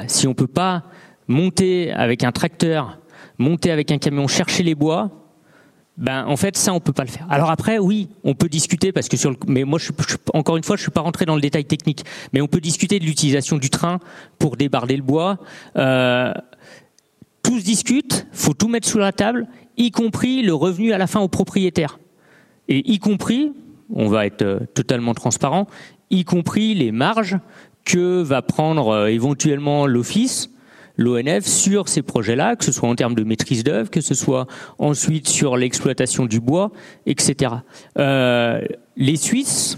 [0.07, 0.84] Si on peut pas
[1.28, 2.99] monter avec un tracteur,
[3.38, 5.12] monter avec un camion, chercher les bois,
[5.97, 7.28] ben en fait ça on peut pas le faire.
[7.30, 9.91] Alors après oui, on peut discuter parce que sur le, mais moi je,
[10.34, 12.99] encore une fois je suis pas rentré dans le détail technique, mais on peut discuter
[12.99, 13.99] de l'utilisation du train
[14.39, 15.38] pour débarder le bois.
[15.76, 16.34] Euh,
[17.44, 21.08] tout se discute, faut tout mettre sous la table, y compris le revenu à la
[21.08, 22.00] fin au propriétaire.
[22.68, 23.52] Et y compris,
[23.94, 25.68] on va être euh, totalement transparent,
[26.10, 27.38] y compris les marges
[27.86, 30.50] que va prendre euh, éventuellement l'office,
[30.98, 34.46] l'ONF sur ces projets-là, que ce soit en termes de maîtrise d'œuvre, que ce soit
[34.78, 36.72] ensuite sur l'exploitation du bois,
[37.06, 37.56] etc.
[37.98, 38.62] Euh,
[38.98, 39.78] les Suisses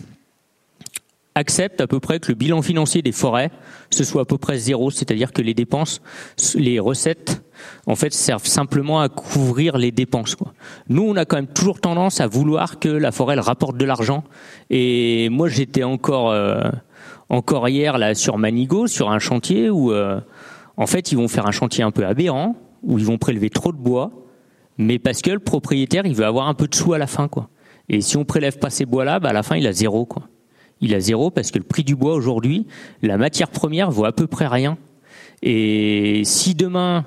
[1.35, 3.51] acceptent à peu près que le bilan financier des forêts
[3.93, 6.01] ce soit à peu près zéro, c'est-à-dire que les dépenses,
[6.55, 7.42] les recettes
[7.87, 10.35] en fait servent simplement à couvrir les dépenses.
[10.89, 13.85] Nous, on a quand même toujours tendance à vouloir que la forêt elle, rapporte de
[13.85, 14.23] l'argent.
[14.69, 16.69] Et moi, j'étais encore euh,
[17.29, 20.19] encore hier là sur Manigo, sur un chantier où euh,
[20.77, 23.71] en fait ils vont faire un chantier un peu aberrant, où ils vont prélever trop
[23.71, 24.11] de bois,
[24.77, 27.27] mais parce que le propriétaire il veut avoir un peu de sous à la fin,
[27.27, 27.49] quoi.
[27.89, 30.23] Et si on prélève pas ces bois-là, bah à la fin il a zéro, quoi.
[30.79, 32.67] Il a zéro parce que le prix du bois aujourd'hui,
[33.01, 34.77] la matière première vaut à peu près rien.
[35.41, 37.05] Et si demain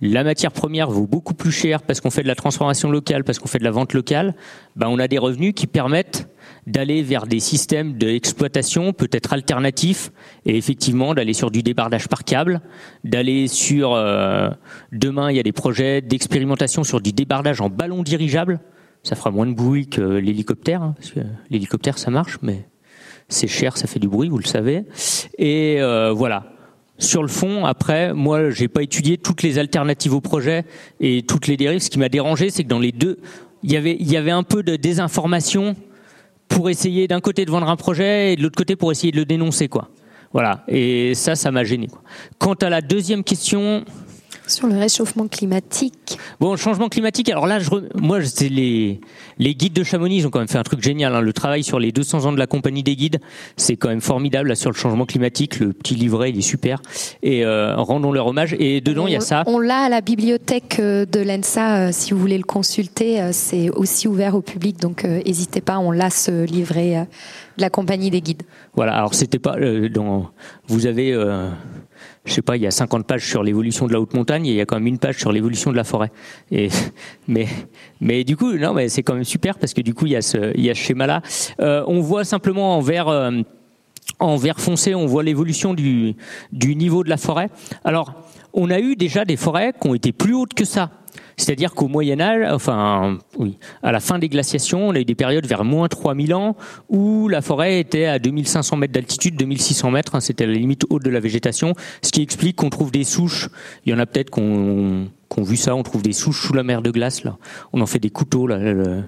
[0.00, 3.38] la matière première vaut beaucoup plus cher parce qu'on fait de la transformation locale, parce
[3.38, 4.34] qu'on fait de la vente locale,
[4.76, 6.28] ben on a des revenus qui permettent
[6.66, 10.12] d'aller vers des systèmes d'exploitation peut-être alternatifs
[10.46, 12.60] et effectivement d'aller sur du débardage par câble,
[13.04, 14.50] d'aller sur euh,
[14.92, 18.60] demain il y a des projets d'expérimentation sur du débardage en ballon dirigeable.
[19.02, 21.20] Ça fera moins de bruit que l'hélicoptère, hein, parce que
[21.50, 22.68] l'hélicoptère ça marche, mais
[23.28, 24.84] c'est cher, ça fait du bruit, vous le savez.
[25.38, 26.57] Et euh, voilà
[26.98, 30.64] sur le fond, après, moi, j'ai pas étudié toutes les alternatives au projet
[31.00, 31.80] et toutes les dérives.
[31.80, 33.18] Ce qui m'a dérangé, c'est que dans les deux,
[33.62, 35.76] il y avait, un peu de désinformation
[36.48, 39.16] pour essayer d'un côté de vendre un projet et de l'autre côté pour essayer de
[39.16, 39.88] le dénoncer, quoi.
[40.32, 40.64] Voilà.
[40.68, 41.88] Et ça, ça m'a gêné.
[42.38, 43.84] Quant à la deuxième question,
[44.48, 46.18] sur le réchauffement climatique.
[46.40, 49.00] Bon, le changement climatique, alors là, je moi, c'est les,
[49.38, 51.14] les guides de Chamonix, ils ont quand même fait un truc génial.
[51.14, 51.20] Hein.
[51.20, 53.20] Le travail sur les 200 ans de la compagnie des guides,
[53.56, 55.60] c'est quand même formidable là, sur le changement climatique.
[55.60, 56.80] Le petit livret, il est super.
[57.22, 58.56] Et euh, rendons leur hommage.
[58.58, 59.44] Et dedans, il y a ça.
[59.46, 63.32] On l'a à la bibliothèque euh, de l'ENSA, euh, si vous voulez le consulter.
[63.32, 67.06] C'est aussi ouvert au public, donc n'hésitez pas, on l'a ce livret
[67.56, 68.42] de la compagnie des guides.
[68.74, 69.56] Voilà, alors c'était pas...
[69.92, 70.30] dans,
[70.66, 71.14] vous avez
[72.28, 74.50] je sais pas, il y a 50 pages sur l'évolution de la haute montagne et
[74.50, 76.12] il y a quand même une page sur l'évolution de la forêt.
[76.50, 76.68] Et,
[77.28, 77.48] mais,
[78.00, 80.16] mais du coup, non, mais c'est quand même super parce que du coup, il y
[80.16, 81.22] a ce, il y a ce schéma-là.
[81.60, 83.40] Euh, on voit simplement en vert, euh,
[84.18, 86.14] en vert foncé, on voit l'évolution du,
[86.52, 87.48] du niveau de la forêt.
[87.84, 88.14] Alors,
[88.52, 90.90] on a eu déjà des forêts qui ont été plus hautes que ça.
[91.38, 93.18] C'est-à-dire qu'au Moyen Âge, enfin,
[93.82, 96.56] à la fin des glaciations, on a eu des périodes vers moins 3000 ans
[96.90, 101.04] où la forêt était à 2500 mètres d'altitude, 2600 mètres, hein, c'était la limite haute
[101.04, 101.72] de la végétation,
[102.02, 103.48] ce qui explique qu'on trouve des souches.
[103.86, 105.74] Il y en a peut-être qu'on qui ont vu ça.
[105.74, 107.36] On trouve des souches sous la mer de glace là.
[107.72, 108.58] On en fait des couteaux là.
[108.58, 109.04] Le,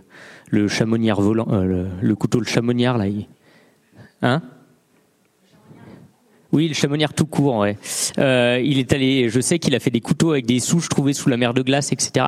[0.50, 0.66] le
[1.14, 3.06] volant, euh, le, couteau le chamonnière là.
[4.22, 4.42] Hein?
[6.52, 7.64] Oui, le chamonnière tout court.
[8.18, 9.28] Euh, il est allé.
[9.28, 11.62] Je sais qu'il a fait des couteaux avec des souches trouvées sous la mer de
[11.62, 12.26] glace, etc.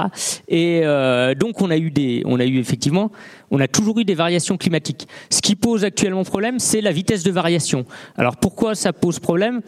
[0.48, 3.10] Et euh, donc on a eu des, on a eu effectivement,
[3.50, 5.08] on a toujours eu des variations climatiques.
[5.30, 7.84] Ce qui pose actuellement problème, c'est la vitesse de variation.
[8.16, 9.60] Alors pourquoi ça pose problème?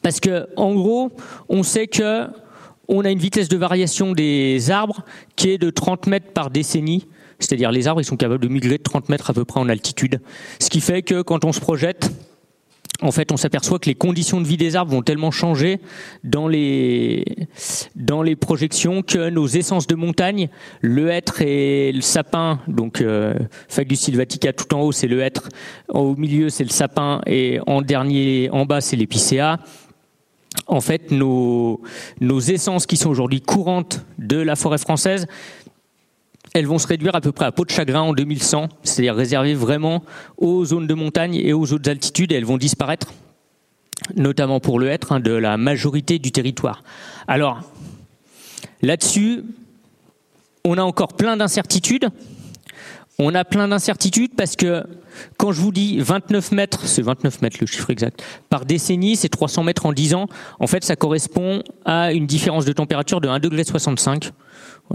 [0.00, 1.12] Parce que en gros,
[1.48, 2.26] on sait que
[2.88, 5.04] on a une vitesse de variation des arbres
[5.36, 7.06] qui est de 30 mètres par décennie.
[7.38, 9.68] C'est-à-dire les arbres, ils sont capables de migrer de 30 mètres à peu près en
[9.68, 10.20] altitude.
[10.60, 12.10] Ce qui fait que quand on se projette,
[13.04, 15.78] en fait, on s'aperçoit que les conditions de vie des arbres vont tellement changer
[16.24, 17.24] dans les,
[18.40, 20.48] projections que nos essences de montagne,
[20.80, 23.34] le hêtre et le sapin, donc euh,
[23.68, 25.50] Fagus sylvatica tout en haut c'est le hêtre,
[25.88, 29.60] au milieu c'est le sapin et en dernier, en bas c'est l'épicéa.
[30.66, 31.80] En fait, nos
[32.40, 35.26] essences qui sont aujourd'hui courantes de la forêt française
[36.54, 39.54] elles vont se réduire à peu près à peau de chagrin en 2100, c'est-à-dire réservées
[39.54, 40.04] vraiment
[40.38, 43.12] aux zones de montagne et aux hautes altitudes, et elles vont disparaître,
[44.16, 46.84] notamment pour le être, hein, de la majorité du territoire.
[47.26, 47.60] Alors,
[48.82, 49.42] là-dessus,
[50.64, 52.08] on a encore plein d'incertitudes.
[53.18, 54.84] On a plein d'incertitudes parce que
[55.36, 59.28] quand je vous dis 29 mètres, c'est 29 mètres le chiffre exact, par décennie, c'est
[59.28, 60.26] 300 mètres en 10 ans.
[60.58, 64.32] En fait, ça correspond à une différence de température de 1,65 degré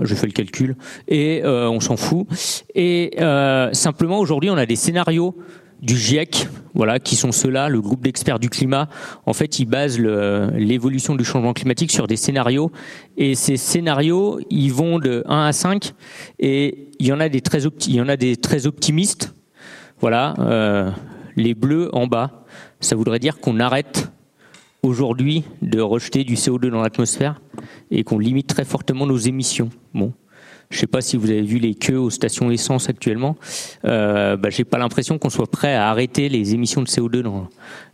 [0.02, 0.76] je fais le calcul,
[1.08, 2.28] et euh, on s'en fout.
[2.76, 5.36] Et euh, simplement, aujourd'hui, on a des scénarios
[5.82, 8.90] du GIEC, voilà, qui sont ceux-là, le groupe d'experts du climat.
[9.26, 12.72] En fait, ils basent l'évolution du changement climatique sur des scénarios,
[13.18, 15.94] et ces scénarios, ils vont de 1 à 5,
[16.40, 19.34] et il y en a des très, optimistes.
[20.02, 20.92] Voilà, euh,
[21.36, 22.46] les bleus en bas,
[22.80, 24.12] ça voudrait dire qu'on arrête
[24.84, 27.42] aujourd'hui de rejeter du CO2 dans l'atmosphère
[27.92, 29.70] et qu'on limite très fortement nos émissions.
[29.94, 30.14] Bon,
[30.70, 33.38] je ne sais pas si vous avez vu les queues aux stations essence actuellement.
[33.86, 37.48] Euh, bah, J'ai pas l'impression qu'on soit prêt à arrêter les émissions de CO2 dans,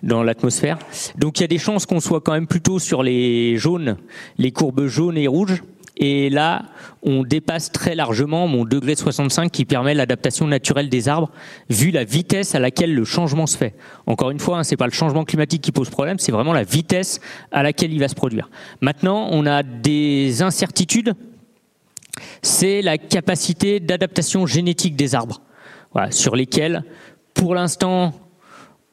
[0.03, 0.77] dans l'atmosphère.
[1.17, 3.97] Donc il y a des chances qu'on soit quand même plutôt sur les jaunes,
[4.37, 5.63] les courbes jaunes et rouges,
[5.97, 6.63] et là,
[7.03, 11.29] on dépasse très largement mon degré 65 qui permet l'adaptation naturelle des arbres,
[11.69, 13.75] vu la vitesse à laquelle le changement se fait.
[14.05, 16.63] Encore une fois, hein, c'est pas le changement climatique qui pose problème, c'est vraiment la
[16.63, 17.21] vitesse
[17.51, 18.49] à laquelle il va se produire.
[18.81, 21.13] Maintenant, on a des incertitudes.
[22.41, 25.41] C'est la capacité d'adaptation génétique des arbres,
[26.11, 26.83] sur lesquels,
[27.33, 28.13] pour l'instant,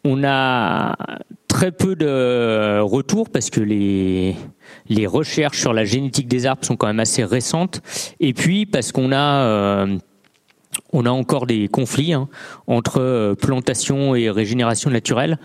[0.04, 0.96] on a
[1.46, 4.34] très peu de retours parce que les,
[4.88, 7.82] les recherches sur la génétique des arbres sont quand même assez récentes.
[8.20, 9.98] Et puis parce qu'on a, euh,
[10.92, 12.28] encore des conflits hein,
[12.66, 15.38] entre euh, plantation et régénération naturelle.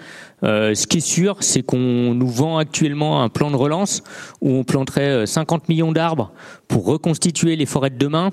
[0.43, 4.03] Euh, ce qui est sûr, c'est qu'on nous vend actuellement un plan de relance
[4.41, 6.31] où on planterait 50 millions d'arbres
[6.67, 8.31] pour reconstituer les forêts de demain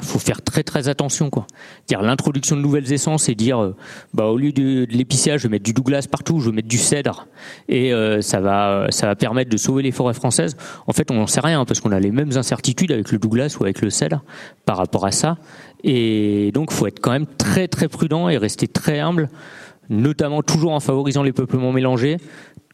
[0.00, 1.46] faut faire très très attention quoi.
[1.86, 3.76] Dire l'introduction de nouvelles essences et dire euh,
[4.14, 6.78] bah au lieu de, de je vais mettre du Douglas partout, je vais mettre du
[6.78, 7.26] cèdre
[7.68, 10.56] et euh, ça va ça va permettre de sauver les forêts françaises.
[10.86, 13.56] En fait, on n'en sait rien parce qu'on a les mêmes incertitudes avec le Douglas
[13.58, 14.22] ou avec le cèdre
[14.64, 15.36] par rapport à ça
[15.84, 19.28] et donc faut être quand même très très prudent et rester très humble
[19.90, 22.18] notamment toujours en favorisant les peuplements mélangés,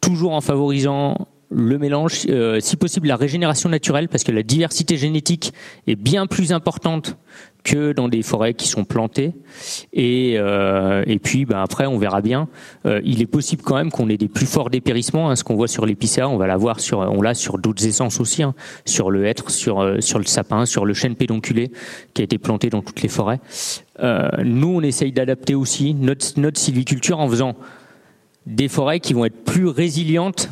[0.01, 4.97] toujours en favorisant le mélange, euh, si possible la régénération naturelle, parce que la diversité
[4.97, 5.53] génétique
[5.87, 7.17] est bien plus importante
[7.63, 9.33] que dans des forêts qui sont plantées.
[9.91, 12.47] Et, euh, puis, ben après, on verra bien.
[12.85, 15.31] Euh, il est possible quand même qu'on ait des plus forts dépérissements.
[15.31, 18.19] Hein, ce qu'on voit sur l'épicéa, on va l'avoir sur, on l'a sur d'autres essences
[18.19, 18.53] aussi, hein,
[18.85, 21.71] sur le hêtre, sur sur le sapin, sur le chêne pédonculé
[22.13, 23.39] qui a été planté dans toutes les forêts.
[24.43, 27.55] nous, on essaye d'adapter aussi notre notre sylviculture en faisant
[28.45, 30.49] des forêts qui vont être plus résilientes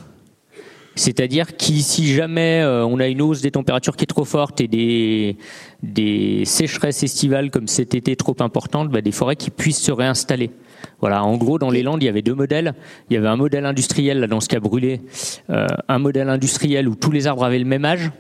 [0.96, 4.62] c'est-à-dire que si jamais euh, on a une hausse des températures qui est trop forte
[4.62, 5.38] et des,
[5.82, 10.52] des sécheresses estivales comme cet été trop importantes, bah des forêts qui puissent se réinstaller.
[11.00, 12.74] Voilà, en gros, dans les Landes, il y avait deux modèles.
[13.10, 15.02] Il y avait un modèle industriel, là, dans ce a brûlé,
[15.50, 18.12] euh, un modèle industriel où tous les arbres avaient le même âge.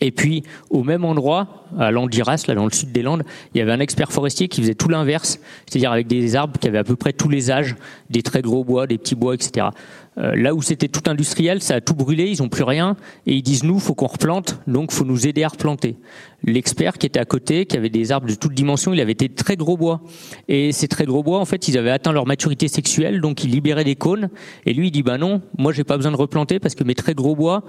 [0.00, 3.22] Et puis, au même endroit, à Landiras, là, dans le sud des Landes,
[3.54, 6.66] il y avait un expert forestier qui faisait tout l'inverse, c'est-à-dire avec des arbres qui
[6.66, 7.76] avaient à peu près tous les âges,
[8.10, 9.68] des très gros bois, des petits bois, etc.
[10.16, 12.96] Euh, là où c'était tout industriel, ça a tout brûlé, ils ont plus rien,
[13.26, 15.96] et ils disent nous, faut qu'on replante, donc faut nous aider à replanter.
[16.44, 19.28] L'expert qui était à côté, qui avait des arbres de toutes dimensions, il avait été
[19.28, 20.02] très gros bois,
[20.48, 23.50] et ces très gros bois, en fait, ils avaient atteint leur maturité sexuelle, donc ils
[23.50, 24.28] libéraient des cônes,
[24.66, 26.94] et lui il dit bah non, moi j'ai pas besoin de replanter parce que mes
[26.94, 27.64] très gros bois,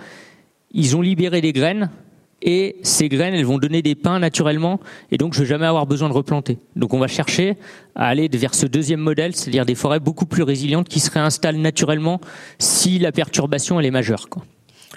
[0.72, 1.90] ils ont libéré des graines,
[2.42, 4.80] et ces graines, elles vont donner des pins naturellement,
[5.12, 6.60] et donc je vais jamais avoir besoin de replanter.
[6.76, 7.58] Donc on va chercher
[7.96, 11.58] à aller vers ce deuxième modèle, c'est-à-dire des forêts beaucoup plus résilientes qui se réinstallent
[11.58, 12.20] naturellement
[12.60, 14.30] si la perturbation elle est majeure.
[14.30, 14.44] Quoi.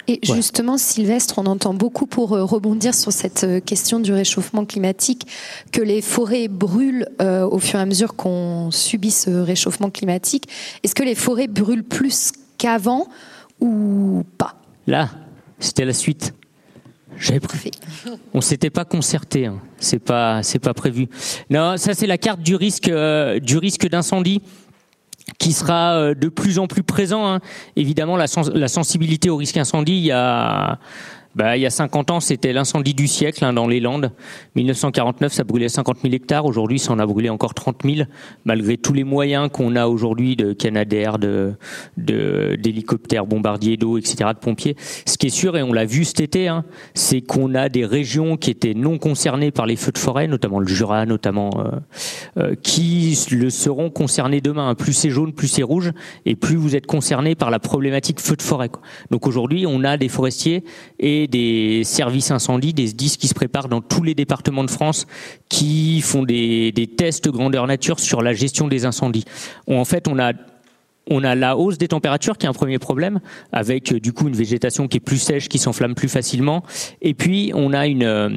[0.07, 4.65] Et justement, Sylvestre, on entend beaucoup pour euh, rebondir sur cette euh, question du réchauffement
[4.65, 5.27] climatique,
[5.71, 10.47] que les forêts brûlent euh, au fur et à mesure qu'on subit ce réchauffement climatique.
[10.83, 13.07] Est-ce que les forêts brûlent plus qu'avant
[13.59, 14.55] ou pas?
[14.87, 15.09] Là,
[15.59, 16.33] c'était la suite.
[17.17, 17.71] J'avais prévu.
[18.33, 19.47] On s'était pas concerté.
[19.47, 19.59] Hein.
[19.77, 21.07] C'est pas, c'est pas prévu.
[21.49, 24.41] Non, ça c'est la carte du risque, du risque d'incendie
[25.37, 27.27] qui sera euh, de plus en plus présent.
[27.27, 27.39] Hein.
[27.75, 30.79] Évidemment, la, la, sensibilité au risque incendie, il y a
[31.39, 34.11] bah, il y a 50 ans, c'était l'incendie du siècle hein, dans les Landes.
[34.55, 36.45] 1949, ça brûlait 50 000 hectares.
[36.45, 38.09] Aujourd'hui, ça en a brûlé encore 30 000,
[38.43, 41.55] malgré tous les moyens qu'on a aujourd'hui de canadaires, de,
[41.95, 44.75] d'hélicoptères, bombardiers d'eau, etc., de pompiers.
[45.05, 47.85] Ce qui est sûr, et on l'a vu cet été, hein, c'est qu'on a des
[47.85, 51.79] régions qui étaient non concernées par les feux de forêt, notamment le Jura, notamment, euh,
[52.37, 54.75] euh, qui le seront concernées demain.
[54.75, 55.93] Plus c'est jaune, plus c'est rouge,
[56.25, 58.67] et plus vous êtes concerné par la problématique feu de forêt.
[58.67, 58.81] Quoi.
[59.09, 60.65] Donc aujourd'hui, on a des forestiers
[60.99, 65.07] et des services incendies, des SDIS qui se préparent dans tous les départements de France,
[65.47, 69.25] qui font des, tests grandeur nature sur la gestion des incendies.
[69.67, 70.33] En fait, on a
[71.11, 73.19] on a la hausse des températures qui est un premier problème,
[73.51, 76.63] avec du coup une végétation qui est plus sèche, qui s'enflamme plus facilement.
[77.01, 78.29] Et puis on a une euh,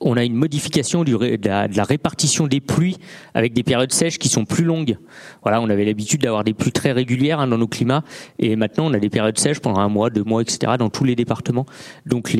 [0.00, 2.98] on a une modification de la, répartition des pluies
[3.34, 4.98] avec des périodes sèches qui sont plus longues.
[5.42, 8.02] Voilà, on avait l'habitude d'avoir des pluies très régulières hein, dans nos climats,
[8.38, 10.74] et maintenant on a des périodes sèches pendant un mois, deux mois, etc.
[10.78, 11.66] dans tous les départements.
[12.06, 12.34] Donc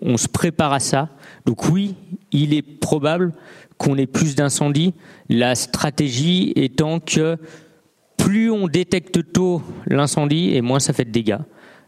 [0.00, 1.08] on se prépare à ça.
[1.46, 1.94] Donc oui,
[2.30, 3.32] il est probable
[3.78, 4.94] qu'on ait plus d'incendies.
[5.28, 7.36] La stratégie étant que
[8.16, 11.38] plus on détecte tôt l'incendie, et moins ça fait de dégâts.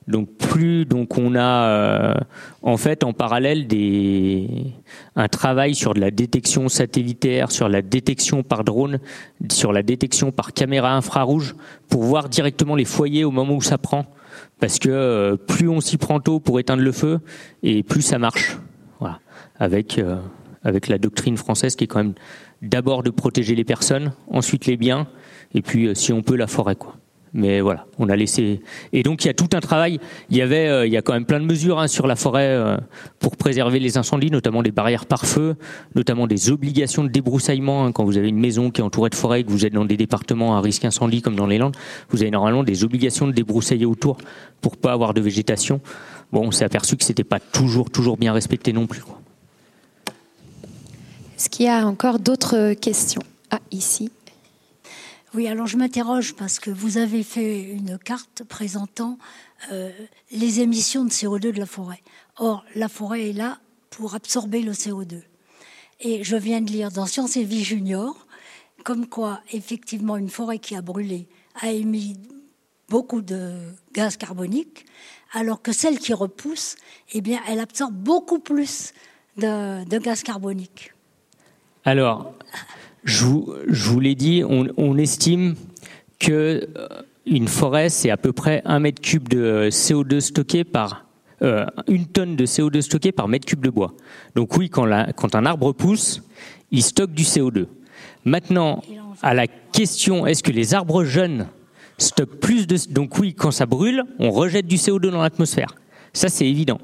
[0.06, 2.14] Donc plus donc on a euh,
[2.62, 4.66] en fait en parallèle des
[5.16, 8.98] un travail sur de la détection satellitaire, sur la détection par drone,
[9.50, 11.54] sur la détection par caméra infrarouge
[11.88, 14.04] pour voir directement les foyers au moment où ça prend
[14.60, 17.20] parce que euh, plus on s'y prend tôt pour éteindre le feu
[17.62, 18.58] et plus ça marche.
[19.00, 19.20] Voilà.
[19.58, 20.16] Avec euh,
[20.64, 22.14] avec la doctrine française qui est quand même
[22.60, 25.06] d'abord de protéger les personnes, ensuite les biens
[25.54, 26.96] et puis si on peut la forêt quoi
[27.34, 28.60] mais voilà, on a laissé.
[28.92, 29.98] Et donc il y a tout un travail.
[30.30, 32.14] Il y avait, euh, il y a quand même plein de mesures hein, sur la
[32.14, 32.76] forêt euh,
[33.18, 35.56] pour préserver les incendies, notamment des barrières par feu,
[35.96, 37.86] notamment des obligations de débroussaillement.
[37.86, 39.84] Hein, quand vous avez une maison qui est entourée de forêt, que vous êtes dans
[39.84, 41.76] des départements à risque incendie comme dans les Landes,
[42.10, 44.16] vous avez normalement des obligations de débroussailler autour
[44.60, 45.80] pour pas avoir de végétation.
[46.32, 49.02] Bon, on s'est aperçu que c'était pas toujours toujours bien respecté non plus.
[51.36, 53.22] Est-ce qu'il y a encore d'autres questions?
[53.50, 54.10] Ah, ici.
[55.34, 59.18] Oui, alors je m'interroge parce que vous avez fait une carte présentant
[59.72, 59.90] euh,
[60.30, 62.00] les émissions de CO2 de la forêt.
[62.36, 63.58] Or, la forêt est là
[63.90, 65.22] pour absorber le CO2.
[65.98, 68.28] Et je viens de lire dans Sciences et Vie Junior,
[68.84, 71.26] comme quoi, effectivement, une forêt qui a brûlé
[71.60, 72.16] a émis
[72.88, 73.54] beaucoup de
[73.92, 74.86] gaz carbonique,
[75.32, 76.76] alors que celle qui repousse,
[77.12, 78.92] eh bien, elle absorbe beaucoup plus
[79.36, 80.92] de, de gaz carbonique.
[81.84, 82.34] Alors,
[83.04, 85.54] je vous, je vous l'ai dit, on, on, estime
[86.18, 86.88] que euh,
[87.26, 91.06] une forêt, c'est à peu près un mètre cube de CO2 stocké par
[91.42, 93.94] euh, une tonne de CO2 stocké par mètre cube de bois.
[94.34, 96.22] Donc oui, quand, la, quand un arbre pousse,
[96.70, 97.66] il stocke du CO2.
[98.24, 98.82] Maintenant,
[99.22, 101.46] à la question, est-ce que les arbres jeunes
[101.98, 102.76] stockent plus de...
[102.90, 105.74] Donc oui, quand ça brûle, on rejette du CO2 dans l'atmosphère.
[106.12, 106.78] Ça, c'est évident.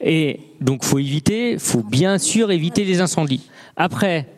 [0.00, 3.48] Et donc, faut éviter, faut bien sûr éviter les incendies.
[3.76, 4.28] Après,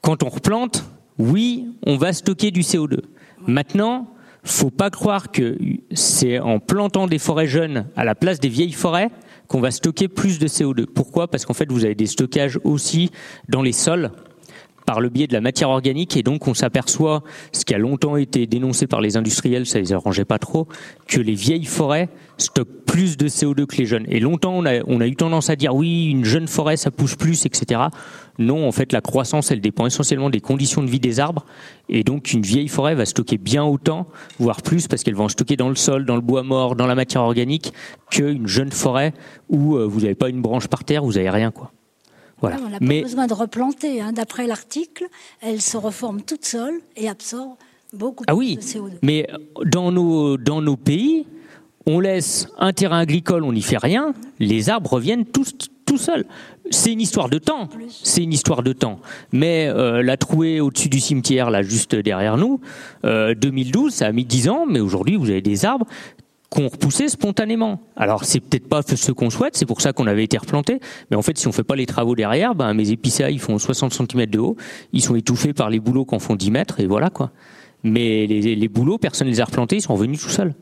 [0.00, 0.84] quand on replante,
[1.18, 3.00] oui, on va stocker du CO2.
[3.46, 4.08] Maintenant,
[4.42, 5.56] faut pas croire que
[5.92, 9.10] c'est en plantant des forêts jeunes à la place des vieilles forêts
[9.48, 10.86] qu'on va stocker plus de CO2.
[10.86, 11.28] Pourquoi?
[11.28, 13.10] Parce qu'en fait, vous avez des stockages aussi
[13.48, 14.10] dans les sols
[14.86, 17.22] par le biais de la matière organique et donc on s'aperçoit,
[17.52, 20.68] ce qui a longtemps été dénoncé par les industriels, ça les arrangeait pas trop,
[21.06, 24.06] que les vieilles forêts stockent plus de CO2 que les jeunes.
[24.08, 26.90] Et longtemps on a, on a eu tendance à dire oui, une jeune forêt ça
[26.90, 27.80] pousse plus, etc.
[28.38, 31.44] Non, en fait la croissance elle dépend essentiellement des conditions de vie des arbres
[31.88, 34.08] et donc une vieille forêt va stocker bien autant,
[34.38, 36.86] voire plus, parce qu'elle va en stocker dans le sol, dans le bois mort, dans
[36.86, 37.72] la matière organique,
[38.10, 39.12] qu'une jeune forêt
[39.48, 41.72] où euh, vous n'avez pas une branche par terre, vous n'avez rien quoi.
[42.42, 44.00] Ah, on n'a pas besoin de replanter.
[44.00, 44.12] Hein.
[44.12, 45.06] D'après l'article,
[45.40, 47.54] elle se reforme toute seule et absorbe
[47.92, 48.92] beaucoup ah oui, de CO2.
[49.02, 49.28] Mais
[49.64, 51.26] dans nos, dans nos pays,
[51.86, 55.54] on laisse un terrain agricole, on n'y fait rien, les arbres reviennent tous
[55.84, 56.24] tout seuls.
[56.70, 57.68] C'est une histoire de temps.
[57.88, 59.00] C'est une histoire de temps.
[59.32, 62.60] Mais euh, la trouée au-dessus du cimetière, là, juste derrière nous,
[63.02, 65.86] 2012, euh, ça a mis 10 ans, mais aujourd'hui, vous avez des arbres
[66.54, 67.80] qu'on repoussait spontanément.
[67.96, 70.78] Alors c'est peut-être pas ce qu'on souhaite, c'est pour ça qu'on avait été replanté,
[71.10, 73.58] mais en fait si on fait pas les travaux derrière, ben, mes épicéas ils font
[73.58, 74.56] 60 cm de haut,
[74.92, 77.32] ils sont étouffés par les bouleaux qui en font 10 mètres et voilà quoi.
[77.82, 80.54] Mais les, les bouleaux, personne ne les a replantés, ils sont revenus tout seuls.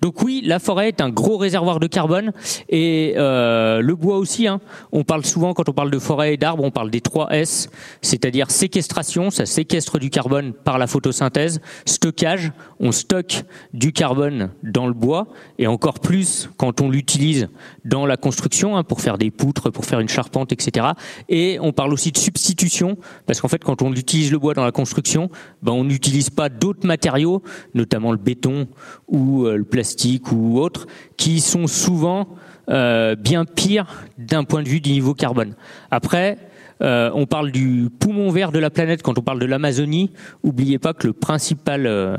[0.00, 2.32] Donc oui, la forêt est un gros réservoir de carbone
[2.68, 4.46] et euh, le bois aussi.
[4.46, 4.60] Hein.
[4.92, 7.70] On parle souvent quand on parle de forêt et d'arbres, on parle des 3 S,
[8.00, 14.86] c'est-à-dire séquestration, ça séquestre du carbone par la photosynthèse, stockage, on stocke du carbone dans
[14.86, 15.28] le bois
[15.58, 17.48] et encore plus quand on l'utilise
[17.84, 20.88] dans la construction hein, pour faire des poutres, pour faire une charpente, etc.
[21.28, 24.64] Et on parle aussi de substitution parce qu'en fait quand on utilise le bois dans
[24.64, 25.30] la construction,
[25.62, 27.42] ben, on n'utilise pas d'autres matériaux,
[27.74, 28.68] notamment le béton
[29.08, 32.28] ou euh, le plastique ou autres, qui sont souvent
[32.68, 35.54] euh, bien pires d'un point de vue du niveau carbone.
[35.90, 36.38] Après,
[36.82, 40.12] euh, on parle du poumon vert de la planète quand on parle de l'Amazonie.
[40.44, 42.16] N'oubliez pas que le principal, euh,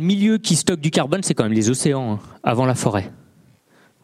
[0.00, 3.12] milieu qui stocke du carbone, c'est quand même les océans, hein, avant la forêt.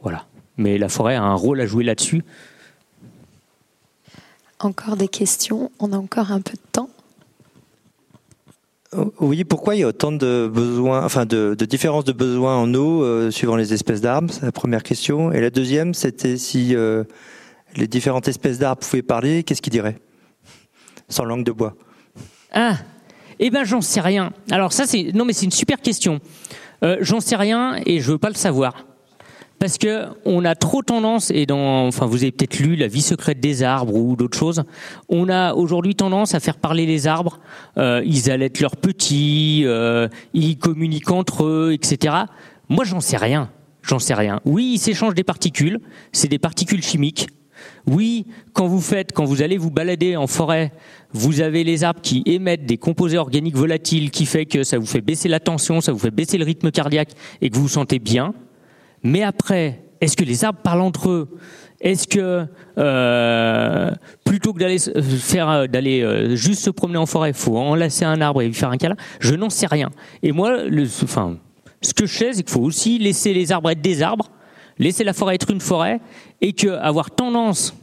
[0.02, 0.26] Voilà.
[0.58, 2.22] Mais la forêt a un rôle à jouer là-dessus.
[4.58, 6.90] Encore des questions On a encore un peu de temps.
[9.20, 13.04] Oui, pourquoi il y a autant de besoins, enfin de, différences de besoins en eau
[13.04, 14.32] euh, suivant les espèces d'arbres?
[14.32, 15.30] C'est la première question.
[15.32, 17.04] Et la deuxième, c'était si euh,
[17.76, 19.98] les différentes espèces d'arbres pouvaient parler, qu'est-ce qu'ils diraient?
[21.08, 21.76] Sans langue de bois.
[22.52, 22.78] Ah,
[23.38, 24.32] eh ben j'en sais rien.
[24.50, 26.20] Alors ça c'est non mais c'est une super question.
[26.82, 28.86] Euh, j'en sais rien et je veux pas le savoir
[29.60, 33.02] parce que on a trop tendance et dans enfin vous avez peut-être lu la vie
[33.02, 34.64] secrète des arbres ou d'autres choses
[35.08, 37.38] on a aujourd'hui tendance à faire parler les arbres
[37.78, 42.24] euh, ils allaitent leurs petits euh, ils communiquent entre eux etc
[42.70, 43.50] moi j'en sais rien.
[43.82, 44.40] J'en sais rien.
[44.44, 45.80] Oui ils s'échangent des particules.
[46.12, 47.26] C'est des particules chimiques.
[47.86, 50.72] Oui, quand vous faites, quand vous allez vous balader en forêt,
[51.12, 54.86] vous avez les arbres qui émettent des composés organiques volatiles qui fait que ça vous
[54.86, 57.10] fait baisser la tension, ça vous fait baisser le rythme cardiaque
[57.42, 58.32] et que vous vous sentez bien.
[59.02, 61.38] Mais après, est-ce que les arbres parlent entre eux?
[61.80, 62.46] Est-ce que
[62.76, 63.90] euh,
[64.24, 68.20] plutôt que d'aller faire euh, d'aller euh, juste se promener en forêt, faut enlacer un
[68.20, 68.96] arbre et lui faire un câlin?
[69.18, 69.90] Je n'en sais rien.
[70.22, 70.58] Et moi,
[71.02, 71.38] enfin,
[71.80, 74.30] ce que je sais, c'est qu'il faut aussi laisser les arbres être des arbres,
[74.78, 76.00] laisser la forêt être une forêt,
[76.42, 77.74] et que avoir tendance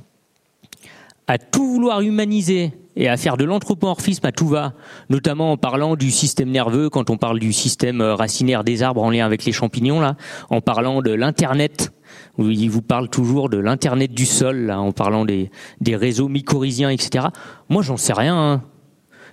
[1.25, 4.73] à tout vouloir humaniser et à faire de l'anthropomorphisme à tout va,
[5.09, 9.11] notamment en parlant du système nerveux, quand on parle du système racinaire des arbres en
[9.11, 10.17] lien avec les champignons, là,
[10.49, 11.91] en parlant de l'internet,
[12.39, 15.49] il vous parle toujours de l'internet du sol, en parlant des,
[15.87, 17.27] réseaux mycorhiziens, etc.
[17.69, 18.35] Moi, j'en sais rien.
[18.35, 18.63] Hein.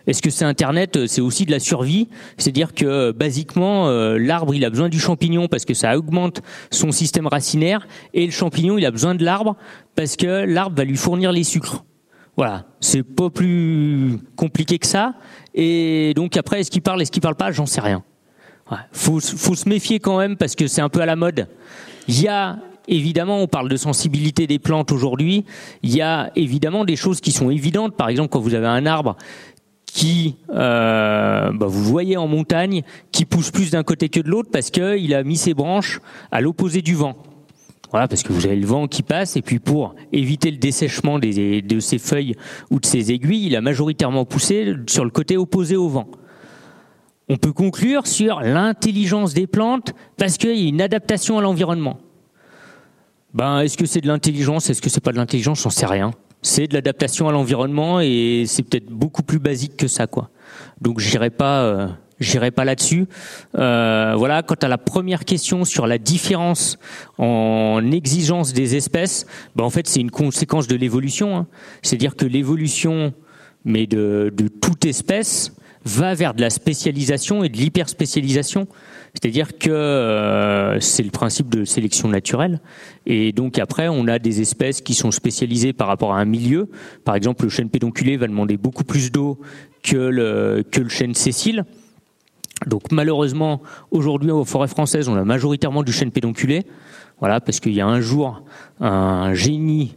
[0.07, 2.09] Est-ce que c'est Internet C'est aussi de la survie?
[2.37, 6.93] C'est-à-dire que, basiquement, euh, l'arbre, il a besoin du champignon parce que ça augmente son
[6.93, 9.57] système racinaire, et le champignon, il a besoin de l'arbre
[9.95, 11.85] parce que l'arbre va lui fournir les sucres.
[12.37, 15.15] Voilà, c'est pas plus compliqué que ça.
[15.55, 17.53] Et donc après, est-ce qu'il parle, est-ce qu'il parle pas?
[17.53, 18.03] J'en sais rien.
[18.71, 18.79] Ouais.
[18.93, 21.49] Faut, se méfier quand même parce que c'est un peu à la mode.
[22.09, 22.59] Il y a
[22.89, 25.45] évidemment, on parle de sensibilité des plantes aujourd'hui.
[25.83, 27.97] Il y a évidemment des choses qui sont évidentes.
[27.97, 29.17] Par exemple, quand vous avez un arbre
[29.87, 32.83] qui, euh, bah vous voyez en montagne,
[33.13, 36.01] qui pousse plus d'un côté que de l'autre parce qu'il a mis ses branches
[36.33, 37.17] à l'opposé du vent.
[37.91, 41.19] Voilà, parce que vous avez le vent qui passe, et puis pour éviter le dessèchement
[41.19, 42.35] des, de ses feuilles
[42.71, 46.09] ou de ses aiguilles, il a majoritairement poussé sur le côté opposé au vent.
[47.29, 51.99] On peut conclure sur l'intelligence des plantes parce qu'il y a une adaptation à l'environnement.
[53.33, 56.13] Ben, est-ce que c'est de l'intelligence Est-ce que c'est pas de l'intelligence J'en sais rien.
[56.43, 60.31] C'est de l'adaptation à l'environnement et c'est peut-être beaucoup plus basique que ça, quoi.
[60.81, 61.63] Donc j'irai pas.
[61.63, 61.89] Euh,
[62.21, 63.07] J'irai pas là-dessus.
[63.57, 64.43] Euh, voilà.
[64.43, 66.79] Quant à la première question sur la différence
[67.19, 71.37] en exigence des espèces, ben en fait c'est une conséquence de l'évolution.
[71.37, 71.47] Hein.
[71.83, 73.13] C'est-à-dire que l'évolution,
[73.65, 75.53] mais de, de toute espèce,
[75.85, 78.69] va vers de la spécialisation et de l'hyperspécialisation.
[79.13, 82.61] C'est-à-dire que euh, c'est le principe de sélection naturelle.
[83.07, 86.69] Et donc après, on a des espèces qui sont spécialisées par rapport à un milieu.
[87.05, 89.39] Par exemple, le chêne pédonculé va demander beaucoup plus d'eau
[89.83, 91.65] que le, que le chêne sessile.
[92.67, 96.65] Donc malheureusement, aujourd'hui aux forêts françaises, on a majoritairement du chêne pédonculé.
[97.21, 98.43] Voilà, parce qu'il y a un jour
[98.81, 99.97] un génie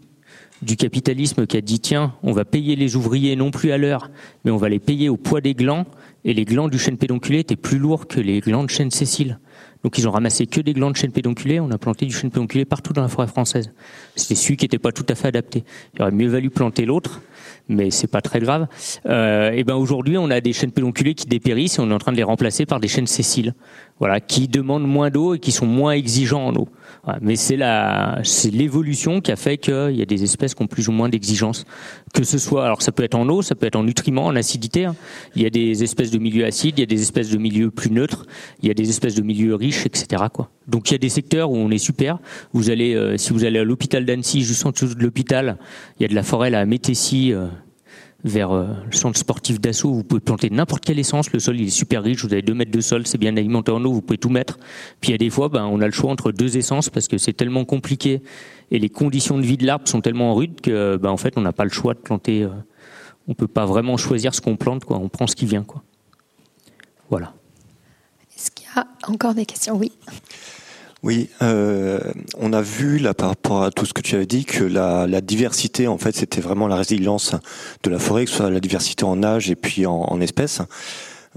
[0.61, 4.09] du capitalisme qui a dit tiens, on va payer les ouvriers non plus à l'heure,
[4.43, 5.85] mais on va les payer au poids des glands.
[6.25, 9.39] Et les glands du chêne pédonculé étaient plus lourds que les glands de chêne sessile.
[9.83, 12.31] Donc ils ont ramassé que des glands de chêne pédonculé, on a planté du chêne
[12.31, 13.71] pédonculé partout dans la forêt française.
[14.15, 15.63] C'était celui qui n'était pas tout à fait adapté.
[15.93, 17.21] Il aurait mieux valu planter l'autre,
[17.69, 18.67] mais c'est pas très grave.
[19.05, 21.99] Euh, et ben aujourd'hui, on a des chênes pédonculés qui dépérissent et on est en
[21.99, 23.53] train de les remplacer par des chênes sessiles,
[23.99, 26.67] voilà, qui demandent moins d'eau et qui sont moins exigeants en eau.
[27.21, 30.67] Mais c'est la, c'est l'évolution qui a fait qu'il y a des espèces qui ont
[30.67, 31.65] plus ou moins d'exigences.
[32.13, 34.35] Que ce soit, alors ça peut être en eau, ça peut être en nutriments, en
[34.35, 34.85] acidité.
[34.85, 34.95] Hein.
[35.35, 37.71] Il y a des espèces de milieux acides, il y a des espèces de milieux
[37.71, 38.25] plus neutres,
[38.61, 40.23] il y a des espèces de milieux riches, etc.
[40.33, 40.49] Quoi.
[40.67, 42.19] Donc il y a des secteurs où on est super.
[42.51, 45.57] Vous allez, euh, si vous allez à l'hôpital d'Annecy, juste en dessous de l'hôpital,
[45.99, 47.31] il y a de la forêt là, à Métessy.
[47.37, 47.47] Euh,
[48.23, 49.93] vers le centre sportif d'assaut.
[49.93, 51.31] Vous pouvez planter n'importe quelle essence.
[51.31, 52.23] Le sol il est super riche.
[52.25, 53.93] Vous avez deux mètres de sol, c'est bien alimenté en eau.
[53.93, 54.57] Vous pouvez tout mettre.
[54.99, 57.07] Puis il y a des fois, ben, on a le choix entre deux essences parce
[57.07, 58.21] que c'est tellement compliqué
[58.71, 61.41] et les conditions de vie de l'arbre sont tellement rudes que, ben, en fait, on
[61.41, 62.47] n'a pas le choix de planter.
[63.27, 64.83] on peut pas vraiment choisir ce qu'on plante.
[64.83, 64.97] Quoi.
[64.97, 65.63] On prend ce qui vient.
[65.63, 65.83] Quoi.
[67.09, 67.33] Voilà.
[68.35, 69.77] Est-ce qu'il y a encore des questions?
[69.77, 69.91] Oui.
[71.03, 71.99] Oui, euh,
[72.39, 75.21] on a vu là par rapport à tout ce que tu avais dit que la,
[75.21, 77.35] diversité, en fait, c'était vraiment la résilience
[77.83, 80.61] de la forêt, que ce soit la diversité en âge et puis en, espèces.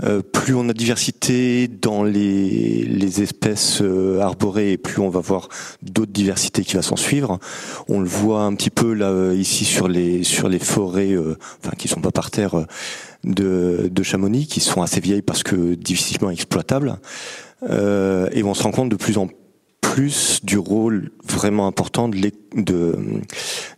[0.02, 5.50] Euh, plus on a diversité dans les, espèces euh, arborées, et plus on va voir
[5.82, 7.38] d'autres diversités qui va s'en suivre.
[7.88, 11.14] On le voit un petit peu là ici sur les sur les forêts,
[11.62, 12.64] enfin qui sont pas par terre
[13.24, 16.98] de, Chamonix, qui sont assez vieilles parce que difficilement exploitables.
[17.62, 19.28] et on se rend compte de plus en
[20.42, 22.96] du rôle vraiment important de,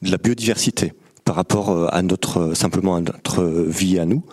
[0.02, 0.92] la biodiversité
[1.24, 4.24] par rapport euh, à notre simplement à notre vie à nous,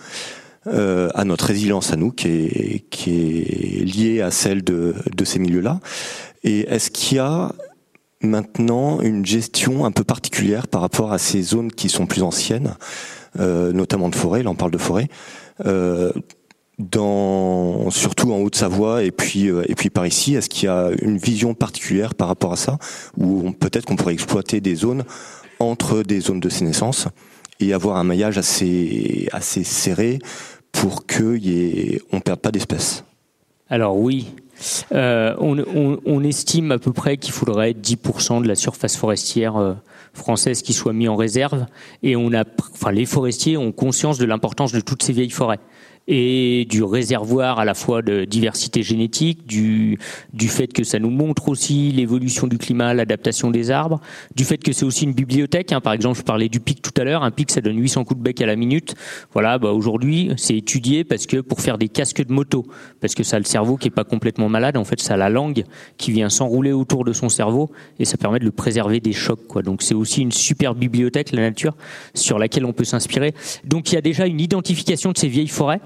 [0.67, 5.39] euh, à notre résilience à nous, qui est, qui est liée à celle de, ces
[5.39, 5.79] milieux-là.
[6.43, 7.51] Et est-ce qu'il y a
[8.21, 12.75] maintenant une gestion un peu particulière par rapport à ces zones qui sont plus anciennes,
[13.39, 15.07] euh, notamment de forêt, là on parle de forêt,
[15.65, 16.11] euh,
[16.79, 20.89] dans, surtout en Haute-Savoie et puis euh, et puis par ici, est-ce qu'il y a
[21.01, 22.77] une vision particulière par rapport à ça,
[23.17, 25.03] ou peut-être qu'on pourrait exploiter des zones
[25.59, 27.07] entre des zones de sénescence
[27.59, 29.27] et avoir un maillage assez
[29.63, 30.19] serré
[30.71, 33.03] pour que y perde pas d'espèces?
[33.69, 34.33] Alors oui,
[34.93, 39.73] euh, on, estime à peu près qu'il faudrait 10% de la surface forestière euh,
[40.13, 41.65] française qui soit mise en réserve,
[42.03, 42.15] et
[42.91, 45.59] les forestiers ont conscience de l'importance de toutes ces vieilles forêts
[46.11, 49.99] et du réservoir à la fois de diversité génétique, du,
[50.33, 54.01] du fait que ça nous montre aussi l'évolution du climat, l'adaptation des arbres,
[54.35, 55.71] du fait que c'est aussi une bibliothèque.
[55.71, 55.81] Hein.
[55.81, 57.23] Par exemple, je parlais du pic tout à l'heure.
[57.23, 58.95] Un pic, ça donne 800 coups de bec à la minute.
[59.33, 62.65] Voilà, bah aujourd'hui, c'est étudié parce que pour faire des casques de moto,
[63.01, 64.77] parce que ça a le cerveau qui est pas complètement malade.
[64.77, 65.63] En fait, ça a la langue
[65.97, 69.45] qui vient s'enrouler autour de son cerveau et ça permet de le préserver des chocs.
[69.47, 69.61] Quoi.
[69.61, 71.77] Donc c'est aussi une super bibliothèque, la nature,
[72.15, 73.35] sur laquelle on peut s'inspirer.
[73.63, 75.81] Donc il y a déjà une identification de ces vieilles forêts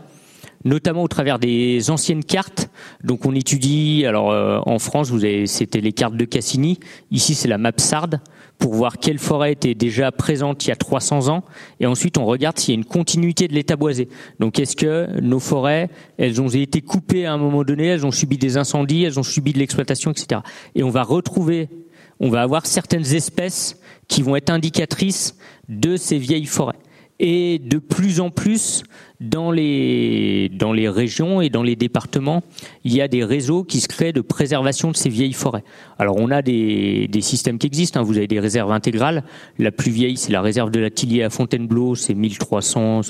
[0.66, 2.70] notamment au travers des anciennes cartes.
[3.04, 6.80] Donc on étudie, alors euh, en France, vous avez, c'était les cartes de Cassini.
[7.12, 8.20] Ici, c'est la map SARD
[8.58, 11.44] pour voir quelle forêt était déjà présente il y a 300 ans.
[11.80, 14.08] Et ensuite, on regarde s'il y a une continuité de l'état boisé.
[14.40, 18.12] Donc, est-ce que nos forêts, elles ont été coupées à un moment donné, elles ont
[18.12, 20.42] subi des incendies, elles ont subi de l'exploitation, etc.
[20.76, 21.68] Et on va retrouver,
[22.20, 25.38] on va avoir certaines espèces qui vont être indicatrices
[25.68, 26.80] de ces vieilles forêts.
[27.20, 28.84] Et de plus en plus,
[29.24, 32.44] dans les, dans les régions et dans les départements,
[32.84, 35.64] il y a des réseaux qui se créent de préservation de ces vieilles forêts.
[35.98, 38.04] Alors on a des, des systèmes qui existent, hein.
[38.04, 39.24] vous avez des réserves intégrales.
[39.60, 40.90] La plus vieille, c'est la réserve de la
[41.26, 43.02] à Fontainebleau, c'est 1300,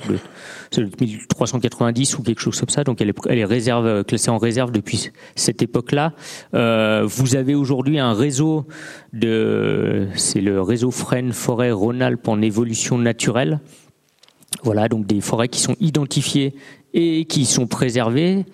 [0.71, 2.83] 1390 ou quelque chose comme ça.
[2.83, 6.13] Donc elle est, elle est réserve, classée en réserve depuis cette époque-là.
[6.53, 8.65] Euh, vous avez aujourd'hui un réseau
[9.13, 13.59] de, c'est le réseau Frêne Forêt Rhône-Alpes en évolution naturelle
[14.61, 16.53] voilà, donc des forêts qui sont identifiées
[16.93, 18.45] et qui sont préservées.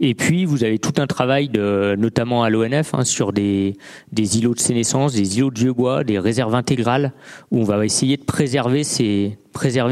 [0.00, 3.74] Et puis, vous avez tout un travail, notamment à l'ONF, hein, sur des,
[4.16, 7.12] îlots de sénescence, des îlots de vieux bois, des réserves intégrales,
[7.50, 9.36] où on va essayer de préserver ces,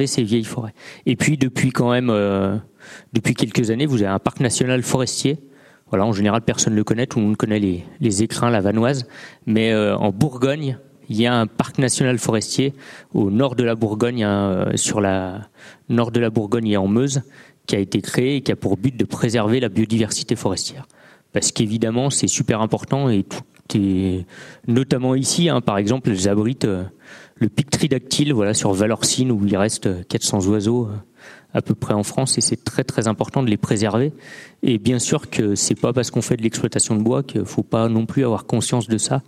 [0.07, 0.75] ces vieilles forêts.
[1.07, 2.57] Et puis, depuis quand même, euh,
[3.13, 5.39] depuis quelques années, vous avez un parc national forestier.
[5.91, 8.61] Voilà, en général, personne ne le connaît, tout le monde connaît les, les écrins, la
[8.61, 9.09] vanoise.
[9.47, 10.79] Mais euh, en Bourgogne,
[11.09, 12.75] il y a un parc national forestier
[13.15, 15.49] au nord de la Bourgogne, hein, sur la
[15.89, 17.23] nord de la Bourgogne et en Meuse,
[17.67, 20.87] qui a été créé et qui a pour but de préserver la biodiversité forestière.
[21.33, 23.43] Parce qu'évidemment, c'est super important et tout
[23.75, 24.27] est,
[24.67, 26.85] notamment ici, hein, par exemple, elles abritent euh,
[27.35, 30.95] le pic tridactyle, voilà, sur Valorcine, où il reste 400 oiseaux euh,
[31.53, 34.13] à peu près en France, et c'est très très important de les préserver.
[34.63, 37.63] Et bien sûr que c'est pas parce qu'on fait de l'exploitation de bois qu'il faut
[37.63, 39.23] pas non plus avoir conscience de ça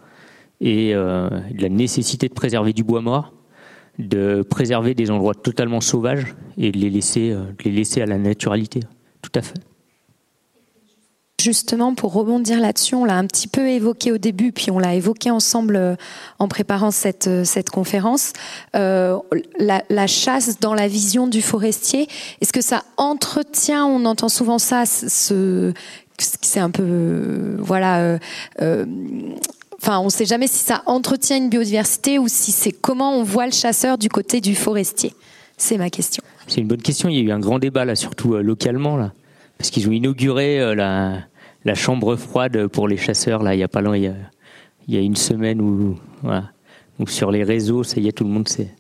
[0.61, 3.32] et euh, de la nécessité de préserver du bois mort,
[3.98, 8.06] de préserver des endroits totalement sauvages et de les laisser, euh, de les laisser à
[8.06, 8.80] la naturalité.
[9.22, 9.59] Tout à fait.
[11.40, 14.96] Justement, pour rebondir là-dessus, on l'a un petit peu évoqué au début, puis on l'a
[14.96, 15.94] évoqué ensemble euh,
[16.40, 18.32] en préparant cette, cette conférence.
[18.74, 22.09] La, chasse dans la vision du forestier,
[22.40, 25.72] est-ce que ça entretient, on entend souvent ça, ce,
[26.18, 28.18] c'est un peu, voilà,
[29.80, 33.22] Enfin, on ne sait jamais si ça entretient une biodiversité ou si c'est comment on
[33.22, 35.14] voit le chasseur du côté du forestier.
[35.56, 36.22] C'est ma question.
[36.46, 37.09] C'est une bonne question.
[37.09, 39.12] Il y a eu un grand débat là, surtout euh, localement là,
[39.56, 43.55] parce qu'ils ont inauguré euh, la, chambre froide pour les chasseurs là.
[43.55, 44.14] Il y a pas loin, il
[44.88, 46.50] y a, une semaine voilà,
[47.06, 48.74] sur les réseaux, ça y est, tout le monde sait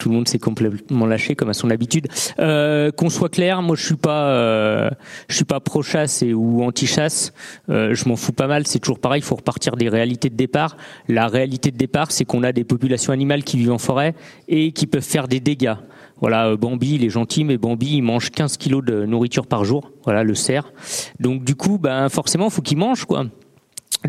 [0.00, 2.08] tout le monde s'est complètement lâché comme à son habitude.
[2.40, 4.90] Euh, qu'on soit clair, moi je suis pas, euh,
[5.28, 7.32] je suis pas pro chasse ou anti chasse.
[7.68, 8.66] Euh, je m'en fous pas mal.
[8.66, 9.20] C'est toujours pareil.
[9.20, 10.76] Il faut repartir des réalités de départ.
[11.06, 14.14] La réalité de départ, c'est qu'on a des populations animales qui vivent en forêt
[14.48, 15.74] et qui peuvent faire des dégâts.
[16.20, 19.92] Voilà, Bambi, il est gentil, mais Bambi, il mange 15 kilos de nourriture par jour.
[20.04, 20.72] Voilà, le cerf.
[21.18, 23.26] Donc du coup, ben forcément, faut qu'il mange quoi.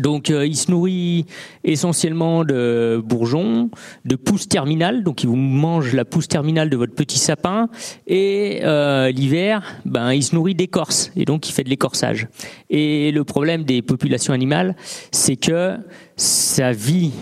[0.00, 1.26] Donc, euh, il se nourrit
[1.64, 3.70] essentiellement de bourgeons,
[4.04, 5.04] de pousses terminales.
[5.04, 7.68] Donc, il vous mange la pousse terminale de votre petit sapin.
[8.06, 11.10] Et euh, l'hiver, ben, il se nourrit d'écorce.
[11.14, 12.28] Et donc, il fait de l'écorçage.
[12.70, 14.76] Et le problème des populations animales,
[15.10, 15.76] c'est que
[16.16, 17.12] sa vie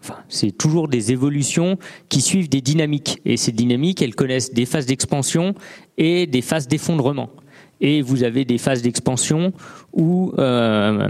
[0.00, 1.76] Enfin, c'est toujours des évolutions
[2.08, 3.20] qui suivent des dynamiques.
[3.26, 5.54] Et ces dynamiques, elles connaissent des phases d'expansion
[5.98, 7.28] et des phases d'effondrement.
[7.80, 9.52] Et vous avez des phases d'expansion
[9.92, 11.08] où euh,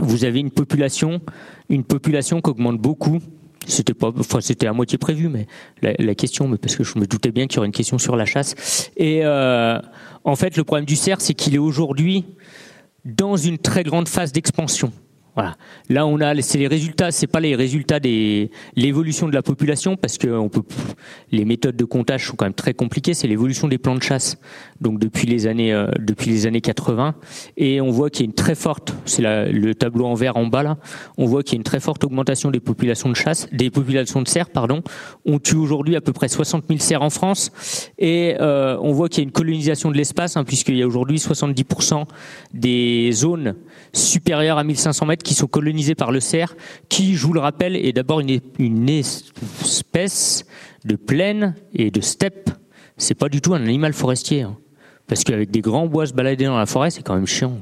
[0.00, 1.20] vous avez une population,
[1.68, 3.20] une population qui augmente beaucoup.
[3.66, 5.46] C'était pas, enfin c'était à moitié prévu, mais
[5.80, 8.14] la, question, mais parce que je me doutais bien qu'il y aurait une question sur
[8.14, 8.90] la chasse.
[8.96, 9.80] Et euh,
[10.24, 12.26] en fait, le problème du cerf, c'est qu'il est aujourd'hui
[13.04, 14.92] dans une très grande phase d'expansion.
[15.34, 15.56] Voilà.
[15.88, 19.96] Là, on a, c'est les résultats, c'est pas les résultats des l'évolution de la population
[19.96, 20.28] parce que
[21.32, 23.14] les méthodes de comptage sont quand même très compliquées.
[23.14, 24.38] C'est l'évolution des plans de chasse,
[24.80, 27.14] donc depuis les années euh, depuis les années 80,
[27.56, 30.46] et on voit qu'il y a une très forte, c'est le tableau en vert en
[30.46, 30.78] bas là,
[31.18, 34.22] on voit qu'il y a une très forte augmentation des populations de chasse, des populations
[34.22, 34.82] de cerfs, pardon.
[35.24, 37.50] On tue aujourd'hui à peu près 60 000 cerfs en France,
[37.98, 40.86] et euh, on voit qu'il y a une colonisation de l'espace, hein, puisqu'il y a
[40.86, 42.04] aujourd'hui 70%
[42.52, 43.56] des zones
[43.92, 46.54] supérieures à 1500 mètres qui sont colonisées par le cerf,
[46.88, 50.44] qui, je vous le rappelle, est d'abord une, espèce
[50.84, 52.50] de plaine et de steppe.
[52.96, 54.42] C'est pas du tout un animal forestier.
[54.42, 54.56] Hein.
[55.08, 57.58] Parce qu'avec des grands bois se balader dans la forêt, c'est quand même chiant.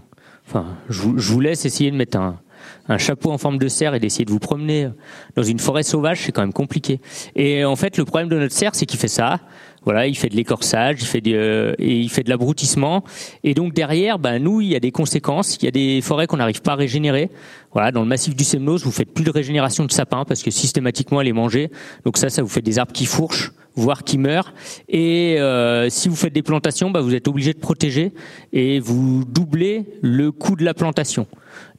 [0.46, 2.40] Enfin, je vous, laisse essayer de mettre un,
[2.88, 4.90] un chapeau en forme de cerf et d'essayer de vous promener
[5.36, 7.00] dans une forêt sauvage, c'est quand même compliqué.
[7.34, 9.40] Et en fait, le problème de notre cerf, c'est qu'il fait ça.
[9.84, 13.02] Voilà, il fait de l'écorçage, il fait de, euh, il fait de l'abrutissement.
[13.42, 15.56] Et donc derrière, ben nous, il y a des conséquences.
[15.56, 17.30] Il y a des forêts qu'on n'arrive pas à régénérer.
[17.72, 20.50] Voilà, dans le massif du Semnos, vous faites plus de régénération de sapins parce que
[20.50, 21.70] systématiquement elle est mangée.
[22.04, 24.54] Donc ça, ça vous fait des arbres qui fourchent, voire qui meurent.
[24.88, 28.12] Et euh, si vous faites des plantations, ben, vous êtes obligé de protéger
[28.52, 31.26] et vous doublez le coût de la plantation.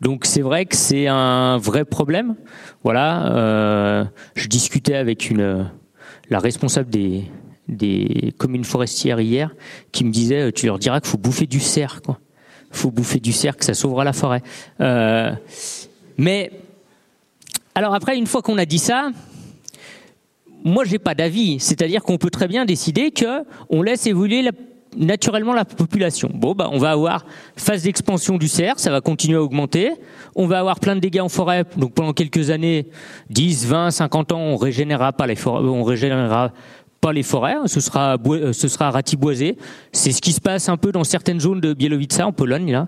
[0.02, 2.36] Donc c'est vrai que c'est un vrai problème.
[2.84, 4.04] Voilà, euh,
[4.36, 5.70] je discutais avec une
[6.30, 7.26] la responsable des
[7.68, 9.56] des communes forestières hier
[9.92, 12.20] qui me disaient tu leur diras qu'il faut bouffer du cerf quoi
[12.72, 14.42] faut bouffer du cerf que ça sauvera la forêt
[14.82, 15.32] euh,
[16.18, 16.52] mais
[17.76, 19.12] alors après une fois qu'on a dit ça
[20.66, 24.44] moi j'ai pas d'avis c'est-à-dire qu'on peut très bien décider que on laisse évoluer
[24.98, 26.30] naturellement la population.
[26.34, 27.26] Bon, bah, on va avoir
[27.56, 29.92] phase d'expansion du cerf, ça va continuer à augmenter.
[30.36, 31.66] On va avoir plein de dégâts en forêt.
[31.78, 32.88] Donc pendant quelques années,
[33.30, 36.52] 10, 20, 50 ans, on régénérera pas les forêts, on régénérera
[37.04, 39.58] pas les forêts, hein, ce sera euh, ce sera ratiboisé.
[39.92, 42.88] C'est ce qui se passe un peu dans certaines zones de Bielowieża en Pologne là,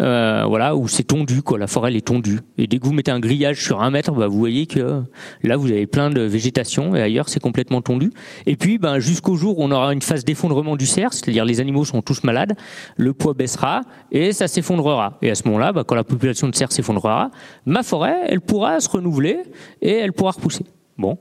[0.00, 2.40] euh, voilà où c'est tondu la forêt est tondue.
[2.58, 5.02] Et dès que vous mettez un grillage sur un mètre, bah, vous voyez que
[5.44, 8.10] là vous avez plein de végétation et ailleurs c'est complètement tondu.
[8.46, 11.60] Et puis ben jusqu'au jour où on aura une phase d'effondrement du cerf, c'est-à-dire les
[11.60, 12.54] animaux sont tous malades,
[12.96, 15.18] le poids baissera et ça s'effondrera.
[15.22, 17.30] Et à ce moment-là, bah, quand la population de cerfs s'effondrera,
[17.64, 19.38] ma forêt elle pourra se renouveler
[19.80, 20.64] et elle pourra repousser.
[20.98, 21.16] Bon,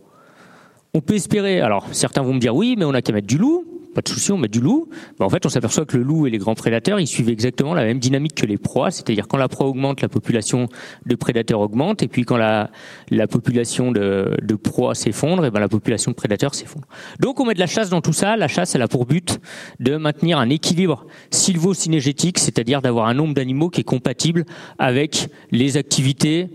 [0.94, 3.38] on peut espérer, alors certains vont me dire oui, mais on n'a qu'à mettre du
[3.38, 4.88] loup, pas de souci, on met du loup.
[5.20, 7.74] Ben, en fait, on s'aperçoit que le loup et les grands prédateurs, ils suivent exactement
[7.74, 10.70] la même dynamique que les proies, c'est-à-dire quand la proie augmente, la population
[11.06, 12.72] de prédateurs augmente, et puis quand la,
[13.10, 16.88] la population de, de proies s'effondre, et ben la population de prédateurs s'effondre.
[17.20, 18.38] Donc on met de la chasse dans tout ça.
[18.38, 19.40] La chasse, elle a pour but
[19.80, 24.46] de maintenir un équilibre sylvo-synergétique, c'est-à-dire d'avoir un nombre d'animaux qui est compatible
[24.80, 26.48] avec les activités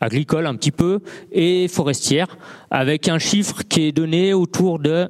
[0.00, 1.00] agricole un petit peu
[1.32, 2.36] et forestière,
[2.70, 5.08] avec un chiffre qui est donné autour de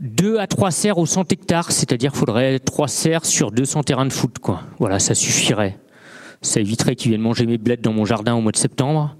[0.00, 4.06] 2 à 3 serres au 100 hectares, c'est-à-dire qu'il faudrait 3 serres sur 200 terrains
[4.06, 4.38] de foot.
[4.38, 4.62] Quoi.
[4.78, 5.78] Voilà, ça suffirait.
[6.42, 9.16] Ça éviterait qu'ils viennent manger mes bleds dans mon jardin au mois de septembre.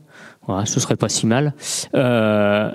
[0.47, 1.55] Voilà, ce serait pas si mal.
[1.95, 2.71] Euh,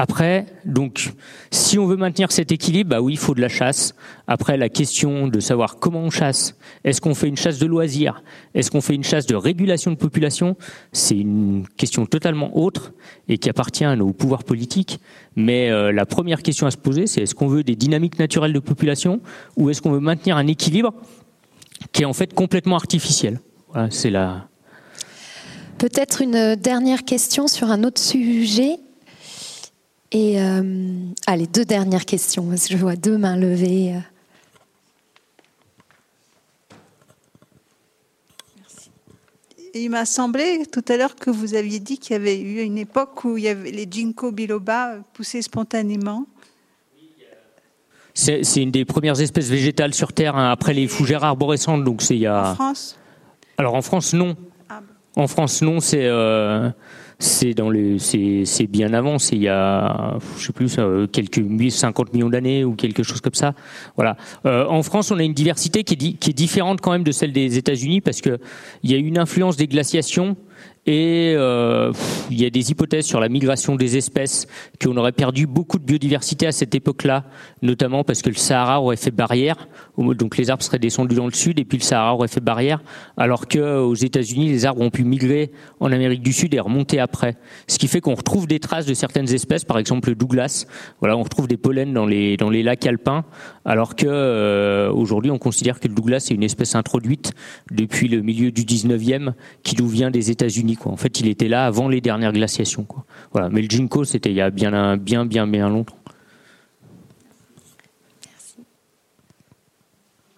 [0.00, 1.12] après, donc,
[1.50, 3.96] si on veut maintenir cet équilibre, bah oui, il faut de la chasse.
[4.28, 6.54] Après, la question de savoir comment on chasse,
[6.84, 8.22] est-ce qu'on fait une chasse de loisirs,
[8.54, 10.56] est-ce qu'on fait une chasse de régulation de population,
[10.92, 12.92] c'est une question totalement autre
[13.28, 15.00] et qui appartient à nos pouvoirs politiques.
[15.34, 18.52] Mais euh, la première question à se poser, c'est est-ce qu'on veut des dynamiques naturelles
[18.52, 19.20] de population
[19.56, 20.94] ou est-ce qu'on veut maintenir un équilibre
[21.90, 23.40] qui est en fait complètement artificiel?
[23.72, 24.46] Voilà, c'est la.
[25.78, 28.78] Peut-être une dernière question sur un autre sujet.
[30.10, 30.62] Et euh,
[31.26, 33.94] allez, deux dernières questions, parce que je vois deux mains levées.
[39.74, 42.78] il m'a semblé tout à l'heure que vous aviez dit qu'il y avait eu une
[42.78, 46.26] époque où il y avait les ginkgo biloba poussaient spontanément.
[48.14, 51.84] C'est une des premières espèces végétales sur Terre hein, après les fougères arborescentes.
[51.84, 52.50] Donc c'est il y a.
[52.50, 52.98] En France?
[53.56, 54.36] Alors en France non.
[54.68, 55.22] Ah bon.
[55.22, 56.68] En France non, c'est euh,
[57.18, 59.18] c'est dans les c'est bien avant.
[59.18, 63.20] C'est il y a je sais plus euh, quelques 50 millions d'années ou quelque chose
[63.20, 63.54] comme ça.
[63.96, 64.16] Voilà.
[64.46, 67.12] Euh, en France, on a une diversité qui est qui est différente quand même de
[67.12, 68.38] celle des États-Unis parce que
[68.82, 70.36] il y a une influence des glaciations.
[70.86, 71.92] Et euh,
[72.30, 74.46] il y a des hypothèses sur la migration des espèces,
[74.82, 77.24] qu'on aurait perdu beaucoup de biodiversité à cette époque-là,
[77.62, 79.68] notamment parce que le Sahara aurait fait barrière,
[79.98, 82.82] donc les arbres seraient descendus dans le sud et puis le Sahara aurait fait barrière,
[83.16, 85.50] alors que aux États-Unis les arbres ont pu migrer
[85.80, 87.36] en Amérique du Sud et remonter après.
[87.66, 90.66] Ce qui fait qu'on retrouve des traces de certaines espèces, par exemple le Douglas.
[91.00, 93.24] Voilà, on retrouve des pollens dans les dans les lacs alpins,
[93.64, 97.32] alors que euh, on considère que le Douglas est une espèce introduite
[97.70, 99.32] depuis le milieu du 19e
[99.62, 100.77] qui nous vient des États-Unis.
[100.78, 100.92] Quoi.
[100.92, 102.84] En fait, il était là avant les dernières glaciations.
[102.84, 103.04] Quoi.
[103.32, 103.48] Voilà.
[103.50, 105.96] Mais le ginkgo, c'était il y a bien, un- bien, bien, bien longtemps.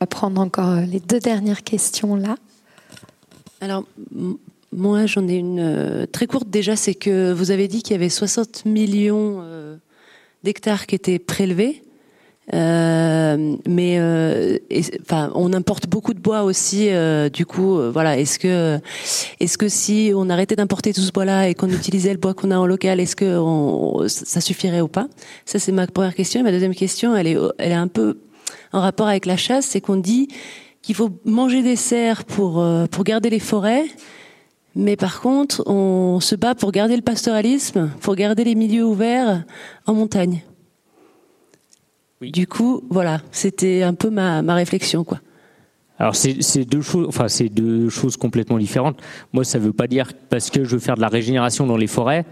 [0.00, 2.36] On va prendre encore euh, les deux dernières questions là.
[3.60, 3.84] Alors,
[4.72, 7.96] moi, j'en ai une euh, très courte déjà, c'est que vous avez dit qu'il y
[7.96, 9.76] avait 60 millions euh,
[10.42, 11.82] d'hectares qui étaient prélevés.
[12.52, 14.58] Euh, mais euh,
[15.02, 16.88] enfin, on importe beaucoup de bois aussi.
[16.90, 18.18] euh, du coup, euh, voilà.
[18.18, 18.80] Est-ce que,
[19.38, 22.50] est-ce que si on arrêtait d'importer tout ce bois-là et qu'on utilisait le bois qu'on
[22.50, 23.38] a en local, est-ce que
[24.08, 25.06] ça suffirait ou pas?
[25.44, 26.40] Ça, c'est ma première question.
[26.40, 28.18] Et ma deuxième question, elle est, elle est un peu
[28.72, 30.28] en rapport avec la chasse, c'est qu'on dit
[30.82, 33.84] qu'il faut manger des cerfs pour euh, pour garder les forêts.
[34.76, 39.44] Mais par contre, on se bat pour garder le pastoralisme, pour garder les milieux ouverts
[39.86, 40.42] en montagne.
[42.20, 42.32] Oui.
[42.32, 45.20] Du coup, voilà, c'était un peu ma, ma réflexion, quoi.
[45.98, 48.98] Alors c'est c'est deux choses, enfin c'est deux choses complètement différentes.
[49.34, 51.86] Moi, ça veut pas dire parce que je veux faire de la régénération dans les
[51.86, 52.24] forêts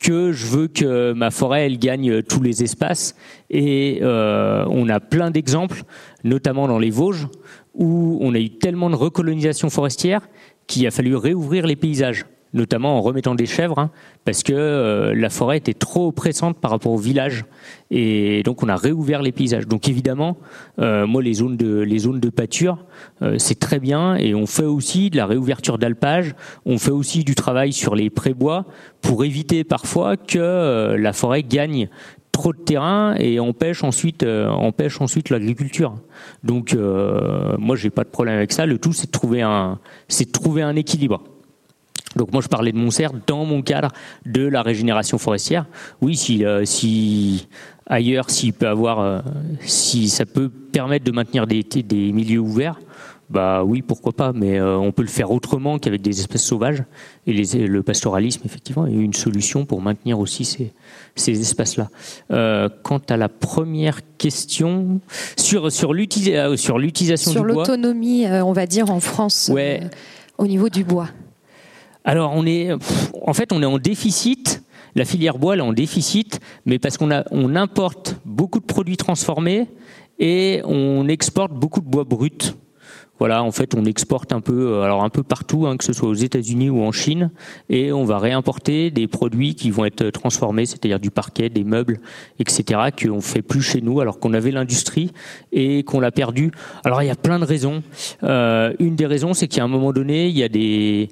[0.00, 3.14] que je veux que ma forêt elle gagne tous les espaces.
[3.50, 5.82] Et euh, on a plein d'exemples,
[6.24, 7.28] notamment dans les Vosges,
[7.74, 10.26] où on a eu tellement de recolonisation forestière
[10.66, 13.90] qu'il a fallu réouvrir les paysages, notamment en remettant des chèvres, hein,
[14.24, 17.44] parce que euh, la forêt était trop oppressante par rapport au village.
[17.90, 19.66] Et donc on a réouvert les paysages.
[19.66, 20.36] Donc évidemment,
[20.78, 22.84] euh, moi les zones de pâture,
[23.22, 24.16] euh, c'est très bien.
[24.16, 26.34] Et on fait aussi de la réouverture d'alpage.
[26.66, 28.66] On fait aussi du travail sur les prébois
[29.00, 31.88] pour éviter parfois que la forêt gagne
[32.32, 34.22] trop de terrain et empêche ensuite
[35.30, 35.94] l'agriculture.
[36.42, 38.66] Donc euh, moi j'ai pas de problème avec ça.
[38.66, 39.44] Le tout c'est de trouver
[40.08, 41.22] c'est trouver un équilibre.
[42.16, 43.88] Donc moi je parlais de mon cerf dans mon cadre
[44.26, 45.66] de la régénération forestière.
[46.00, 47.46] Oui, si, euh, si
[47.86, 49.20] ailleurs, s'il peut avoir, euh,
[49.60, 52.80] si ça peut permettre de maintenir des, des milieux ouverts,
[53.28, 54.32] bah oui, pourquoi pas.
[54.32, 56.82] Mais euh, on peut le faire autrement qu'avec des espèces sauvages.
[57.28, 60.72] Et les, le pastoralisme, effectivement, est une solution pour maintenir aussi ces,
[61.14, 61.90] ces espaces-là.
[62.32, 65.00] Euh, quant à la première question
[65.36, 67.62] sur sur l'utilisa- euh, sur l'utilisation Sur du bois.
[67.62, 69.80] l'autonomie, on va dire, en France, Ouais.
[70.36, 71.06] au niveau du bois.
[72.04, 72.70] Alors, on est,
[73.26, 74.62] en fait, on est en déficit.
[74.94, 78.64] La filière bois, elle est en déficit, mais parce qu'on a, on importe beaucoup de
[78.64, 79.68] produits transformés
[80.18, 82.56] et on exporte beaucoup de bois brut.
[83.20, 85.92] Voilà, en fait, on exporte un peu, euh, alors un peu partout, hein, que ce
[85.92, 87.30] soit aux États-Unis ou en Chine,
[87.68, 92.00] et on va réimporter des produits qui vont être transformés, c'est-à-dire du parquet, des meubles,
[92.38, 95.12] etc., qu'on fait plus chez nous, alors qu'on avait l'industrie
[95.52, 96.50] et qu'on l'a perdu.
[96.82, 97.82] Alors, il y a plein de raisons.
[98.22, 101.10] Euh, une des raisons, c'est qu'à un moment donné, il y a des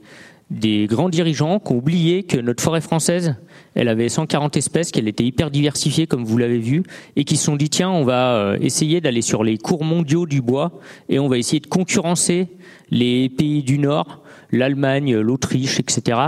[0.50, 3.36] des grands dirigeants qui ont oublié que notre forêt française,
[3.74, 6.82] elle avait 140 espèces, qu'elle était hyper diversifiée, comme vous l'avez vu,
[7.16, 10.26] et qui se sont dit, tiens, on va euh, essayer d'aller sur les cours mondiaux
[10.26, 10.72] du bois,
[11.08, 12.48] et on va essayer de concurrencer
[12.90, 16.18] les pays du Nord, l'Allemagne, l'Autriche, etc.,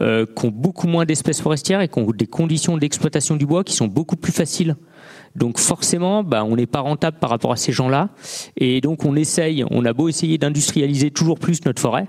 [0.00, 3.62] euh, qui ont beaucoup moins d'espèces forestières et qui ont des conditions d'exploitation du bois
[3.62, 4.76] qui sont beaucoup plus faciles.
[5.34, 8.08] Donc forcément, bah, on n'est pas rentable par rapport à ces gens-là,
[8.56, 12.06] et donc on essaye, on a beau essayer d'industrialiser toujours plus notre forêt,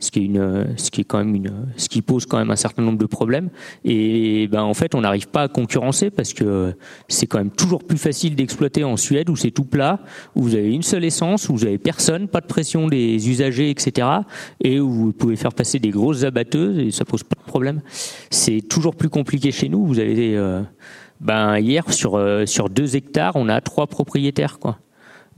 [0.00, 2.50] ce qui est une, ce qui est quand même une, ce qui pose quand même
[2.50, 3.50] un certain nombre de problèmes.
[3.84, 6.74] Et ben en fait, on n'arrive pas à concurrencer parce que
[7.08, 10.00] c'est quand même toujours plus facile d'exploiter en Suède où c'est tout plat,
[10.36, 13.70] où vous avez une seule essence, où vous avez personne, pas de pression des usagers,
[13.70, 14.06] etc.
[14.62, 17.80] Et où vous pouvez faire passer des grosses abatteuses et ça pose pas de problème.
[18.30, 19.84] C'est toujours plus compliqué chez nous.
[19.84, 20.62] Vous avez, euh,
[21.20, 24.78] ben hier sur euh, sur deux hectares, on a trois propriétaires quoi.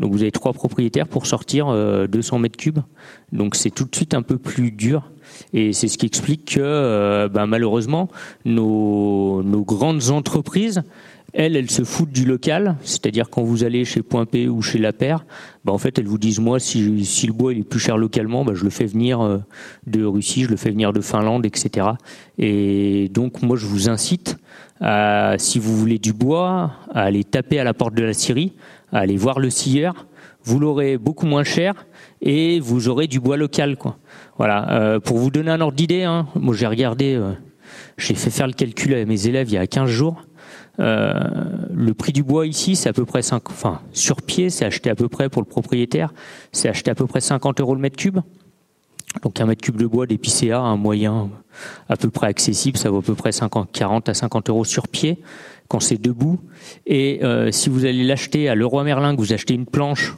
[0.00, 2.80] Donc vous avez trois propriétaires pour sortir euh, 200 mètres cubes.
[3.32, 5.10] Donc c'est tout de suite un peu plus dur.
[5.52, 8.08] Et c'est ce qui explique que euh, ben, malheureusement,
[8.44, 10.82] nos, grandes entreprises
[11.32, 14.78] elles, elles se foutent du local, c'est-à-dire quand vous allez chez Point P ou chez
[14.78, 15.24] La Paire,
[15.64, 18.54] bah en fait elles vous disent moi si, le bois est plus cher localement, bah
[18.56, 19.38] je le fais venir euh,
[19.86, 21.86] de Russie, je le fais venir de Finlande, etc.
[22.38, 24.38] Et donc moi je vous incite
[24.80, 28.54] à, si vous voulez du bois, à aller taper à la porte de la Syrie,
[28.92, 30.06] à aller voir le scieur,
[30.42, 31.86] vous l'aurez beaucoup moins cher
[32.22, 33.76] et vous aurez du bois local.
[34.38, 37.32] Voilà, euh, pour vous donner un ordre d'idée, hein, moi j'ai regardé, euh,
[37.98, 40.22] j'ai fait faire le calcul à mes élèves il y a 15 jours.
[40.78, 41.12] Euh,
[41.72, 44.88] le prix du bois ici, c'est à peu près 5, enfin sur pied, c'est acheté
[44.88, 46.12] à peu près pour le propriétaire,
[46.52, 48.20] c'est acheté à peu près 50 euros le mètre cube.
[49.22, 51.30] Donc un mètre cube de bois d'épicéa, un moyen
[51.88, 54.86] à peu près accessible, ça vaut à peu près 50, 40 à 50 euros sur
[54.86, 55.18] pied
[55.68, 56.38] quand c'est debout.
[56.86, 60.16] Et euh, si vous allez l'acheter à Leroy Merlin, que vous achetez une planche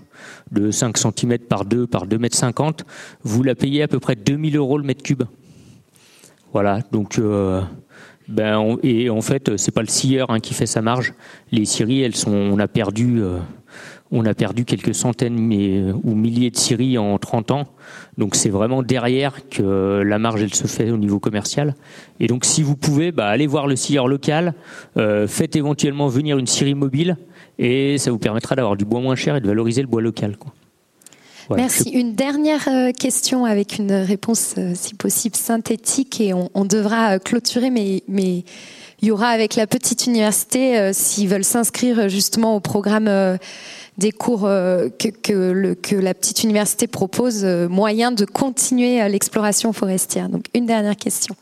[0.51, 2.85] de 5 cm par 2 par 2 mètres 50,
[3.23, 5.25] vous la payez à peu près 2000 euros le mètre cube.
[6.53, 7.63] Voilà, donc euh,
[8.29, 11.15] ben et en fait c'est pas le scieur hein, qui fait sa marge.
[11.51, 13.39] Les scieries, sont, on a perdu, euh,
[14.13, 17.65] on a perdu quelques centaines mais, ou milliers de scieries en 30 ans.
[18.19, 21.75] Donc c'est vraiment derrière que la marge elle se fait au niveau commercial.
[22.21, 24.55] Et donc si vous pouvez, bah, allez voir le scieur local,
[24.97, 27.17] euh, faites éventuellement venir une scierie mobile
[27.59, 30.37] et ça vous permettra d'avoir du bois moins cher et de valoriser le bois local.
[30.37, 30.53] Quoi.
[31.57, 31.91] Merci.
[31.91, 37.19] Une dernière euh, question avec une réponse, euh, si possible, synthétique et on, devra euh,
[37.19, 38.45] clôturer, mais, mais
[39.01, 43.11] il y aura avec la petite université, s'ils veulent s'inscrire justement au programme
[43.99, 50.29] des cours que, que, que, la petite université propose, moyen de continuer l'exploration forestière.
[50.29, 51.37] Donc une dernière question.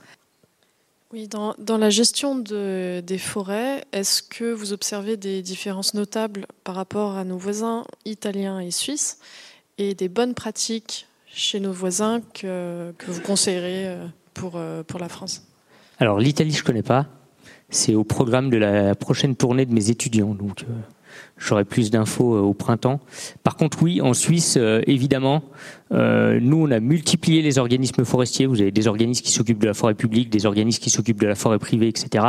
[1.13, 6.47] Oui, dans, dans la gestion de, des forêts, est-ce que vous observez des différences notables
[6.63, 9.19] par rapport à nos voisins italiens et suisses
[9.79, 15.01] et des bonnes pratiques chez nos voisins que, que vous conseillerez euh, pour, euh, pour
[15.01, 15.43] la France?
[15.99, 17.07] Alors l'Italie, je ne connais pas.
[17.71, 20.35] C'est au programme de la prochaine tournée de mes étudiants.
[20.35, 20.73] Donc, euh,
[21.41, 23.01] J'aurai plus d'infos euh, au printemps.
[23.43, 25.43] Par contre, oui, en Suisse, euh, évidemment,
[25.91, 28.45] euh, nous, on a multiplié les organismes forestiers.
[28.45, 31.27] Vous avez des organismes qui s'occupent de la forêt publique, des organismes qui s'occupent de
[31.27, 32.25] la forêt privée, etc.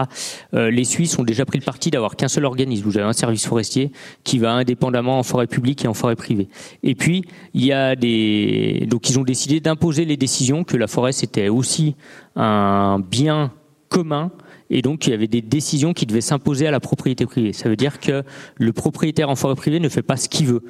[0.54, 2.86] les Suisses ont déjà pris le parti d'avoir qu'un seul organisme.
[2.86, 3.92] Vous avez un service forestier
[4.24, 6.48] qui va indépendamment en forêt publique et en forêt privée.
[6.82, 8.88] Et puis, il y a des...
[8.90, 11.96] Donc, ils ont décidé d'imposer les décisions que la forêt, c'était aussi
[12.36, 13.52] un bien
[13.90, 14.32] commun
[14.72, 17.54] et donc il y avait des décisions qui devaient s'imposer à la propriété privée.
[17.54, 18.24] Ça veut dire que
[18.56, 20.64] le propriétaire en forêt privée ne fait pas ce qu'il veut.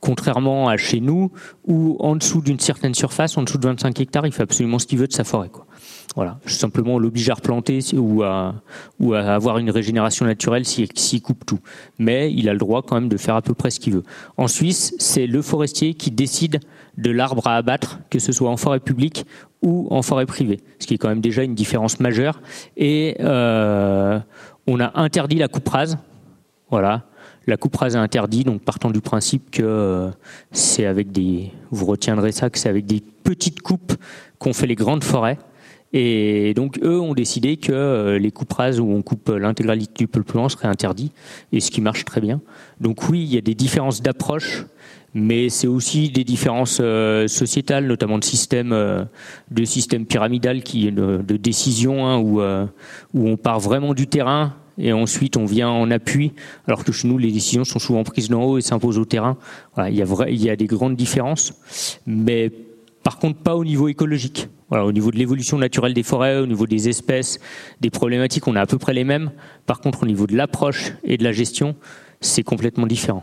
[0.00, 1.32] Contrairement à chez nous,
[1.64, 4.86] où en dessous d'une certaine surface, en dessous de 25 hectares, il fait absolument ce
[4.86, 5.50] qu'il veut de sa forêt.
[6.14, 8.54] Voilà, simplement on l'oblige à replanter ou à,
[9.12, 11.60] avoir une régénération naturelle s'il coupe tout.
[11.98, 14.02] Mais il a le droit quand même de faire à peu près ce qu'il veut.
[14.36, 16.60] En Suisse, c'est le forestier qui décide
[16.98, 19.26] de l'arbre à abattre, que ce soit en forêt publique
[19.66, 22.40] ou en forêt privée, ce qui est quand même déjà une différence majeure.
[22.76, 24.20] Et euh,
[24.68, 25.98] on a interdit la coupe rase.
[26.70, 27.02] Voilà,
[27.48, 30.10] la coupe rase est interdite, donc partant du principe que euh,
[30.52, 33.92] c'est avec des, vous retiendrez ça, que c'est avec des petites coupes
[34.38, 35.38] qu'on fait les grandes forêts.
[35.92, 40.08] Et donc eux ont décidé que euh, les coupes rases où on coupe l'intégralité du
[40.08, 41.12] peuplement serait interdit,
[41.52, 42.40] et ce qui marche très bien.
[42.80, 44.66] Donc oui, il y a des différences d'approche,
[45.14, 49.04] mais c'est aussi des différences euh, sociétales, notamment de système, euh,
[49.50, 54.92] de système pyramidal qui de, décision hein, où, où on part vraiment du terrain et
[54.92, 56.32] ensuite on vient en appui,
[56.66, 59.38] alors que chez nous les décisions sont souvent prises d'en haut et s'imposent au terrain.
[59.74, 61.54] Voilà, il, y a il y a des grandes différences,
[62.06, 62.50] mais
[63.02, 64.48] par contre pas au niveau écologique.
[64.68, 67.38] Voilà, au niveau de l'évolution naturelle des forêts, au niveau des espèces,
[67.80, 69.30] des problématiques, on a à peu près les mêmes.
[69.64, 71.76] Par contre, au niveau de l'approche et de la gestion,
[72.20, 73.22] c'est complètement différent.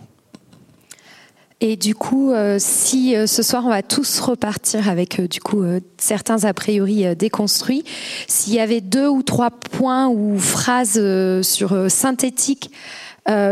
[1.65, 5.40] Et du coup, euh, si euh, ce soir on va tous repartir avec euh, du
[5.40, 5.64] coup
[5.98, 7.86] certains a priori déconstruits,
[8.28, 11.02] s'il y avait deux ou trois points ou phrases
[11.41, 12.72] sur synthétiques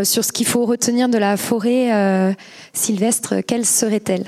[0.03, 2.35] sur ce qu'il faut retenir de la forêt
[2.73, 4.25] sylvestre, quelles seraient-elles?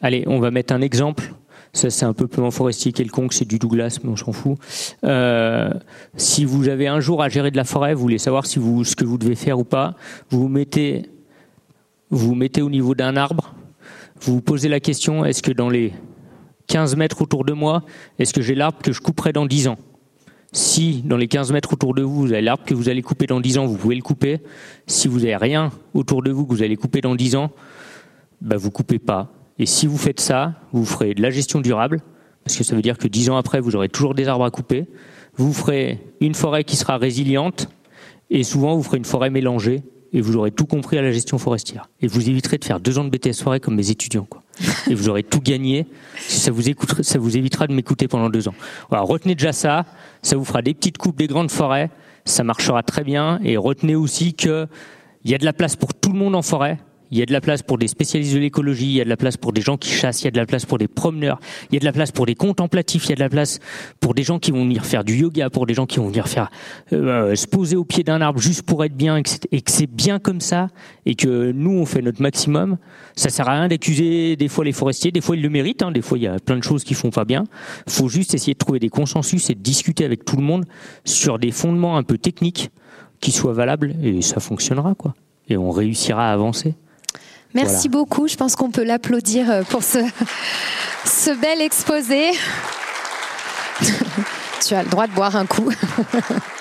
[0.00, 1.34] Allez, on va mettre un exemple
[1.78, 4.58] ça, c'est un peuplement forestier quelconque, c'est du Douglas, mais on s'en fout.
[5.04, 5.70] Euh,
[6.16, 8.82] si vous avez un jour à gérer de la forêt, vous voulez savoir si vous,
[8.82, 9.94] ce que vous devez faire ou pas,
[10.30, 11.08] vous vous mettez,
[12.10, 13.54] vous, vous mettez au niveau d'un arbre,
[14.20, 15.92] vous vous posez la question, est-ce que dans les
[16.66, 17.84] 15 mètres autour de moi,
[18.18, 19.78] est-ce que j'ai l'arbre que je couperai dans 10 ans?
[20.50, 23.26] Si dans les 15 mètres autour de vous, vous avez l'arbre que vous allez couper
[23.26, 24.40] dans 10 ans, vous pouvez le couper.
[24.86, 27.52] Si vous n'avez rien autour de vous que vous allez couper dans 10 ans,
[28.40, 29.30] bah vous coupez pas.
[29.58, 32.00] Et si vous faites ça, vous ferez de la gestion durable,
[32.44, 34.50] parce que ça veut dire que dix ans après, vous aurez toujours des arbres à
[34.50, 34.86] couper.
[35.36, 37.68] Vous ferez une forêt qui sera résiliente,
[38.30, 39.82] et souvent vous ferez une forêt mélangée,
[40.12, 41.88] et vous aurez tout compris à la gestion forestière.
[42.00, 44.26] Et vous éviterez de faire deux ans de BTS forêt comme mes étudiants.
[44.88, 45.86] Et vous aurez tout gagné.
[46.18, 46.62] Ça vous,
[47.02, 48.54] ça vous évitera de m'écouter pendant deux ans.
[48.88, 49.84] Voilà, retenez déjà ça.
[50.22, 51.90] Ça vous fera des petites coupes des grandes forêts.
[52.24, 53.38] ça marchera très bien.
[53.44, 54.68] Et retenez aussi qu'il
[55.24, 56.78] y a de la place pour tout le monde en forêt.
[57.10, 59.08] Il y a de la place pour des spécialistes de l'écologie, il y a de
[59.08, 60.88] la place pour des gens qui chassent, il y a de la place pour des
[60.88, 61.40] promeneurs,
[61.70, 63.60] il y a de la place pour des contemplatifs, il y a de la place
[64.00, 66.28] pour des gens qui vont venir faire du yoga, pour des gens qui vont venir
[66.28, 66.50] faire
[66.92, 69.22] euh, se poser au pied d'un arbre juste pour être bien et
[69.62, 70.68] que c'est bien comme ça
[71.06, 72.76] et que nous on fait notre maximum.
[73.16, 75.92] Ça sert à rien d'accuser des fois les forestiers, des fois ils le méritent, hein,
[75.92, 77.44] des fois il y a plein de choses qui font pas bien.
[77.88, 80.64] Faut juste essayer de trouver des consensus et de discuter avec tout le monde
[81.04, 82.70] sur des fondements un peu techniques
[83.20, 85.14] qui soient valables et ça fonctionnera quoi.
[85.48, 86.74] Et on réussira à avancer.
[87.54, 88.28] Merci beaucoup.
[88.28, 89.98] Je pense qu'on peut l'applaudir euh, pour ce,
[91.04, 92.32] ce bel exposé.
[94.66, 95.72] tu as le droit de boire un coup.